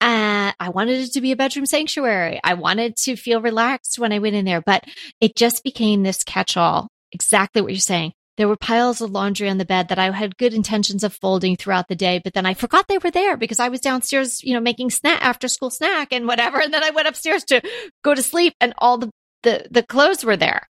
Uh, 0.00 0.52
I 0.58 0.70
wanted 0.70 1.00
it 1.00 1.12
to 1.12 1.20
be 1.20 1.32
a 1.32 1.36
bedroom 1.36 1.66
sanctuary. 1.66 2.40
I 2.42 2.54
wanted 2.54 2.96
to 3.04 3.16
feel 3.16 3.40
relaxed 3.40 3.98
when 3.98 4.12
I 4.12 4.18
went 4.20 4.36
in 4.36 4.44
there, 4.44 4.62
but 4.62 4.84
it 5.20 5.36
just 5.36 5.64
became 5.64 6.02
this 6.02 6.24
catch 6.24 6.56
all. 6.56 6.88
Exactly 7.12 7.62
what 7.62 7.72
you're 7.72 7.80
saying. 7.80 8.12
There 8.38 8.46
were 8.46 8.56
piles 8.56 9.00
of 9.00 9.10
laundry 9.10 9.48
on 9.48 9.58
the 9.58 9.64
bed 9.64 9.88
that 9.88 9.98
I 9.98 10.12
had 10.12 10.36
good 10.36 10.54
intentions 10.54 11.02
of 11.02 11.12
folding 11.12 11.56
throughout 11.56 11.88
the 11.88 11.96
day, 11.96 12.20
but 12.22 12.34
then 12.34 12.46
I 12.46 12.54
forgot 12.54 12.86
they 12.86 12.98
were 12.98 13.10
there 13.10 13.36
because 13.36 13.58
I 13.58 13.68
was 13.68 13.80
downstairs, 13.80 14.44
you 14.44 14.54
know, 14.54 14.60
making 14.60 14.90
snack 14.90 15.24
after 15.24 15.48
school 15.48 15.70
snack 15.70 16.12
and 16.12 16.26
whatever. 16.26 16.60
And 16.68 16.72
then 16.72 16.84
I 16.84 16.90
went 16.90 17.08
upstairs 17.08 17.44
to 17.46 17.62
go 18.04 18.14
to 18.14 18.22
sleep 18.22 18.54
and 18.60 18.74
all 18.78 18.98
the, 18.98 19.10
the, 19.42 19.66
the 19.70 19.82
clothes 19.82 20.24
were 20.24 20.36
there. 20.36 20.68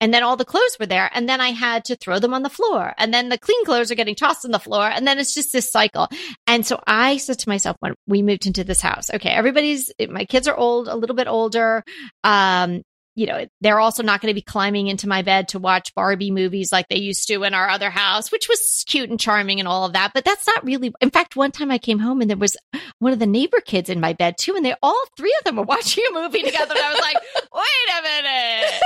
And 0.00 0.14
then 0.14 0.22
all 0.22 0.36
the 0.36 0.44
clothes 0.44 0.76
were 0.78 0.86
there. 0.86 1.10
And 1.12 1.28
then 1.28 1.40
I 1.40 1.50
had 1.50 1.84
to 1.86 1.96
throw 1.96 2.18
them 2.18 2.34
on 2.34 2.42
the 2.42 2.50
floor. 2.50 2.94
And 2.98 3.12
then 3.12 3.28
the 3.28 3.38
clean 3.38 3.64
clothes 3.64 3.90
are 3.90 3.96
getting 3.96 4.14
tossed 4.14 4.44
on 4.44 4.52
the 4.52 4.58
floor. 4.58 4.88
And 4.88 5.06
then 5.06 5.18
it's 5.18 5.34
just 5.34 5.52
this 5.52 5.70
cycle. 5.70 6.08
And 6.46 6.64
so 6.64 6.80
I 6.86 7.16
said 7.16 7.38
to 7.40 7.48
myself 7.48 7.76
when 7.80 7.94
we 8.06 8.22
moved 8.22 8.46
into 8.46 8.64
this 8.64 8.80
house, 8.80 9.10
okay, 9.12 9.30
everybody's, 9.30 9.92
my 10.08 10.24
kids 10.24 10.46
are 10.46 10.56
old, 10.56 10.88
a 10.88 10.96
little 10.96 11.16
bit 11.16 11.26
older. 11.26 11.84
Um, 12.22 12.82
you 13.18 13.26
know, 13.26 13.46
they're 13.60 13.80
also 13.80 14.04
not 14.04 14.20
going 14.20 14.30
to 14.30 14.34
be 14.34 14.42
climbing 14.42 14.86
into 14.86 15.08
my 15.08 15.22
bed 15.22 15.48
to 15.48 15.58
watch 15.58 15.92
Barbie 15.96 16.30
movies 16.30 16.70
like 16.70 16.86
they 16.88 16.98
used 16.98 17.26
to 17.26 17.42
in 17.42 17.52
our 17.52 17.68
other 17.68 17.90
house, 17.90 18.30
which 18.30 18.48
was 18.48 18.84
cute 18.86 19.10
and 19.10 19.18
charming 19.18 19.58
and 19.58 19.66
all 19.66 19.84
of 19.84 19.94
that. 19.94 20.12
But 20.14 20.24
that's 20.24 20.46
not 20.46 20.64
really, 20.64 20.92
in 21.00 21.10
fact, 21.10 21.34
one 21.34 21.50
time 21.50 21.72
I 21.72 21.78
came 21.78 21.98
home 21.98 22.20
and 22.20 22.30
there 22.30 22.36
was 22.36 22.56
one 23.00 23.12
of 23.12 23.18
the 23.18 23.26
neighbor 23.26 23.58
kids 23.58 23.90
in 23.90 23.98
my 23.98 24.12
bed 24.12 24.36
too. 24.38 24.54
And 24.54 24.64
they 24.64 24.76
all 24.84 25.02
three 25.16 25.34
of 25.40 25.44
them 25.44 25.56
were 25.56 25.64
watching 25.64 26.04
a 26.08 26.14
movie 26.14 26.44
together. 26.44 26.74
And 26.76 26.84
I 26.84 26.92
was 26.92 27.00
like, 27.00 27.16
wait 27.52 27.98
a 27.98 28.02
minute, 28.02 28.80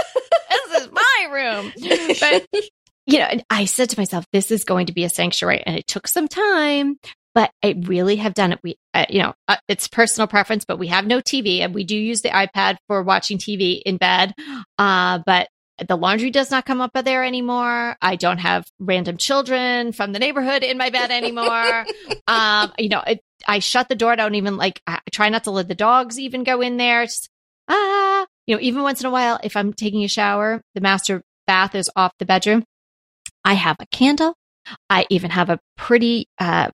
this 0.48 0.82
is 0.82 0.92
my 0.92 1.28
room. 1.30 1.72
But 2.18 2.64
you 3.04 3.18
know, 3.18 3.28
I 3.50 3.66
said 3.66 3.90
to 3.90 4.00
myself, 4.00 4.24
this 4.32 4.50
is 4.50 4.64
going 4.64 4.86
to 4.86 4.94
be 4.94 5.04
a 5.04 5.10
sanctuary. 5.10 5.62
And 5.66 5.76
it 5.76 5.86
took 5.86 6.08
some 6.08 6.26
time, 6.26 6.96
but 7.34 7.50
I 7.62 7.74
really 7.82 8.16
have 8.16 8.34
done 8.34 8.52
it. 8.52 8.60
We, 8.62 8.76
uh, 8.94 9.06
you 9.08 9.20
know, 9.20 9.34
uh, 9.48 9.56
it's 9.68 9.88
personal 9.88 10.26
preference, 10.26 10.64
but 10.64 10.78
we 10.78 10.88
have 10.88 11.06
no 11.06 11.20
TV 11.20 11.60
and 11.60 11.74
we 11.74 11.84
do 11.84 11.96
use 11.96 12.22
the 12.22 12.28
iPad 12.28 12.76
for 12.88 13.02
watching 13.02 13.38
TV 13.38 13.80
in 13.84 13.96
bed. 13.96 14.34
Uh, 14.78 15.20
but 15.24 15.48
the 15.88 15.96
laundry 15.96 16.30
does 16.30 16.50
not 16.50 16.66
come 16.66 16.80
up 16.80 16.92
there 16.92 17.24
anymore. 17.24 17.96
I 18.00 18.16
don't 18.16 18.38
have 18.38 18.66
random 18.78 19.16
children 19.16 19.92
from 19.92 20.12
the 20.12 20.18
neighborhood 20.18 20.62
in 20.62 20.78
my 20.78 20.90
bed 20.90 21.10
anymore. 21.10 21.86
um, 22.26 22.72
you 22.78 22.88
know, 22.88 23.02
it, 23.06 23.20
I 23.46 23.58
shut 23.58 23.88
the 23.88 23.94
door. 23.94 24.12
I 24.12 24.16
don't 24.16 24.34
even 24.34 24.56
like, 24.56 24.80
I 24.86 25.00
try 25.10 25.28
not 25.28 25.44
to 25.44 25.50
let 25.50 25.68
the 25.68 25.74
dogs 25.74 26.18
even 26.18 26.44
go 26.44 26.60
in 26.60 26.76
there. 26.76 27.04
Just, 27.04 27.30
ah, 27.68 28.26
you 28.46 28.54
know, 28.54 28.60
even 28.60 28.82
once 28.82 29.00
in 29.00 29.06
a 29.06 29.10
while, 29.10 29.40
if 29.42 29.56
I'm 29.56 29.72
taking 29.72 30.04
a 30.04 30.08
shower, 30.08 30.60
the 30.74 30.80
master 30.80 31.22
bath 31.46 31.74
is 31.74 31.90
off 31.96 32.12
the 32.18 32.26
bedroom. 32.26 32.64
I 33.44 33.54
have 33.54 33.76
a 33.80 33.86
candle. 33.86 34.34
I 34.88 35.06
even 35.10 35.30
have 35.30 35.50
a 35.50 35.58
pretty 35.76 36.28
uh, 36.38 36.70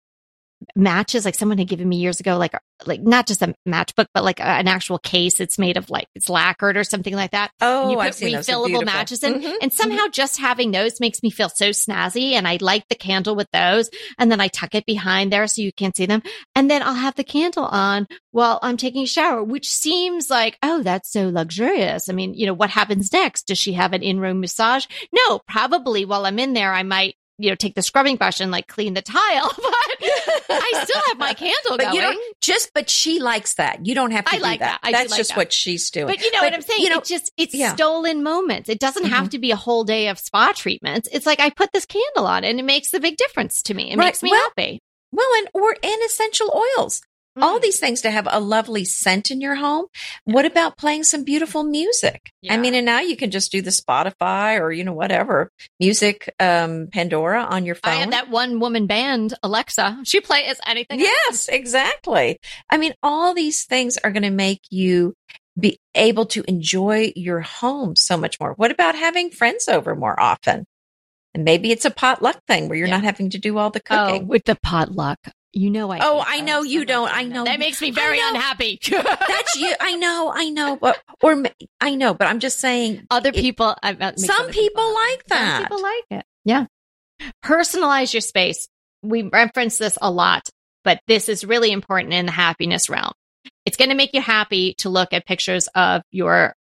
matches 0.75 1.25
like 1.25 1.35
someone 1.35 1.59
had 1.59 1.69
given 1.69 1.89
me 1.89 1.97
years 1.97 2.21
ago 2.21 2.37
like 2.37 2.53
like 2.87 3.01
not 3.01 3.27
just 3.27 3.43
a 3.43 3.55
matchbook 3.67 4.07
but 4.13 4.25
like 4.25 4.41
a, 4.41 4.45
an 4.45 4.69
actual 4.69 4.99
case 4.99 5.41
it's 5.41 5.59
made 5.59 5.77
of 5.77 5.91
like 5.91 6.07
it's 6.15 6.29
lacquered 6.29 6.77
or 6.77 6.85
something 6.85 7.15
like 7.15 7.31
that. 7.31 7.51
Oh 7.61 7.83
and 7.83 7.91
you 7.91 7.97
put 7.97 8.07
I've 8.07 8.15
seen 8.15 8.35
refillable 8.37 8.85
matches 8.85 9.23
in 9.23 9.35
mm-hmm. 9.35 9.57
and 9.63 9.73
somehow 9.73 10.05
mm-hmm. 10.05 10.13
just 10.13 10.39
having 10.39 10.71
those 10.71 11.01
makes 11.01 11.23
me 11.23 11.31
feel 11.31 11.49
so 11.49 11.71
snazzy 11.71 12.33
and 12.33 12.47
i 12.47 12.59
light 12.61 12.85
the 12.89 12.95
candle 12.95 13.37
with 13.37 13.49
those 13.53 13.91
and 14.19 14.31
then 14.31 14.41
i 14.41 14.49
tuck 14.49 14.75
it 14.75 14.87
behind 14.87 15.33
there 15.33 15.47
so 15.47 15.63
you 15.63 15.73
can't 15.73 15.97
see 15.97 16.07
them 16.07 16.23
and 16.55 16.71
then 16.71 16.83
i'll 16.83 16.95
have 16.95 17.15
the 17.15 17.25
candle 17.25 17.65
on 17.65 18.07
while 18.33 18.59
i'm 18.63 18.77
taking 18.77 19.03
a 19.03 19.07
shower 19.07 19.43
which 19.43 19.69
seems 19.69 20.31
like 20.31 20.59
oh 20.63 20.83
that's 20.83 21.11
so 21.11 21.29
luxurious. 21.29 22.09
I 22.09 22.13
mean 22.13 22.35
you 22.35 22.47
know 22.47 22.55
what 22.55 22.71
happens 22.71 23.13
next? 23.13 23.47
Does 23.47 23.59
she 23.59 23.73
have 23.75 23.93
an 23.93 24.03
in-room 24.03 24.41
massage? 24.41 24.87
No 25.13 25.41
probably 25.47 26.05
while 26.05 26.27
i'm 26.27 26.39
in 26.39 26.53
there 26.53 26.73
i 26.73 26.83
might 26.83 27.15
you 27.39 27.51
know, 27.51 27.55
take 27.55 27.75
the 27.75 27.83
scrubbing 27.83 28.17
brush 28.17 28.41
and 28.41 28.51
like 28.51 28.67
clean 28.67 28.95
the 28.95 29.03
tile, 29.03 29.53
but 29.57 30.51
I 30.51 30.83
still 30.85 31.03
have 31.07 31.19
my 31.19 31.35
candle 31.35 31.77
but 31.77 31.81
going. 31.81 31.95
You 31.95 32.01
don't, 32.01 32.41
just, 32.41 32.73
but 32.75 32.91
she 32.91 33.21
likes 33.21 33.55
that. 33.55 33.87
You 33.87 33.95
don't 33.95 34.11
have 34.11 34.25
to 34.25 34.35
I 34.35 34.37
do 34.39 34.43
like 34.43 34.61
that. 34.61 34.81
that. 34.83 34.93
That's 34.93 35.11
like 35.11 35.19
just 35.19 35.31
that. 35.31 35.37
what 35.37 35.53
she's 35.53 35.91
doing. 35.91 36.09
But 36.09 36.21
you 36.21 36.33
know 36.33 36.41
but, 36.41 36.47
what 36.47 36.55
I'm 36.55 36.63
saying? 36.63 36.83
You 36.83 36.91
know, 36.91 36.99
it's 36.99 37.09
just, 37.09 37.33
it's 37.37 37.55
yeah. 37.55 37.75
stolen 37.75 38.23
moments. 38.23 38.69
It 38.69 38.81
doesn't 38.81 39.05
mm-hmm. 39.05 39.13
have 39.13 39.31
to 39.31 39.39
be 39.39 39.53
a 39.53 39.57
whole 39.57 39.85
day 39.85 40.09
of 40.09 40.19
spa 40.19 40.53
treatments. 40.55 41.09
It's 41.13 41.27
like 41.27 41.41
I 41.41 41.51
put 41.51 41.73
this 41.73 41.87
candle 41.87 42.27
on 42.27 42.45
and 42.45 42.59
it 42.59 42.65
makes 42.65 42.93
a 42.93 43.01
big 43.01 43.17
difference 43.17 43.63
to 43.63 43.75
me. 43.75 43.93
It 43.93 43.99
right. 43.99 44.07
makes 44.07 44.23
me 44.23 44.31
well, 44.31 44.43
happy. 44.43 44.81
Well, 45.13 45.29
and, 45.39 45.49
or, 45.55 45.77
and 45.83 46.03
essential 46.05 46.65
oils 46.79 47.03
mm. 47.39 47.43
all 47.43 47.61
these 47.61 47.79
things 47.79 48.03
to 48.03 48.11
have 48.11 48.29
a 48.31 48.41
lovely 48.41 48.85
scent 48.85 49.31
in 49.31 49.41
your 49.41 49.55
home. 49.55 49.87
Yeah. 50.27 50.35
What 50.35 50.45
about 50.45 50.77
playing 50.77 51.05
some 51.05 51.25
beautiful 51.25 51.65
music? 51.65 52.31
Yeah. 52.43 52.55
I 52.55 52.57
mean, 52.57 52.75
and 52.75 52.87
now 52.87 53.01
you 53.01 53.17
can 53.17 53.31
just 53.31 53.53
do 53.53 53.63
the 53.63 53.71
Spotify 53.71 54.61
or, 54.61 54.71
you 54.71 54.85
know, 54.85 54.93
whatever 54.93 55.51
music, 55.81 56.33
um, 56.41 56.89
Pandora 56.93 57.43
on 57.43 57.65
your 57.65 57.75
phone. 57.75 57.93
I 57.93 57.97
have 57.97 58.11
that 58.11 58.31
one 58.31 58.61
woman 58.61 58.87
band, 58.87 59.35
Alexa. 59.43 60.01
She 60.05 60.21
plays 60.21 60.61
anything. 60.67 61.01
Yes, 61.01 61.49
exactly. 61.49 62.39
I 62.71 62.77
mean, 62.77 62.95
all 63.03 63.35
these 63.35 63.65
things 63.65 63.99
are 63.99 64.11
going 64.11 64.23
to 64.23 64.31
make 64.31 64.61
you 64.71 65.15
be 65.59 65.79
able 65.95 66.27
to 66.27 66.45
enjoy 66.47 67.13
your 67.17 67.41
home 67.41 67.97
so 67.97 68.17
much 68.17 68.39
more. 68.39 68.53
What 68.55 68.71
about 68.71 68.95
having 68.95 69.31
friends 69.31 69.69
over 69.69 69.95
more 69.95 70.19
often? 70.19 70.67
And 71.35 71.45
maybe 71.45 71.71
it's 71.71 71.85
a 71.85 71.91
potluck 71.91 72.41
thing 72.47 72.69
where 72.69 72.79
you're 72.79 72.89
yeah. 72.89 72.97
not 72.97 73.05
having 73.05 73.31
to 73.31 73.39
do 73.39 73.59
all 73.59 73.71
the 73.71 73.83
oh, 73.91 74.07
cooking. 74.07 74.23
Oh, 74.23 74.27
with 74.27 74.45
the 74.45 74.57
potluck. 74.63 75.19
You 75.59 75.71
know 75.71 75.91
I. 75.91 75.99
Oh, 76.01 76.23
I 76.25 76.41
know 76.41 76.63
you 76.63 76.85
don't. 76.85 77.13
I 77.13 77.25
know 77.25 77.45
that 77.45 77.59
makes 77.59 77.83
me 77.83 77.91
very 77.91 78.21
unhappy. 78.23 78.79
That's 78.89 79.57
you. 79.57 79.75
I 79.81 79.97
know. 79.97 80.33
I 80.33 80.51
know. 80.51 80.77
But 80.77 81.03
or 81.21 81.43
I 81.81 81.97
know. 81.97 82.15
But 82.15 82.29
I'm 82.29 82.39
just 82.39 82.61
saying. 82.61 83.05
Other 83.11 83.33
people. 83.33 83.75
some 83.83 83.97
people, 83.97 84.53
people 84.53 84.95
like 84.95 85.25
that. 85.27 85.57
Some 85.57 85.63
people 85.65 85.83
like 85.83 86.05
it. 86.11 86.27
Yeah. 86.45 86.67
Personalize 87.45 88.15
your 88.15 88.21
space. 88.21 88.69
We 89.03 89.23
reference 89.23 89.79
this 89.79 89.99
a 90.01 90.13
lot, 90.13 90.49
but 90.85 91.01
this 91.09 91.29
is 91.29 91.45
really 91.45 91.73
important 91.73 92.15
in 92.15 92.27
the 92.27 92.33
happiness 92.33 92.89
realm. 92.89 93.13
It's 93.67 93.77
going 93.77 93.91
to 93.91 93.97
make 93.97 94.15
you 94.15 94.21
happy 94.21 94.75
to 94.79 94.91
look 94.91 95.13
at 95.13 95.27
pictures 95.27 95.69
of 95.75 96.03
your 96.13 96.55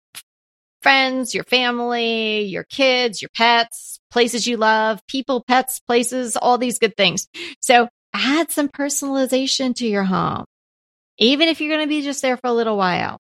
friends, 0.81 1.35
your 1.35 1.45
family, 1.45 2.43
your 2.43 2.65
kids, 2.65 3.21
your 3.21 3.31
pets, 3.35 4.01
places 4.11 4.47
you 4.47 4.57
love, 4.57 5.01
people, 5.07 5.45
pets, 5.47 5.81
places, 5.81 6.37
all 6.37 6.57
these 6.57 6.79
good 6.79 6.97
things. 6.97 7.29
So 7.61 7.89
add 8.17 8.51
some 8.51 8.69
personalization 8.69 9.75
to 9.77 9.87
your 9.87 10.05
home, 10.05 10.45
even 11.19 11.49
if 11.49 11.61
you're 11.61 11.75
going 11.75 11.85
to 11.85 11.89
be 11.89 12.03
just 12.03 12.23
there 12.23 12.37
for 12.37 12.49
a 12.49 12.53
little 12.53 12.77
while. 12.77 13.19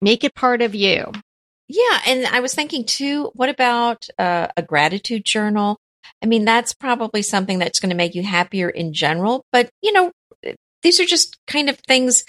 Make 0.00 0.22
it 0.22 0.34
part 0.34 0.62
of 0.62 0.74
you. 0.74 1.10
Yeah. 1.66 2.00
And 2.06 2.26
I 2.26 2.40
was 2.40 2.54
thinking 2.54 2.84
too, 2.84 3.30
what 3.34 3.48
about 3.48 4.06
uh, 4.18 4.48
a 4.56 4.62
gratitude 4.62 5.24
journal? 5.24 5.78
I 6.22 6.26
mean, 6.26 6.44
that's 6.44 6.72
probably 6.72 7.22
something 7.22 7.58
that's 7.58 7.80
going 7.80 7.90
to 7.90 7.96
make 7.96 8.14
you 8.14 8.22
happier 8.22 8.68
in 8.68 8.92
general. 8.92 9.44
But, 9.52 9.68
you 9.82 9.92
know, 9.92 10.12
these 10.82 11.00
are 11.00 11.04
just 11.04 11.36
kind 11.46 11.68
of 11.68 11.78
things 11.80 12.24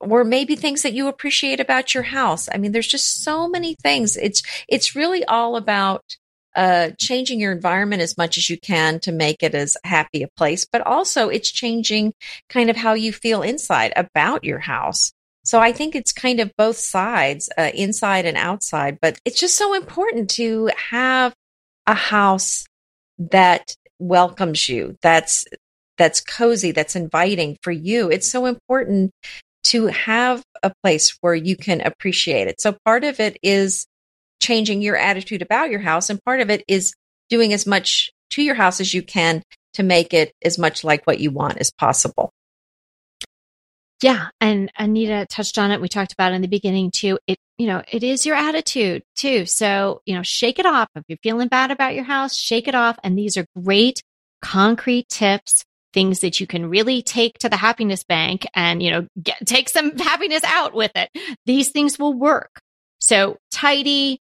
or 0.00 0.24
maybe 0.24 0.56
things 0.56 0.82
that 0.82 0.94
you 0.94 1.08
appreciate 1.08 1.60
about 1.60 1.92
your 1.92 2.04
house. 2.04 2.48
I 2.52 2.56
mean, 2.56 2.72
there's 2.72 2.88
just 2.88 3.22
so 3.22 3.48
many 3.48 3.76
things. 3.82 4.16
It's, 4.16 4.42
it's 4.66 4.96
really 4.96 5.24
all 5.24 5.56
about 5.56 6.02
uh, 6.56 6.90
changing 6.98 7.40
your 7.40 7.52
environment 7.52 8.02
as 8.02 8.16
much 8.18 8.36
as 8.36 8.50
you 8.50 8.58
can 8.58 9.00
to 9.00 9.12
make 9.12 9.42
it 9.42 9.54
as 9.54 9.76
happy 9.84 10.22
a 10.22 10.28
place, 10.36 10.66
but 10.70 10.80
also 10.86 11.28
it's 11.28 11.50
changing 11.50 12.12
kind 12.48 12.70
of 12.70 12.76
how 12.76 12.94
you 12.94 13.12
feel 13.12 13.42
inside 13.42 13.92
about 13.96 14.44
your 14.44 14.58
house. 14.58 15.12
So 15.44 15.58
I 15.58 15.72
think 15.72 15.94
it's 15.94 16.12
kind 16.12 16.40
of 16.40 16.52
both 16.56 16.76
sides, 16.76 17.48
uh, 17.56 17.70
inside 17.74 18.26
and 18.26 18.36
outside, 18.36 18.98
but 19.00 19.18
it's 19.24 19.40
just 19.40 19.56
so 19.56 19.74
important 19.74 20.30
to 20.30 20.70
have 20.76 21.34
a 21.86 21.94
house 21.94 22.66
that 23.18 23.74
welcomes 23.98 24.68
you, 24.68 24.96
that's, 25.02 25.44
that's 25.98 26.20
cozy, 26.20 26.72
that's 26.72 26.96
inviting 26.96 27.56
for 27.62 27.70
you. 27.70 28.10
It's 28.10 28.30
so 28.30 28.46
important 28.46 29.12
to 29.62 29.86
have 29.86 30.42
a 30.62 30.72
place 30.82 31.16
where 31.20 31.34
you 31.34 31.56
can 31.56 31.80
appreciate 31.80 32.48
it. 32.48 32.60
So 32.60 32.76
part 32.84 33.04
of 33.04 33.20
it 33.20 33.38
is 33.42 33.86
changing 34.40 34.82
your 34.82 34.96
attitude 34.96 35.42
about 35.42 35.70
your 35.70 35.80
house. 35.80 36.10
And 36.10 36.22
part 36.24 36.40
of 36.40 36.50
it 36.50 36.64
is 36.66 36.94
doing 37.28 37.52
as 37.52 37.66
much 37.66 38.10
to 38.30 38.42
your 38.42 38.54
house 38.54 38.80
as 38.80 38.92
you 38.92 39.02
can 39.02 39.42
to 39.74 39.82
make 39.82 40.12
it 40.12 40.32
as 40.42 40.58
much 40.58 40.82
like 40.82 41.04
what 41.04 41.20
you 41.20 41.30
want 41.30 41.58
as 41.58 41.70
possible. 41.70 42.32
Yeah. 44.02 44.28
And 44.40 44.72
Anita 44.78 45.26
touched 45.28 45.58
on 45.58 45.70
it. 45.70 45.80
We 45.80 45.88
talked 45.88 46.12
about 46.12 46.32
in 46.32 46.40
the 46.40 46.48
beginning 46.48 46.90
too. 46.90 47.18
It, 47.26 47.38
you 47.58 47.66
know, 47.66 47.82
it 47.90 48.02
is 48.02 48.24
your 48.24 48.34
attitude 48.34 49.02
too. 49.14 49.44
So, 49.44 50.00
you 50.06 50.14
know, 50.14 50.22
shake 50.22 50.58
it 50.58 50.64
off. 50.64 50.88
If 50.94 51.04
you're 51.08 51.18
feeling 51.22 51.48
bad 51.48 51.70
about 51.70 51.94
your 51.94 52.04
house, 52.04 52.34
shake 52.34 52.66
it 52.66 52.74
off. 52.74 52.98
And 53.04 53.18
these 53.18 53.36
are 53.36 53.44
great 53.62 54.02
concrete 54.40 55.06
tips, 55.10 55.64
things 55.92 56.20
that 56.20 56.40
you 56.40 56.46
can 56.46 56.70
really 56.70 57.02
take 57.02 57.38
to 57.40 57.50
the 57.50 57.58
happiness 57.58 58.02
bank 58.02 58.46
and, 58.54 58.82
you 58.82 58.90
know, 58.90 59.06
get, 59.22 59.36
take 59.44 59.68
some 59.68 59.98
happiness 59.98 60.44
out 60.44 60.74
with 60.74 60.92
it. 60.94 61.10
These 61.44 61.68
things 61.68 61.98
will 61.98 62.14
work. 62.14 62.58
So 63.00 63.36
tidy, 63.50 64.18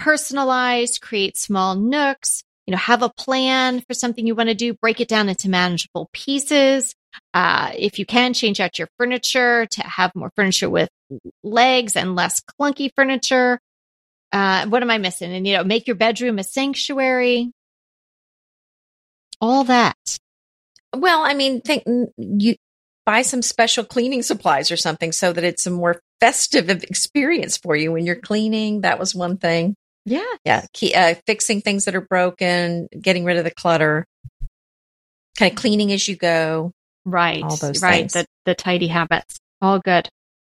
personalize, 0.00 1.00
create 1.00 1.36
small 1.36 1.76
nooks, 1.76 2.42
you 2.66 2.72
know, 2.72 2.78
have 2.78 3.02
a 3.02 3.10
plan 3.10 3.80
for 3.82 3.94
something 3.94 4.26
you 4.26 4.34
want 4.34 4.48
to 4.48 4.54
do, 4.54 4.74
break 4.74 5.00
it 5.00 5.08
down 5.08 5.28
into 5.28 5.48
manageable 5.48 6.08
pieces. 6.12 6.94
Uh, 7.34 7.72
if 7.76 7.98
you 7.98 8.06
can, 8.06 8.32
change 8.32 8.60
out 8.60 8.78
your 8.78 8.88
furniture 8.98 9.66
to 9.66 9.82
have 9.82 10.12
more 10.14 10.30
furniture 10.36 10.70
with 10.70 10.88
legs 11.42 11.96
and 11.96 12.14
less 12.14 12.40
clunky 12.40 12.90
furniture. 12.94 13.58
Uh, 14.32 14.66
what 14.66 14.82
am 14.82 14.90
I 14.90 14.98
missing? 14.98 15.32
And, 15.32 15.46
you 15.46 15.56
know, 15.56 15.64
make 15.64 15.86
your 15.86 15.96
bedroom 15.96 16.38
a 16.38 16.44
sanctuary. 16.44 17.50
All 19.40 19.64
that. 19.64 20.18
Well, 20.94 21.22
I 21.22 21.34
mean, 21.34 21.60
think 21.60 21.84
you 22.16 22.54
buy 23.06 23.22
some 23.22 23.42
special 23.42 23.84
cleaning 23.84 24.22
supplies 24.22 24.70
or 24.70 24.76
something 24.76 25.10
so 25.10 25.32
that 25.32 25.42
it's 25.42 25.66
a 25.66 25.70
more 25.70 26.00
festive 26.20 26.70
experience 26.70 27.56
for 27.56 27.74
you 27.74 27.90
when 27.92 28.06
you're 28.06 28.14
cleaning. 28.14 28.82
That 28.82 28.98
was 28.98 29.14
one 29.14 29.36
thing. 29.36 29.74
Yeah. 30.04 30.24
Yeah. 30.44 30.66
Key, 30.72 30.94
uh, 30.94 31.14
fixing 31.26 31.60
things 31.60 31.84
that 31.84 31.94
are 31.94 32.00
broken, 32.00 32.88
getting 33.00 33.24
rid 33.24 33.36
of 33.36 33.44
the 33.44 33.50
clutter, 33.50 34.06
kind 35.36 35.52
of 35.52 35.58
cleaning 35.58 35.92
as 35.92 36.08
you 36.08 36.16
go. 36.16 36.72
Right. 37.04 37.42
All 37.42 37.56
those 37.56 37.82
right. 37.82 38.10
Things. 38.10 38.12
The, 38.12 38.26
the 38.44 38.54
tidy 38.54 38.88
habits. 38.88 39.38
All 39.60 39.78
good. 39.78 40.08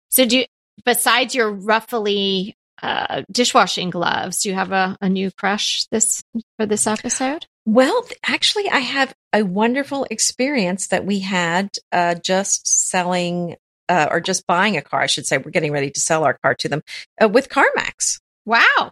So 0.09 0.25
do 0.25 0.39
you, 0.39 0.45
besides 0.83 1.35
your 1.35 1.51
roughly 1.51 2.55
uh, 2.81 3.23
dishwashing 3.31 3.89
gloves, 3.89 4.41
do 4.41 4.49
you 4.49 4.55
have 4.55 4.71
a, 4.71 4.97
a 5.01 5.09
new 5.09 5.31
crush 5.31 5.85
this 5.91 6.23
for 6.57 6.65
this 6.65 6.87
episode? 6.87 7.45
Well, 7.65 8.07
actually, 8.25 8.69
I 8.69 8.79
have 8.79 9.13
a 9.33 9.43
wonderful 9.43 10.07
experience 10.09 10.87
that 10.87 11.05
we 11.05 11.19
had 11.19 11.69
uh, 11.91 12.15
just 12.15 12.67
selling 12.67 13.55
uh, 13.87 14.07
or 14.09 14.19
just 14.19 14.47
buying 14.47 14.77
a 14.77 14.81
car. 14.81 15.01
I 15.01 15.07
should 15.07 15.27
say 15.27 15.37
we're 15.37 15.51
getting 15.51 15.71
ready 15.71 15.91
to 15.91 15.99
sell 15.99 16.23
our 16.23 16.37
car 16.41 16.55
to 16.55 16.69
them 16.69 16.81
uh, 17.21 17.29
with 17.29 17.49
CarMax. 17.49 18.19
Wow. 18.45 18.91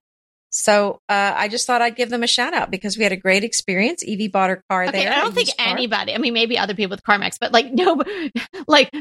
So 0.50 1.02
uh, 1.10 1.34
I 1.36 1.48
just 1.48 1.68
thought 1.68 1.82
I'd 1.82 1.96
give 1.96 2.10
them 2.10 2.24
a 2.24 2.28
shout 2.28 2.54
out 2.54 2.72
because 2.72 2.98
we 2.98 3.04
had 3.04 3.12
a 3.12 3.18
great 3.18 3.44
experience. 3.44 4.04
Evie 4.04 4.28
bought 4.28 4.50
her 4.50 4.64
car 4.70 4.86
okay, 4.86 5.04
there. 5.04 5.14
I 5.14 5.22
don't 5.22 5.34
think 5.34 5.50
anybody. 5.60 6.16
I 6.16 6.18
mean, 6.18 6.34
maybe 6.34 6.58
other 6.58 6.74
people 6.74 6.92
with 6.92 7.04
CarMax, 7.04 7.38
but 7.40 7.52
like 7.52 7.68
no, 7.72 8.02
like 8.68 8.92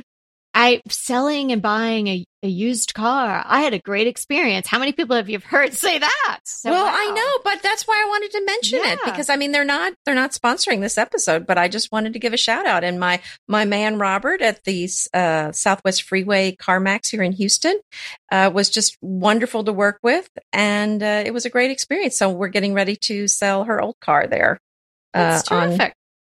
I 0.58 0.82
selling 0.88 1.52
and 1.52 1.62
buying 1.62 2.08
a, 2.08 2.24
a, 2.42 2.48
used 2.48 2.92
car. 2.92 3.44
I 3.46 3.60
had 3.60 3.74
a 3.74 3.78
great 3.78 4.08
experience. 4.08 4.66
How 4.66 4.80
many 4.80 4.90
people 4.90 5.14
have 5.14 5.30
you 5.30 5.38
heard 5.38 5.72
say 5.84 6.00
that? 6.00 6.40
So, 6.46 6.72
well, 6.72 6.84
wow. 6.84 6.92
I 6.92 7.12
know, 7.14 7.42
but 7.44 7.62
that's 7.62 7.86
why 7.86 7.94
I 8.04 8.08
wanted 8.08 8.32
to 8.32 8.44
mention 8.44 8.80
yeah. 8.82 8.94
it 8.94 8.98
because 9.04 9.30
I 9.30 9.36
mean 9.36 9.52
they're 9.52 9.64
not 9.64 9.92
they're 10.04 10.16
not 10.16 10.32
sponsoring 10.32 10.80
this 10.80 10.98
episode, 10.98 11.46
but 11.46 11.58
I 11.58 11.68
just 11.68 11.92
wanted 11.92 12.14
to 12.14 12.18
give 12.18 12.32
a 12.32 12.36
shout 12.36 12.66
out. 12.66 12.82
And 12.82 12.98
my 12.98 13.20
my 13.46 13.66
man 13.66 14.00
Robert 14.00 14.42
at 14.42 14.64
the 14.64 14.90
uh, 15.14 15.52
Southwest 15.52 16.02
Freeway 16.02 16.56
CarMax 16.56 17.08
here 17.10 17.22
in 17.22 17.30
Houston 17.32 17.78
uh, 18.32 18.50
was 18.52 18.68
just 18.68 18.98
wonderful 19.00 19.62
to 19.62 19.72
work 19.72 20.00
with, 20.02 20.28
and 20.52 21.00
uh, 21.00 21.22
it 21.24 21.32
was 21.32 21.44
a 21.44 21.50
great 21.50 21.70
experience. 21.70 22.18
So 22.18 22.30
we're 22.30 22.48
getting 22.48 22.74
ready 22.74 22.96
to 23.02 23.28
sell 23.28 23.62
her 23.62 23.80
old 23.80 24.00
car 24.00 24.26
there. 24.26 24.58
That's 25.14 25.48
uh, 25.52 25.66
terrific. 25.66 25.88
Yeah, 25.88 25.92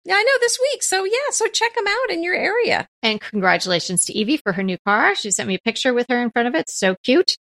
I 0.08 0.22
know 0.22 0.38
this 0.40 0.58
week. 0.60 0.82
So 0.82 1.04
yeah, 1.04 1.30
so 1.30 1.46
check 1.46 1.74
them 1.74 1.86
out 1.86 2.10
in 2.10 2.22
your 2.22 2.34
area. 2.34 2.86
And 3.02 3.20
congratulations 3.20 4.04
to 4.06 4.12
Evie 4.12 4.36
for 4.36 4.52
her 4.52 4.62
new 4.62 4.76
car. 4.86 5.14
She 5.14 5.30
sent 5.30 5.48
me 5.48 5.54
a 5.54 5.60
picture 5.60 5.94
with 5.94 6.06
her 6.08 6.20
in 6.20 6.30
front 6.30 6.48
of 6.48 6.54
it. 6.54 6.68
So 6.68 6.96
cute. 7.02 7.36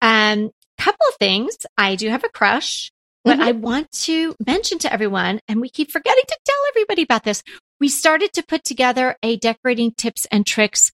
Um, 0.00 0.50
couple 0.82 1.06
of 1.08 1.14
things. 1.16 1.56
I 1.78 1.94
do 1.94 2.08
have 2.08 2.24
a 2.24 2.28
crush, 2.28 2.90
but 3.24 3.38
mm-hmm. 3.38 3.48
I 3.48 3.52
want 3.52 3.90
to 4.02 4.34
mention 4.44 4.78
to 4.80 4.92
everyone, 4.92 5.40
and 5.46 5.60
we 5.60 5.68
keep 5.68 5.92
forgetting 5.92 6.24
to 6.26 6.38
tell 6.44 6.56
everybody 6.70 7.02
about 7.02 7.22
this. 7.22 7.42
We 7.78 7.88
started 7.88 8.32
to 8.34 8.42
put 8.42 8.64
together 8.64 9.16
a 9.22 9.36
decorating 9.36 9.92
tips 9.92 10.26
and 10.32 10.44
tricks 10.44 10.90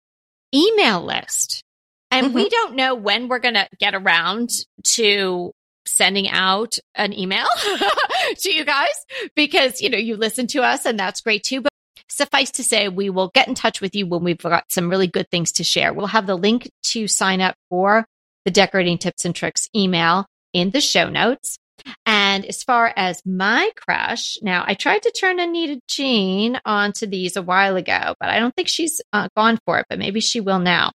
email 0.55 1.05
list. 1.05 1.65
And 2.11 2.27
mm-hmm. 2.27 2.35
we 2.35 2.49
don't 2.49 2.77
know 2.77 2.95
when 2.95 3.29
we're 3.29 3.39
going 3.39 3.55
to 3.55 3.69
get 3.79 3.95
around 3.95 4.51
to 4.85 5.53
sending 5.87 6.29
out 6.29 6.79
an 6.95 7.13
email 7.13 7.47
to 8.37 8.55
you 8.55 8.65
guys 8.65 8.95
because, 9.35 9.81
you 9.81 9.91
know, 9.91 9.99
you 9.99 10.17
listen 10.17 10.47
to 10.49 10.63
us 10.63 10.87
and 10.87 10.99
that's 10.99 11.21
great 11.21 11.43
too. 11.45 11.61
But 11.61 11.73
suffice 12.09 12.51
to 12.53 12.65
say, 12.65 12.89
we 12.89 13.11
will 13.11 13.31
get 13.35 13.49
in 13.49 13.55
touch 13.55 13.81
with 13.81 13.95
you 13.95 14.07
when 14.07 14.25
we've 14.25 14.39
got 14.39 14.71
some 14.71 14.91
really 14.91 15.07
good 15.07 15.29
things 15.31 15.53
to 15.53 15.65
share. 15.65 15.93
We'll 15.93 16.07
have 16.07 16.27
the 16.27 16.37
link 16.37 16.71
to 16.85 17.09
sign 17.09 17.41
up 17.41 17.57
for 17.69 18.07
the 18.45 18.51
decorating 18.51 18.99
tips 18.99 19.25
and 19.25 19.35
tricks 19.35 19.69
email 19.75 20.27
in 20.53 20.71
the 20.71 20.81
show 20.81 21.09
notes. 21.09 21.59
And 22.07 22.45
as 22.47 22.63
far 22.63 22.93
as 22.97 23.23
my 23.27 23.71
crush, 23.77 24.39
now 24.43 24.65
I 24.67 24.75
tried 24.75 25.03
to 25.03 25.11
turn 25.11 25.41
Anita 25.41 25.81
Jean 25.89 26.61
onto 26.65 27.07
these 27.07 27.37
a 27.37 27.43
while 27.43 27.77
ago, 27.77 28.15
but 28.21 28.29
I 28.29 28.39
don't 28.39 28.55
think 28.55 28.69
she's 28.69 29.01
uh, 29.13 29.29
gone 29.37 29.59
for 29.65 29.79
it, 29.79 29.87
but 29.89 29.99
maybe 29.99 30.21
she 30.21 30.41
will 30.41 30.61
now. 30.61 30.93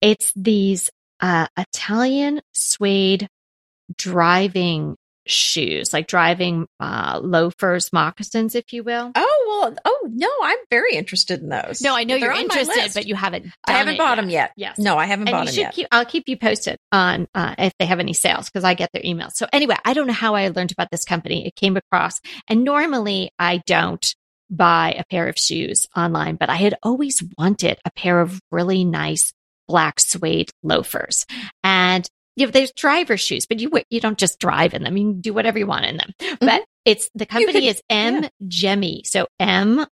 It's 0.00 0.32
these 0.36 0.88
uh, 1.20 1.48
Italian 1.56 2.40
suede 2.52 3.28
driving 3.96 4.96
shoes, 5.26 5.92
like 5.92 6.06
driving 6.06 6.66
uh, 6.80 7.20
loafers, 7.22 7.92
moccasins, 7.92 8.54
if 8.54 8.72
you 8.72 8.82
will. 8.82 9.12
Oh 9.14 9.44
well, 9.48 9.76
oh 9.84 10.08
no, 10.10 10.28
I'm 10.42 10.58
very 10.70 10.94
interested 10.94 11.40
in 11.40 11.48
those. 11.48 11.80
No, 11.80 11.94
I 11.94 12.04
know 12.04 12.18
They're 12.18 12.32
you're 12.32 12.40
interested, 12.40 12.92
but 12.94 13.06
you 13.06 13.14
haven't. 13.14 13.46
I 13.66 13.72
haven't 13.72 13.96
bought 13.96 14.16
yet. 14.16 14.16
them 14.16 14.30
yet. 14.30 14.52
Yes, 14.56 14.78
no, 14.78 14.96
I 14.96 15.06
haven't 15.06 15.28
and 15.28 15.34
bought 15.34 15.46
them 15.46 15.54
yet. 15.54 15.74
Keep, 15.74 15.88
I'll 15.92 16.04
keep 16.04 16.28
you 16.28 16.36
posted 16.36 16.78
on 16.92 17.28
uh, 17.34 17.54
if 17.58 17.72
they 17.78 17.86
have 17.86 18.00
any 18.00 18.12
sales 18.12 18.46
because 18.46 18.64
I 18.64 18.74
get 18.74 18.90
their 18.92 19.02
emails. 19.02 19.32
So 19.34 19.46
anyway, 19.52 19.76
I 19.84 19.92
don't 19.92 20.06
know 20.06 20.12
how 20.12 20.34
I 20.34 20.48
learned 20.48 20.72
about 20.72 20.90
this 20.90 21.04
company. 21.04 21.46
It 21.46 21.54
came 21.54 21.76
across, 21.76 22.20
and 22.48 22.64
normally 22.64 23.30
I 23.38 23.62
don't 23.66 24.14
buy 24.50 24.96
a 24.98 25.04
pair 25.04 25.28
of 25.28 25.38
shoes 25.38 25.86
online, 25.96 26.36
but 26.36 26.50
I 26.50 26.56
had 26.56 26.74
always 26.82 27.22
wanted 27.38 27.78
a 27.84 27.90
pair 27.92 28.20
of 28.20 28.40
really 28.50 28.84
nice 28.84 29.32
black 29.68 30.00
suede 30.00 30.50
loafers. 30.64 31.24
And 31.62 32.08
you 32.40 32.50
there's 32.50 32.72
driver 32.72 33.16
shoes, 33.16 33.46
but 33.46 33.60
you 33.60 33.70
you 33.90 34.00
don't 34.00 34.18
just 34.18 34.38
drive 34.40 34.74
in 34.74 34.82
them. 34.82 34.96
You 34.96 35.12
can 35.12 35.20
do 35.20 35.32
whatever 35.32 35.58
you 35.58 35.66
want 35.66 35.84
in 35.84 35.96
them. 35.96 36.12
Mm-hmm. 36.18 36.46
But 36.46 36.64
it's 36.84 37.10
the 37.14 37.26
company 37.26 37.52
could, 37.52 37.64
is 37.64 37.82
M 37.88 38.22
yeah. 38.22 38.28
Gemi. 38.48 39.06
So 39.06 39.26
M 39.38 39.86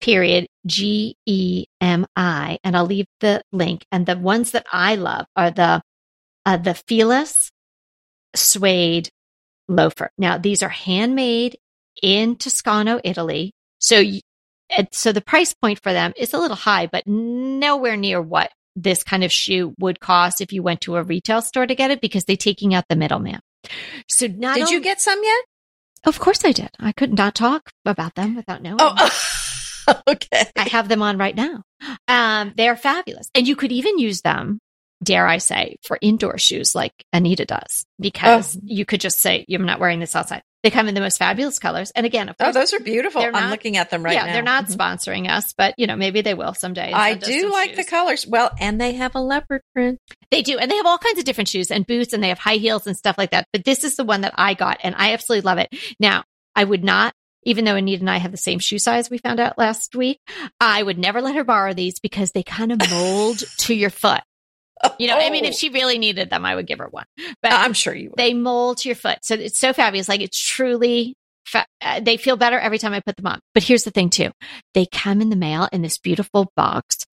period 0.00 0.48
G 0.66 1.16
E 1.24 1.66
M 1.80 2.06
I, 2.16 2.58
and 2.64 2.76
I'll 2.76 2.84
leave 2.84 3.06
the 3.20 3.42
link. 3.52 3.86
And 3.90 4.04
the 4.04 4.18
ones 4.18 4.50
that 4.50 4.66
I 4.72 4.96
love 4.96 5.26
are 5.36 5.50
the 5.50 5.82
uh, 6.44 6.56
the 6.58 6.74
Felize 6.74 7.50
suede 8.34 9.08
loafer. 9.68 10.10
Now 10.18 10.36
these 10.36 10.62
are 10.62 10.68
handmade 10.68 11.56
in 12.02 12.36
Toscano, 12.36 13.00
Italy. 13.02 13.52
So 13.78 13.98
you, 13.98 14.20
so 14.92 15.12
the 15.12 15.20
price 15.20 15.54
point 15.54 15.80
for 15.82 15.92
them 15.92 16.12
is 16.16 16.34
a 16.34 16.38
little 16.38 16.56
high, 16.56 16.86
but 16.86 17.06
nowhere 17.06 17.96
near 17.96 18.20
what 18.20 18.50
this 18.76 19.02
kind 19.02 19.24
of 19.24 19.32
shoe 19.32 19.74
would 19.78 20.00
cost 20.00 20.40
if 20.40 20.52
you 20.52 20.62
went 20.62 20.80
to 20.82 20.96
a 20.96 21.02
retail 21.02 21.42
store 21.42 21.66
to 21.66 21.74
get 21.74 21.90
it 21.90 22.00
because 22.00 22.24
they're 22.24 22.36
taking 22.36 22.74
out 22.74 22.84
the 22.88 22.96
middleman. 22.96 23.40
So 24.08 24.26
not 24.26 24.56
did 24.56 24.70
you 24.70 24.80
get 24.80 25.00
some 25.00 25.22
yet? 25.22 25.44
Of 26.04 26.18
course 26.18 26.44
I 26.44 26.52
did. 26.52 26.70
I 26.78 26.92
could 26.92 27.16
not 27.16 27.34
talk 27.34 27.70
about 27.84 28.14
them 28.14 28.36
without 28.36 28.62
knowing. 28.62 28.76
Oh, 28.78 30.02
okay. 30.08 30.46
I 30.56 30.68
have 30.68 30.88
them 30.88 31.02
on 31.02 31.18
right 31.18 31.34
now. 31.34 31.62
Um, 32.08 32.52
they're 32.56 32.76
fabulous, 32.76 33.28
and 33.34 33.48
you 33.48 33.56
could 33.56 33.72
even 33.72 33.98
use 33.98 34.20
them. 34.20 34.60
Dare 35.02 35.26
I 35.26 35.38
say, 35.38 35.76
for 35.82 35.98
indoor 36.00 36.38
shoes 36.38 36.74
like 36.74 36.92
Anita 37.12 37.44
does, 37.44 37.84
because 37.98 38.56
oh. 38.56 38.60
you 38.64 38.84
could 38.84 39.00
just 39.00 39.20
say, 39.20 39.44
"I'm 39.50 39.66
not 39.66 39.80
wearing 39.80 40.00
this 40.00 40.16
outside." 40.16 40.42
They 40.64 40.70
come 40.70 40.88
in 40.88 40.94
the 40.94 41.02
most 41.02 41.18
fabulous 41.18 41.58
colors. 41.58 41.92
And 41.94 42.06
again, 42.06 42.30
of 42.30 42.36
oh, 42.40 42.44
course, 42.44 42.56
oh, 42.56 42.58
those 42.58 42.72
are 42.72 42.80
beautiful. 42.80 43.20
I'm 43.22 43.50
looking 43.50 43.76
at 43.76 43.90
them 43.90 44.02
right 44.02 44.14
now. 44.14 44.20
yeah, 44.20 44.26
now. 44.26 44.32
they're 44.32 44.42
not 44.42 44.64
mm-hmm. 44.64 44.80
sponsoring 44.80 45.30
us, 45.30 45.52
but 45.52 45.74
you 45.76 45.86
know, 45.86 45.94
maybe 45.94 46.22
they 46.22 46.32
will 46.32 46.54
someday. 46.54 46.90
I 46.90 47.14
do 47.14 47.52
like 47.52 47.70
shoes. 47.70 47.76
the 47.76 47.84
colors. 47.84 48.26
Well, 48.26 48.50
and 48.58 48.80
they 48.80 48.94
have 48.94 49.14
a 49.14 49.20
leopard 49.20 49.60
print. 49.74 50.00
They 50.30 50.40
do. 50.40 50.56
And 50.58 50.70
they 50.70 50.76
have 50.76 50.86
all 50.86 50.96
kinds 50.96 51.18
of 51.18 51.26
different 51.26 51.48
shoes 51.48 51.70
and 51.70 51.86
boots 51.86 52.14
and 52.14 52.22
they 52.22 52.30
have 52.30 52.38
high 52.38 52.56
heels 52.56 52.86
and 52.86 52.96
stuff 52.96 53.18
like 53.18 53.32
that. 53.32 53.46
But 53.52 53.64
this 53.66 53.84
is 53.84 53.96
the 53.96 54.04
one 54.04 54.22
that 54.22 54.32
I 54.36 54.54
got 54.54 54.78
and 54.82 54.94
I 54.96 55.12
absolutely 55.12 55.46
love 55.46 55.58
it. 55.58 55.68
Now, 56.00 56.24
I 56.56 56.64
would 56.64 56.82
not 56.82 57.12
even 57.46 57.66
though 57.66 57.76
Anita 57.76 58.00
and 58.00 58.10
I 58.10 58.16
have 58.16 58.30
the 58.30 58.38
same 58.38 58.58
shoe 58.58 58.78
size 58.78 59.10
we 59.10 59.18
found 59.18 59.38
out 59.38 59.58
last 59.58 59.94
week, 59.94 60.18
I 60.60 60.82
would 60.82 60.98
never 60.98 61.20
let 61.20 61.36
her 61.36 61.44
borrow 61.44 61.74
these 61.74 62.00
because 62.00 62.32
they 62.32 62.42
kind 62.42 62.72
of 62.72 62.90
mold 62.90 63.42
to 63.58 63.74
your 63.74 63.90
foot. 63.90 64.22
You 64.98 65.08
know, 65.08 65.16
oh. 65.16 65.20
I 65.20 65.30
mean, 65.30 65.44
if 65.44 65.54
oh. 65.54 65.56
she 65.56 65.70
really 65.70 65.98
needed 65.98 66.30
them, 66.30 66.44
I 66.44 66.54
would 66.54 66.66
give 66.66 66.78
her 66.78 66.88
one. 66.88 67.06
But 67.42 67.52
I'm 67.52 67.72
sure 67.72 67.94
you 67.94 68.10
would. 68.10 68.16
They 68.16 68.34
mold 68.34 68.78
to 68.78 68.88
your 68.88 68.96
foot. 68.96 69.18
So 69.22 69.34
it's 69.34 69.58
so 69.58 69.72
fabulous. 69.72 70.08
Like 70.08 70.20
it's 70.20 70.38
truly 70.38 71.14
fa- 71.46 71.66
uh, 71.80 72.00
they 72.00 72.16
feel 72.16 72.36
better 72.36 72.58
every 72.58 72.78
time 72.78 72.92
I 72.92 73.00
put 73.00 73.16
them 73.16 73.26
on. 73.26 73.40
But 73.54 73.62
here's 73.62 73.84
the 73.84 73.90
thing 73.90 74.10
too. 74.10 74.30
They 74.74 74.86
come 74.86 75.20
in 75.20 75.30
the 75.30 75.36
mail 75.36 75.68
in 75.72 75.82
this 75.82 75.98
beautiful 75.98 76.52
box 76.56 77.06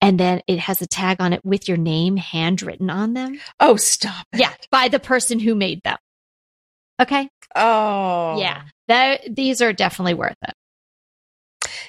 and 0.00 0.20
then 0.20 0.40
it 0.46 0.58
has 0.60 0.82
a 0.82 0.86
tag 0.86 1.18
on 1.20 1.32
it 1.32 1.44
with 1.44 1.68
your 1.68 1.76
name 1.76 2.16
handwritten 2.16 2.90
on 2.90 3.14
them. 3.14 3.40
Oh, 3.60 3.76
stop. 3.76 4.26
It. 4.32 4.40
Yeah, 4.40 4.52
by 4.70 4.88
the 4.88 5.00
person 5.00 5.38
who 5.38 5.54
made 5.54 5.82
them. 5.82 5.98
Okay. 7.00 7.28
Oh. 7.54 8.38
Yeah. 8.38 8.62
That, 8.88 9.34
these 9.34 9.62
are 9.62 9.72
definitely 9.72 10.14
worth 10.14 10.36
it. 10.42 10.54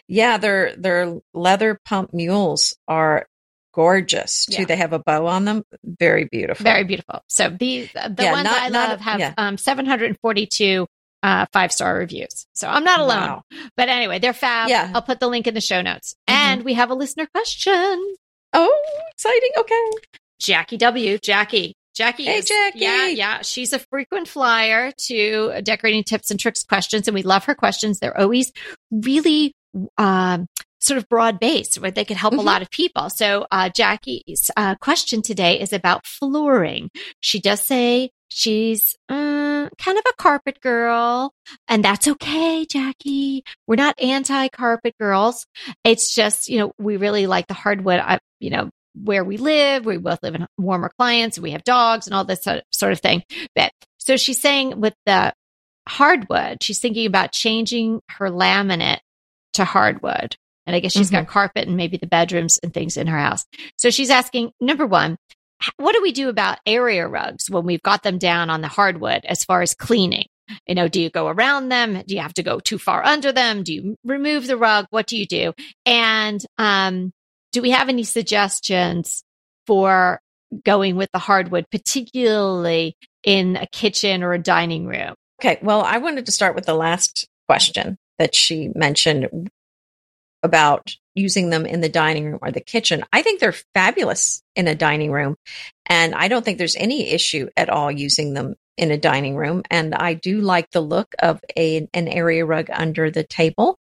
Yeah, 0.07 0.37
their 0.37 0.75
their 0.77 1.17
leather 1.33 1.79
pump 1.85 2.13
mules 2.13 2.75
are 2.87 3.27
gorgeous 3.77 4.47
too. 4.47 4.61
Yeah. 4.61 4.65
They 4.65 4.75
have 4.75 4.91
a 4.91 4.99
bow 4.99 5.27
on 5.27 5.45
them. 5.45 5.63
Very 5.83 6.25
beautiful. 6.25 6.63
Very 6.63 6.83
beautiful. 6.83 7.21
So 7.27 7.49
these 7.49 7.91
the 7.93 8.13
yeah, 8.17 8.31
ones 8.31 8.45
not, 8.45 8.59
I 8.59 8.67
love 8.69 8.99
have 8.99 9.19
yeah. 9.19 9.33
um, 9.37 9.57
742 9.57 10.87
uh, 11.21 11.45
five 11.53 11.71
star 11.71 11.95
reviews. 11.95 12.47
So 12.53 12.67
I'm 12.67 12.83
not 12.83 12.99
alone. 12.99 13.21
Wow. 13.21 13.43
But 13.77 13.89
anyway, 13.89 14.17
they're 14.17 14.33
fab. 14.33 14.69
Yeah. 14.69 14.91
I'll 14.93 15.03
put 15.03 15.19
the 15.19 15.27
link 15.27 15.45
in 15.45 15.53
the 15.53 15.61
show 15.61 15.81
notes. 15.81 16.15
Mm-hmm. 16.27 16.37
And 16.37 16.63
we 16.63 16.73
have 16.73 16.89
a 16.89 16.95
listener 16.95 17.27
question. 17.27 18.15
Oh, 18.53 19.05
exciting. 19.11 19.51
Okay. 19.59 19.91
Jackie 20.39 20.77
W. 20.77 21.19
Jackie. 21.19 21.75
Jackie 21.95 22.25
hey, 22.25 22.37
is, 22.37 22.45
Jackie. 22.45 22.79
Yeah, 22.79 23.07
yeah. 23.07 23.41
She's 23.41 23.73
a 23.73 23.79
frequent 23.79 24.27
flyer 24.27 24.91
to 25.05 25.61
decorating 25.63 26.03
tips 26.03 26.29
and 26.29 26.39
tricks 26.39 26.63
questions, 26.63 27.07
and 27.07 27.15
we 27.15 27.23
love 27.23 27.45
her 27.45 27.55
questions. 27.55 27.99
They're 27.99 28.17
always 28.19 28.51
really 28.91 29.55
um, 29.97 30.47
sort 30.79 30.97
of 30.97 31.09
broad 31.09 31.39
based 31.39 31.79
where 31.79 31.91
they 31.91 32.05
could 32.05 32.17
help 32.17 32.33
mm-hmm. 32.33 32.41
a 32.41 32.43
lot 32.43 32.61
of 32.61 32.69
people. 32.69 33.09
So, 33.09 33.47
uh, 33.51 33.69
Jackie's 33.69 34.49
uh, 34.55 34.75
question 34.75 35.21
today 35.21 35.59
is 35.59 35.73
about 35.73 36.05
flooring. 36.05 36.89
She 37.19 37.39
does 37.39 37.61
say 37.61 38.11
she's 38.29 38.95
uh, 39.09 39.69
kind 39.77 39.97
of 39.97 40.03
a 40.09 40.21
carpet 40.21 40.59
girl, 40.61 41.33
and 41.67 41.83
that's 41.83 42.07
okay, 42.07 42.65
Jackie. 42.65 43.43
We're 43.67 43.75
not 43.75 43.99
anti 43.99 44.47
carpet 44.49 44.95
girls. 44.99 45.45
It's 45.83 46.13
just, 46.13 46.47
you 46.47 46.59
know, 46.59 46.71
we 46.77 46.97
really 46.97 47.27
like 47.27 47.47
the 47.47 47.53
hardwood. 47.53 47.99
I, 47.99 48.19
you 48.39 48.49
know, 48.49 48.69
where 49.03 49.23
we 49.23 49.37
live, 49.37 49.85
we 49.85 49.97
both 49.97 50.19
live 50.23 50.35
in 50.35 50.47
warmer 50.57 50.91
clients, 50.97 51.37
we 51.37 51.51
have 51.51 51.63
dogs 51.63 52.07
and 52.07 52.15
all 52.15 52.23
this 52.23 52.43
sort 52.43 52.91
of 52.91 52.99
thing. 52.99 53.23
But 53.55 53.71
so 53.97 54.17
she's 54.17 54.41
saying 54.41 54.79
with 54.79 54.95
the 55.05 55.33
hardwood, 55.87 56.63
she's 56.63 56.79
thinking 56.79 57.05
about 57.05 57.31
changing 57.31 58.01
her 58.09 58.29
laminate 58.29 58.99
to 59.57 59.65
hardwood. 59.65 60.35
And 60.65 60.75
I 60.75 60.79
guess 60.79 60.91
she's 60.91 61.07
mm-hmm. 61.07 61.23
got 61.23 61.27
carpet 61.27 61.67
and 61.67 61.77
maybe 61.77 61.97
the 61.97 62.07
bedrooms 62.07 62.59
and 62.61 62.73
things 62.73 62.97
in 62.97 63.07
her 63.07 63.17
house. 63.17 63.45
So 63.77 63.89
she's 63.89 64.09
asking, 64.09 64.51
number 64.59 64.85
one, 64.85 65.17
what 65.77 65.93
do 65.93 66.01
we 66.01 66.11
do 66.11 66.29
about 66.29 66.59
area 66.65 67.07
rugs 67.07 67.49
when 67.49 67.65
we've 67.65 67.81
got 67.81 68.03
them 68.03 68.17
down 68.17 68.49
on 68.49 68.61
the 68.61 68.67
hardwood 68.67 69.25
as 69.25 69.43
far 69.43 69.61
as 69.61 69.73
cleaning? 69.73 70.25
You 70.67 70.75
know, 70.75 70.87
do 70.87 71.01
you 71.01 71.09
go 71.09 71.27
around 71.27 71.69
them? 71.69 72.01
Do 72.05 72.15
you 72.15 72.21
have 72.21 72.33
to 72.35 72.43
go 72.43 72.59
too 72.59 72.77
far 72.77 73.03
under 73.03 73.31
them? 73.31 73.63
Do 73.63 73.73
you 73.73 73.95
remove 74.03 74.47
the 74.47 74.57
rug? 74.57 74.87
What 74.89 75.07
do 75.07 75.17
you 75.17 75.25
do? 75.25 75.53
And 75.85 76.43
um, 76.57 77.11
do 77.51 77.61
we 77.61 77.71
have 77.71 77.89
any 77.89 78.03
suggestions 78.03 79.23
for 79.65 80.19
going 80.63 80.95
with 80.95 81.09
the 81.11 81.19
hardwood, 81.19 81.65
particularly 81.71 82.95
in 83.23 83.55
a 83.55 83.67
kitchen 83.67 84.23
or 84.23 84.33
a 84.33 84.39
dining 84.39 84.85
room? 84.85 85.15
Okay. 85.41 85.59
Well, 85.61 85.81
I 85.81 85.97
wanted 85.97 86.25
to 86.27 86.31
start 86.31 86.55
with 86.55 86.65
the 86.65 86.73
last 86.73 87.27
question 87.47 87.97
that 88.19 88.35
she 88.35 88.69
mentioned 88.75 89.49
about 90.43 90.95
using 91.15 91.49
them 91.49 91.65
in 91.65 91.81
the 91.81 91.89
dining 91.89 92.25
room 92.25 92.39
or 92.41 92.51
the 92.51 92.61
kitchen. 92.61 93.03
I 93.11 93.21
think 93.21 93.39
they're 93.39 93.55
fabulous 93.73 94.43
in 94.55 94.67
a 94.67 94.75
dining 94.75 95.11
room. 95.11 95.35
And 95.87 96.13
I 96.13 96.27
don't 96.27 96.45
think 96.45 96.57
there's 96.57 96.75
any 96.75 97.09
issue 97.09 97.49
at 97.57 97.69
all 97.69 97.91
using 97.91 98.33
them 98.33 98.55
in 98.77 98.91
a 98.91 98.97
dining 98.97 99.35
room. 99.35 99.63
And 99.71 99.95
I 99.95 100.13
do 100.13 100.41
like 100.41 100.69
the 100.71 100.81
look 100.81 101.15
of 101.19 101.41
a, 101.55 101.87
an 101.93 102.07
area 102.07 102.45
rug 102.45 102.69
under 102.71 103.09
the 103.09 103.23
table. 103.23 103.77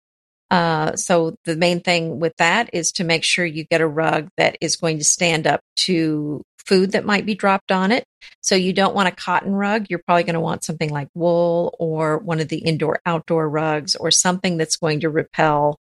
Uh, 0.52 0.94
so 0.96 1.34
the 1.46 1.56
main 1.56 1.80
thing 1.80 2.20
with 2.20 2.36
that 2.36 2.68
is 2.74 2.92
to 2.92 3.04
make 3.04 3.24
sure 3.24 3.46
you 3.46 3.64
get 3.64 3.80
a 3.80 3.86
rug 3.86 4.28
that 4.36 4.58
is 4.60 4.76
going 4.76 4.98
to 4.98 5.04
stand 5.04 5.46
up 5.46 5.62
to 5.74 6.42
food 6.58 6.92
that 6.92 7.06
might 7.06 7.24
be 7.24 7.34
dropped 7.34 7.72
on 7.72 7.90
it. 7.90 8.04
So 8.42 8.54
you 8.54 8.74
don't 8.74 8.94
want 8.94 9.08
a 9.08 9.12
cotton 9.12 9.54
rug. 9.54 9.86
You're 9.88 10.02
probably 10.06 10.24
going 10.24 10.34
to 10.34 10.40
want 10.40 10.62
something 10.62 10.90
like 10.90 11.08
wool 11.14 11.74
or 11.78 12.18
one 12.18 12.38
of 12.38 12.48
the 12.48 12.58
indoor 12.58 13.00
outdoor 13.06 13.48
rugs 13.48 13.96
or 13.96 14.10
something 14.10 14.58
that's 14.58 14.76
going 14.76 15.00
to 15.00 15.08
repel, 15.08 15.78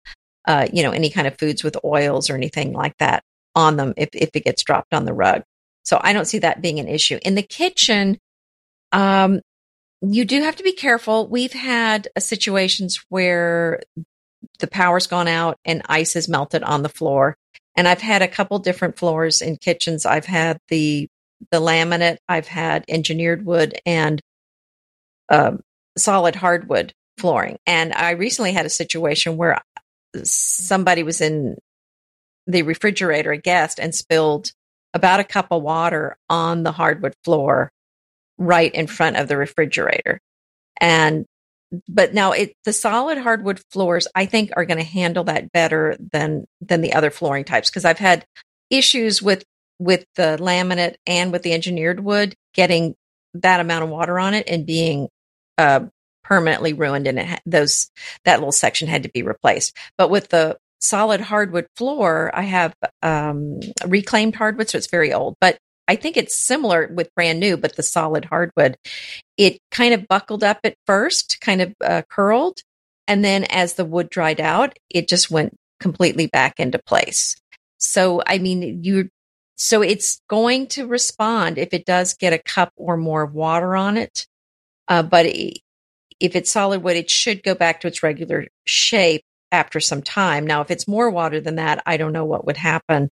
uh, 0.47 0.67
you 0.73 0.83
know, 0.83 0.93
any 0.93 1.11
kind 1.11 1.27
of 1.27 1.39
foods 1.39 1.63
with 1.63 1.77
oils 1.85 2.31
or 2.31 2.35
anything 2.35 2.73
like 2.73 2.97
that 2.97 3.23
on 3.55 3.77
them 3.77 3.93
if, 3.99 4.09
if 4.15 4.31
it 4.33 4.45
gets 4.45 4.63
dropped 4.63 4.95
on 4.95 5.05
the 5.05 5.13
rug. 5.13 5.43
So 5.83 6.01
I 6.03 6.15
don't 6.15 6.25
see 6.25 6.39
that 6.39 6.63
being 6.63 6.81
an 6.81 6.89
issue. 6.89 7.19
In 7.21 7.35
the 7.35 7.43
kitchen, 7.43 8.17
um, 8.93 9.43
you 10.01 10.25
do 10.25 10.41
have 10.41 10.57
to 10.57 10.63
be 10.63 10.73
careful. 10.73 11.29
We've 11.29 11.53
had 11.53 12.09
situations 12.19 13.05
where 13.11 13.83
the 14.65 14.71
power's 14.71 15.07
gone 15.07 15.29
out 15.29 15.59
and 15.67 15.83
ice 15.91 16.17
is 16.17 16.27
melted 16.27 16.63
on 16.63 16.83
the 16.83 16.89
floor. 16.89 17.37
And 17.77 17.87
I've 17.87 18.01
had 18.01 18.23
a 18.23 18.29
couple 18.29 18.59
different 18.59 18.99
floors 18.99 19.43
in 19.43 19.59
kitchens. 19.59 20.07
I've 20.07 20.25
had 20.25 20.59
the 20.69 21.07
the 21.51 21.61
laminate, 21.61 22.17
I've 22.27 22.47
had 22.47 22.87
engineered 22.89 23.45
wood 23.45 23.79
and 23.85 24.23
um, 25.29 25.61
solid 25.99 26.35
hardwood 26.35 26.95
flooring. 27.19 27.59
And 27.67 27.93
I 27.93 28.13
recently 28.13 28.53
had 28.53 28.65
a 28.65 28.71
situation 28.71 29.37
where 29.37 29.61
somebody 30.23 31.03
was 31.03 31.21
in 31.21 31.59
the 32.47 32.63
refrigerator, 32.63 33.33
a 33.33 33.37
guest, 33.37 33.79
and 33.79 33.95
spilled 33.95 34.53
about 34.95 35.21
a 35.21 35.25
cup 35.25 35.49
of 35.51 35.63
water 35.63 36.17
on 36.31 36.63
the 36.63 36.73
hardwood 36.73 37.15
floor 37.23 37.71
right 38.39 38.75
in 38.75 38.87
front 38.87 39.17
of 39.17 39.29
the 39.29 39.37
refrigerator. 39.37 40.21
And 40.81 41.27
but 41.89 42.15
now 42.15 42.33
it 42.33 42.55
the 42.65 42.73
solid 42.73 43.19
hardwood 43.19 43.61
floors 43.71 44.07
I 44.15 44.27
think 44.27 44.51
are 44.57 44.65
going 44.65 44.79
to 44.79 44.85
handle 44.85 45.25
that 45.25 45.53
better 45.53 45.97
than 46.13 46.47
than 46.61 46.81
the 46.81 46.95
other 46.95 47.11
flooring 47.11 47.45
types 47.45 47.71
because 47.71 47.85
I've 47.85 47.99
had 47.99 48.25
issues 48.71 49.23
with 49.23 49.45
with 49.79 50.05
the 50.17 50.37
laminate 50.41 50.97
and 51.07 51.33
with 51.33 51.43
the 51.43 51.53
engineered 51.53 52.01
wood 52.01 52.35
getting 52.55 52.95
that 53.35 53.61
amount 53.61 53.85
of 53.85 53.91
water 53.91 54.19
on 54.19 54.35
it 54.35 54.49
and 54.49 54.67
being 54.67 55.09
uh, 55.59 55.81
permanently 56.23 56.73
ruined 56.73 57.07
and 57.07 57.19
it 57.19 57.41
those 57.47 57.91
that 58.25 58.39
little 58.39 58.53
section 58.53 58.89
had 58.89 59.03
to 59.03 59.11
be 59.11 59.23
replaced. 59.23 59.77
But 59.99 60.11
with 60.11 60.29
the 60.29 60.59
solid 60.81 61.21
hardwood 61.21 61.67
floor, 61.77 62.31
I 62.35 62.43
have 62.43 62.75
um, 63.03 63.61
reclaimed 63.87 64.35
hardwood, 64.35 64.69
so 64.69 64.79
it's 64.79 64.91
very 64.91 65.13
old. 65.13 65.37
But 65.41 65.59
I 65.87 65.97
think 65.97 66.17
it's 66.17 66.37
similar 66.37 66.91
with 66.93 67.15
brand 67.15 67.41
new, 67.41 67.57
but 67.57 67.77
the 67.77 67.83
solid 67.83 68.25
hardwood, 68.25 68.77
it 69.37 69.59
kind 69.71 69.95
of 69.95 70.09
buckled 70.09 70.43
up 70.43 70.61
at 70.65 70.77
first, 70.87 71.39
kind 71.41 71.61
of 71.61 71.75
uh, 71.83 72.03
curled. 72.09 72.61
And 73.07 73.25
then 73.25 73.45
as 73.45 73.75
the 73.75 73.85
wood 73.85 74.09
dried 74.09 74.41
out, 74.41 74.79
it 74.89 75.09
just 75.09 75.31
went 75.31 75.55
completely 75.81 76.27
back 76.27 76.59
into 76.59 76.79
place. 76.79 77.37
So, 77.79 78.23
I 78.27 78.39
mean, 78.39 78.83
you, 78.83 79.11
so 79.57 79.83
it's 79.83 80.21
going 80.29 80.69
to 80.69 80.87
respond 80.87 81.59
if 81.59 81.75
it 81.75 81.85
does 81.85 82.15
get 82.15 82.33
a 82.33 82.39
cup 82.39 82.73
or 82.77 82.97
more 82.97 83.23
of 83.23 83.35
water 83.35 83.77
on 83.77 83.99
it. 83.99 84.27
Uh, 84.89 85.03
but 85.03 85.27
it, 85.27 85.59
if 86.19 86.35
it's 86.35 86.51
solid 86.51 86.83
wood, 86.83 86.97
it 86.97 87.11
should 87.11 87.43
go 87.43 87.55
back 87.55 87.81
to 87.81 87.89
its 87.89 88.03
regular 88.03 88.47
shape 88.67 89.23
after 89.53 89.81
some 89.81 90.03
time. 90.03 90.47
Now, 90.47 90.63
if 90.63 90.71
it's 90.71 90.89
more 90.89 91.11
water 91.11 91.41
than 91.41 91.57
that, 91.57 91.83
I 91.87 91.97
don't 91.97 92.13
know 92.13 92.25
what 92.25 92.47
would 92.47 92.57
happen. 92.57 93.11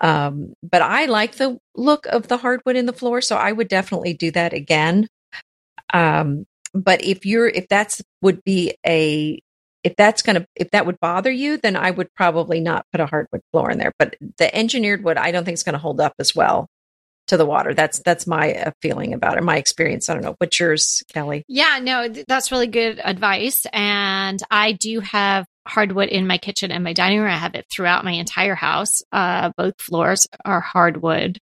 Um, 0.00 0.54
but 0.62 0.82
I 0.82 1.06
like 1.06 1.36
the 1.36 1.58
look 1.74 2.06
of 2.06 2.28
the 2.28 2.36
hardwood 2.36 2.76
in 2.76 2.86
the 2.86 2.92
floor, 2.92 3.20
so 3.20 3.36
I 3.36 3.52
would 3.52 3.68
definitely 3.68 4.14
do 4.14 4.30
that 4.32 4.52
again. 4.52 5.08
Um, 5.92 6.46
but 6.74 7.04
if 7.04 7.26
you're, 7.26 7.48
if 7.48 7.66
that's 7.68 8.02
would 8.22 8.44
be 8.44 8.74
a, 8.86 9.40
if 9.84 9.96
that's 9.96 10.22
going 10.22 10.36
to, 10.36 10.46
if 10.54 10.70
that 10.70 10.86
would 10.86 11.00
bother 11.00 11.30
you, 11.30 11.56
then 11.56 11.76
I 11.76 11.90
would 11.90 12.12
probably 12.14 12.60
not 12.60 12.86
put 12.92 13.00
a 13.00 13.06
hardwood 13.06 13.42
floor 13.52 13.70
in 13.70 13.78
there. 13.78 13.92
But 13.98 14.16
the 14.36 14.54
engineered 14.54 15.02
wood, 15.02 15.16
I 15.16 15.30
don't 15.30 15.44
think 15.44 15.54
is 15.54 15.62
going 15.62 15.74
to 15.74 15.78
hold 15.78 16.00
up 16.00 16.14
as 16.18 16.34
well 16.34 16.68
to 17.28 17.36
the 17.36 17.46
water. 17.46 17.74
That's 17.74 18.00
that's 18.00 18.26
my 18.26 18.54
uh, 18.54 18.70
feeling 18.82 19.14
about 19.14 19.38
it, 19.38 19.44
my 19.44 19.56
experience. 19.56 20.08
I 20.08 20.14
don't 20.14 20.24
know. 20.24 20.34
What's 20.38 20.58
yours, 20.58 21.02
Kelly? 21.12 21.44
Yeah, 21.48 21.78
no, 21.80 22.08
that's 22.08 22.50
really 22.50 22.66
good 22.66 23.00
advice. 23.02 23.66
And 23.72 24.42
I 24.50 24.72
do 24.72 25.00
have 25.00 25.46
hardwood 25.68 26.08
in 26.08 26.26
my 26.26 26.38
kitchen 26.38 26.72
and 26.72 26.82
my 26.82 26.92
dining 26.92 27.20
room. 27.20 27.30
I 27.30 27.36
have 27.36 27.54
it 27.54 27.66
throughout 27.70 28.04
my 28.04 28.12
entire 28.12 28.54
house. 28.54 29.02
Uh, 29.12 29.50
both 29.56 29.80
floors 29.80 30.26
are 30.44 30.60
hardwood. 30.60 31.38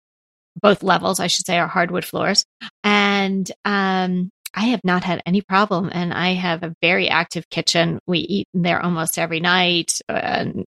Both 0.61 0.83
levels, 0.83 1.19
I 1.19 1.27
should 1.27 1.47
say, 1.47 1.59
are 1.59 1.69
hardwood 1.69 2.05
floors. 2.05 2.45
And 2.85 3.51
um, 3.65 4.31
I 4.55 4.67
have 4.67 4.85
not 4.85 5.05
had 5.05 5.23
any 5.27 5.41
problem. 5.41 5.91
And 5.93 6.13
I 6.13 6.35
have 6.35 6.63
a 6.63 6.75
very 6.83 7.09
active 7.09 7.49
kitchen. 7.51 7.99
We 8.07 8.19
eat 8.19 8.49
in 8.55 8.63
there 8.63 8.81
almost 8.81 9.19
every 9.19 9.41
night. 9.41 9.99
And 10.09 10.65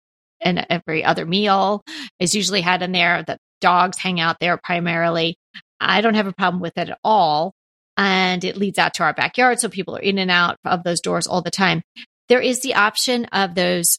and 0.40 0.66
every 0.70 1.04
other 1.04 1.26
meal 1.26 1.82
is 2.20 2.34
usually 2.34 2.60
had 2.60 2.82
in 2.82 2.92
there. 2.92 3.24
The 3.24 3.38
dogs 3.60 3.98
hang 3.98 4.20
out 4.20 4.36
there 4.40 4.56
primarily. 4.56 5.36
I 5.80 6.00
don't 6.00 6.14
have 6.14 6.26
a 6.26 6.32
problem 6.32 6.60
with 6.60 6.76
it 6.78 6.90
at 6.90 6.98
all. 7.02 7.54
And 7.96 8.44
it 8.44 8.56
leads 8.56 8.78
out 8.78 8.94
to 8.94 9.02
our 9.02 9.12
backyard. 9.12 9.58
So 9.58 9.68
people 9.68 9.96
are 9.96 10.00
in 10.00 10.18
and 10.18 10.30
out 10.30 10.56
of 10.64 10.84
those 10.84 11.00
doors 11.00 11.26
all 11.26 11.42
the 11.42 11.50
time. 11.50 11.82
There 12.28 12.40
is 12.40 12.60
the 12.60 12.74
option 12.74 13.26
of 13.26 13.54
those 13.54 13.98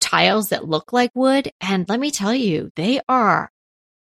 tiles 0.00 0.48
that 0.48 0.68
look 0.68 0.92
like 0.92 1.10
wood. 1.14 1.50
And 1.60 1.88
let 1.88 2.00
me 2.00 2.10
tell 2.10 2.34
you, 2.34 2.70
they 2.76 3.00
are 3.08 3.50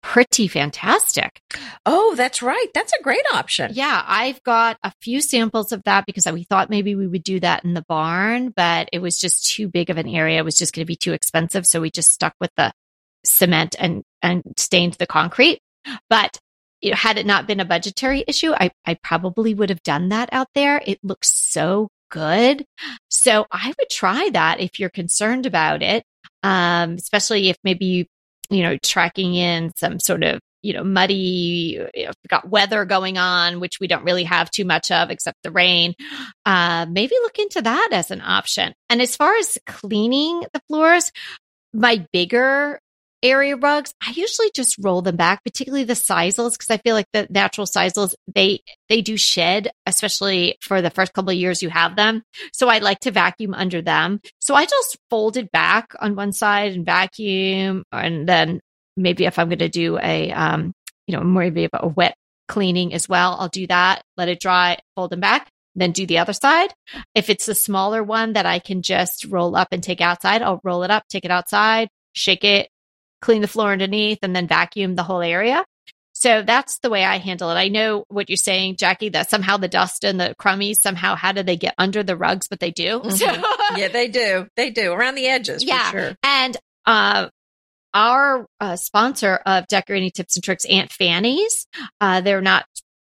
pretty 0.02 0.46
fantastic. 0.46 1.40
Oh, 1.84 2.14
that's 2.14 2.42
right. 2.42 2.68
That's 2.74 2.92
a 2.92 3.02
great 3.02 3.24
option. 3.32 3.72
Yeah, 3.74 4.04
I've 4.07 4.42
got 4.44 4.78
a 4.84 4.92
few 5.00 5.20
samples 5.20 5.72
of 5.72 5.82
that 5.84 6.07
because 6.07 6.26
we 6.30 6.44
thought 6.44 6.70
maybe 6.70 6.94
we 6.94 7.07
would 7.07 7.24
do 7.24 7.40
that 7.40 7.64
in 7.64 7.74
the 7.74 7.84
barn, 7.88 8.52
but 8.54 8.88
it 8.92 9.00
was 9.00 9.18
just 9.18 9.52
too 9.52 9.68
big 9.68 9.90
of 9.90 9.96
an 9.96 10.09
area. 10.09 10.38
It 10.38 10.44
was 10.44 10.59
just 10.59 10.74
going 10.74 10.84
to 10.84 10.86
be 10.86 10.96
too 10.96 11.12
expensive, 11.12 11.66
so 11.66 11.80
we 11.80 11.90
just 11.90 12.12
stuck 12.12 12.34
with 12.40 12.52
the 12.57 12.72
cement 13.24 13.74
and 13.78 14.04
and 14.22 14.42
stained 14.57 14.94
the 14.94 15.07
concrete. 15.07 15.61
But 16.09 16.38
you 16.80 16.90
know, 16.90 16.96
had 16.96 17.18
it 17.18 17.26
not 17.26 17.48
been 17.48 17.61
a 17.61 17.64
budgetary 17.64 18.22
issue, 18.28 18.52
I 18.52 18.70
I 18.84 18.94
probably 19.02 19.54
would 19.54 19.70
have 19.70 19.82
done 19.82 20.11
that 20.11 20.28
out 20.30 20.48
there. 20.54 20.80
It 20.86 21.00
looks 21.02 21.32
so 21.34 21.88
good. 22.11 22.64
So 23.17 23.47
I 23.51 23.73
would 23.79 23.91
try 23.91 24.31
that 24.33 24.61
if 24.61 24.79
you're 24.79 24.91
concerned 24.91 25.47
about 25.47 25.83
it. 25.83 26.05
Um, 26.43 26.93
especially 26.95 27.49
if 27.49 27.57
maybe 27.64 27.87
you, 27.87 28.05
you 28.51 28.62
know, 28.62 28.77
tracking 28.85 29.35
in 29.35 29.73
some 29.77 29.99
sort 29.99 30.23
of, 30.23 30.39
you 30.62 30.75
know, 30.75 30.85
muddy, 30.85 31.81
you 31.95 32.05
know, 32.05 32.12
got 32.29 32.49
weather 32.49 32.85
going 32.85 33.19
on, 33.19 33.59
which 33.59 33.81
we 33.81 33.87
don't 33.87 34.05
really 34.05 34.25
have 34.25 34.51
too 34.51 34.64
much 34.64 34.91
of 34.91 35.11
except 35.11 35.39
the 35.43 35.51
rain. 35.51 35.95
Uh, 36.45 36.87
maybe 36.89 37.14
look 37.23 37.39
into 37.39 37.62
that 37.62 37.89
as 37.93 38.11
an 38.11 38.21
option. 38.21 38.75
And 38.91 39.01
as 39.01 39.17
far 39.17 39.35
as 39.37 39.59
cleaning 39.67 40.45
the 40.53 40.61
floors, 40.69 41.11
my 41.73 42.07
bigger 42.12 42.81
area 43.23 43.57
rugs, 43.57 43.93
I 44.03 44.11
usually 44.11 44.51
just 44.55 44.77
roll 44.81 45.03
them 45.03 45.17
back, 45.17 45.43
particularly 45.45 45.85
the 45.85 45.95
sisals, 45.95 46.53
because 46.53 46.71
I 46.71 46.79
feel 46.79 46.95
like 46.95 47.07
the 47.12 47.27
natural 47.31 47.67
sisals, 47.67 48.14
they, 48.33 48.61
they 48.89 49.03
do 49.03 49.17
shed, 49.17 49.71
especially 49.87 50.57
for 50.61 50.83
the 50.83 50.91
first 50.91 51.12
couple 51.12 51.31
of 51.31 51.37
years 51.37 51.62
you 51.62 51.71
have 51.71 51.97
them. 51.97 52.23
So 52.53 52.69
I 52.69 52.79
like 52.79 53.01
to 53.01 53.11
vacuum 53.11 53.55
under 53.55 53.83
them. 53.83 54.21
So 54.41 54.55
I 54.55 54.64
just 54.64 54.99
fold 55.11 55.37
it 55.37 55.51
back 55.51 55.93
on 55.99 56.17
one 56.17 56.33
side 56.33 56.73
and 56.73 56.85
vacuum. 56.85 57.85
And 57.93 58.29
then 58.29 58.61
maybe 58.97 59.25
if 59.25 59.39
I'm 59.39 59.49
going 59.49 59.59
to 59.59 59.69
do 59.69 59.99
a, 59.99 60.31
um, 60.33 60.73
you 61.07 61.17
know, 61.17 61.23
maybe 61.23 61.69
a 61.73 61.89
wet 61.89 62.17
cleaning 62.49 62.95
as 62.95 63.09
well, 63.09 63.37
I'll 63.39 63.49
do 63.49 63.67
that, 63.67 64.03
let 64.17 64.29
it 64.29 64.41
dry, 64.41 64.79
fold 64.95 65.11
them 65.11 65.21
back 65.21 65.49
then 65.79 65.93
do 65.93 66.07
the 66.07 66.19
other 66.19 66.33
side. 66.33 66.73
If 67.14 67.29
it's 67.29 67.49
a 67.49 67.55
smaller 67.55 68.03
one 68.03 68.33
that 68.33 68.47
I 68.47 68.59
can 68.59 68.83
just 68.83 69.27
roll 69.27 69.55
up 69.55 69.69
and 69.71 69.83
take 69.83 70.01
outside, 70.01 70.43
I'll 70.43 70.61
roll 70.64 70.83
it 70.83 70.91
up, 70.91 71.05
take 71.09 71.27
it 71.27 71.31
outside, 71.31 71.89
shake 72.14 72.45
it, 72.45 72.71
clean 73.21 73.43
the 73.43 73.49
floor 73.49 73.73
underneath, 73.73 74.19
and 74.23 74.35
then 74.35 74.47
vacuum 74.47 74.95
the 74.95 75.03
whole 75.03 75.23
area. 75.23 75.64
So 76.12 76.41
that's 76.41 76.79
the 76.79 76.89
way 76.89 77.05
I 77.05 77.19
handle 77.19 77.51
it. 77.51 77.57
I 77.57 77.69
know 77.69 78.05
what 78.09 78.31
you're 78.31 78.39
saying, 78.39 78.77
Jackie, 78.77 79.11
that 79.11 79.29
somehow 79.29 79.59
the 79.59 79.69
dust 79.69 80.03
and 80.03 80.19
the 80.19 80.35
crummies, 80.41 80.77
somehow, 80.77 81.14
how 81.14 81.33
do 81.33 81.43
they 81.43 81.57
get 81.57 81.75
under 81.77 82.03
the 82.03 82.17
rugs? 82.17 82.49
But 82.49 82.61
they 82.61 82.71
do. 82.71 83.03
Mm-hmm. 83.07 83.17
So, 83.17 83.77
yeah, 83.77 83.89
they 83.89 84.09
do. 84.09 84.47
They 84.57 84.71
do 84.71 84.93
around 84.93 85.17
the 85.17 85.27
edges. 85.27 85.62
Yeah. 85.62 85.91
Sure. 85.91 86.17
And, 86.23 86.57
uh, 86.87 87.29
our 87.93 88.47
uh, 88.61 88.77
sponsor 88.77 89.37
of 89.47 89.67
decorating 89.69 90.11
tips 90.11 90.37
and 90.37 90.45
tricks, 90.45 90.64
Aunt 90.67 90.93
Fanny's, 90.93 91.67
uh, 92.01 92.21
they're 92.21 92.43
not 92.43 92.67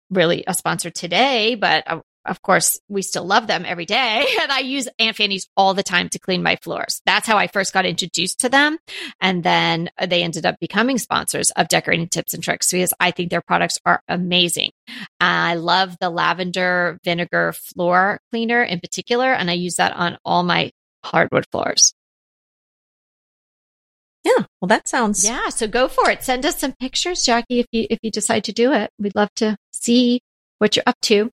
really 0.10 0.44
a 0.48 0.54
sponsor 0.54 0.90
today, 0.90 1.56
but 1.56 1.84
uh, 1.88 2.00
of 2.28 2.42
course, 2.42 2.80
we 2.88 3.02
still 3.02 3.26
love 3.26 3.48
them 3.48 3.66
every 3.66 3.86
day. 3.86 4.26
And 4.42 4.52
I 4.52 4.60
use 4.60 4.88
Aunt 5.00 5.18
Fanny's 5.18 5.48
all 5.58 5.74
the 5.74 5.84
time 5.84 6.10
to 6.10 6.20
clean 6.20 6.44
my 6.44 6.58
floors. 6.58 7.02
That's 7.06 7.28
how 7.28 7.38
I 7.38 7.48
first 7.48 7.74
got 7.74 7.86
introduced 7.86 8.40
to 8.42 8.50
them. 8.50 8.78
And 9.20 9.44
then 9.44 9.90
they 10.08 10.24
ended 10.24 10.46
up 10.46 10.60
becoming 10.60 11.00
sponsors 11.00 11.52
of 11.52 11.68
Decorating 11.68 12.08
Tips 12.08 12.34
and 12.34 12.44
Tricks 12.44 12.72
because 12.72 12.94
I 13.00 13.12
think 13.12 13.30
their 13.30 13.42
products 13.42 13.78
are 13.86 14.02
amazing. 14.08 14.72
I 15.20 15.56
love 15.56 15.98
the 16.00 16.10
lavender 16.10 17.00
vinegar 17.04 17.54
floor 17.54 18.20
cleaner 18.32 18.64
in 18.64 18.80
particular. 18.80 19.34
And 19.34 19.50
I 19.50 19.54
use 19.54 19.76
that 19.76 19.94
on 19.94 20.18
all 20.24 20.44
my 20.44 20.72
hardwood 21.04 21.46
floors. 21.52 21.94
Yeah, 24.24 24.46
well, 24.62 24.68
that 24.68 24.90
sounds 24.90 25.24
yeah. 25.24 25.50
So 25.50 25.68
go 25.68 25.88
for 25.88 26.10
it. 26.10 26.24
Send 26.24 26.46
us 26.46 26.60
some 26.60 26.74
pictures, 26.74 27.24
Jackie, 27.24 27.60
if 27.60 27.68
you 27.72 27.88
if 27.90 28.00
you 28.02 28.12
decide 28.12 28.44
to 28.46 28.52
do 28.52 28.74
it. 28.74 28.92
We'd 29.00 29.16
love 29.16 29.30
to 29.36 29.58
see 29.72 30.22
what 30.60 30.76
you're 30.76 30.84
up 30.86 31.00
to. 31.04 31.32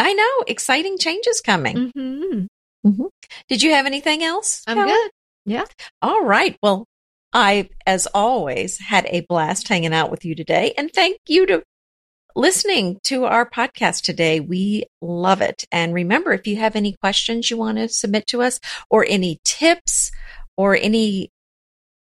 I 0.00 0.12
know. 0.14 0.44
Exciting 0.46 0.98
changes 0.98 1.40
coming. 1.40 1.92
Mm-hmm. 1.92 2.46
Mm-hmm. 2.86 3.06
Did 3.48 3.62
you 3.62 3.72
have 3.72 3.86
anything 3.86 4.22
else? 4.22 4.62
I'm 4.66 4.86
good. 4.86 5.10
Yeah. 5.44 5.64
All 6.00 6.24
right. 6.24 6.56
Well, 6.62 6.86
I, 7.32 7.68
as 7.86 8.06
always, 8.06 8.78
had 8.78 9.06
a 9.06 9.20
blast 9.28 9.68
hanging 9.68 9.92
out 9.92 10.10
with 10.10 10.24
you 10.24 10.34
today. 10.34 10.72
And 10.76 10.90
thank 10.90 11.18
you 11.28 11.46
to 11.46 11.62
listening 12.34 12.98
to 13.04 13.24
our 13.24 13.48
podcast 13.48 14.02
today. 14.02 14.40
We 14.40 14.84
love 15.02 15.42
it. 15.42 15.64
And 15.70 15.92
remember, 15.92 16.32
if 16.32 16.46
you 16.46 16.56
have 16.56 16.76
any 16.76 16.94
questions 17.00 17.50
you 17.50 17.56
want 17.56 17.78
to 17.78 17.88
submit 17.88 18.26
to 18.28 18.42
us 18.42 18.58
or 18.88 19.04
any 19.06 19.38
tips 19.44 20.10
or 20.56 20.74
any 20.74 21.30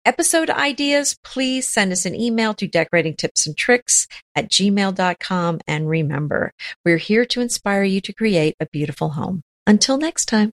episode 0.04 0.50
ideas, 0.50 1.18
please 1.24 1.68
send 1.68 1.92
us 1.92 2.06
an 2.06 2.14
email 2.14 2.54
to 2.54 2.66
decorating 2.66 3.14
tips 3.14 3.46
and 3.46 3.56
tricks 3.56 4.06
at 4.34 4.50
gmail.com. 4.50 5.60
And 5.66 5.88
remember, 5.88 6.52
we're 6.84 6.98
here 6.98 7.24
to 7.26 7.40
inspire 7.40 7.84
you 7.84 8.00
to 8.02 8.12
create 8.12 8.56
a 8.60 8.66
beautiful 8.66 9.10
home. 9.10 9.42
Until 9.66 9.98
next 9.98 10.26
time. 10.26 10.52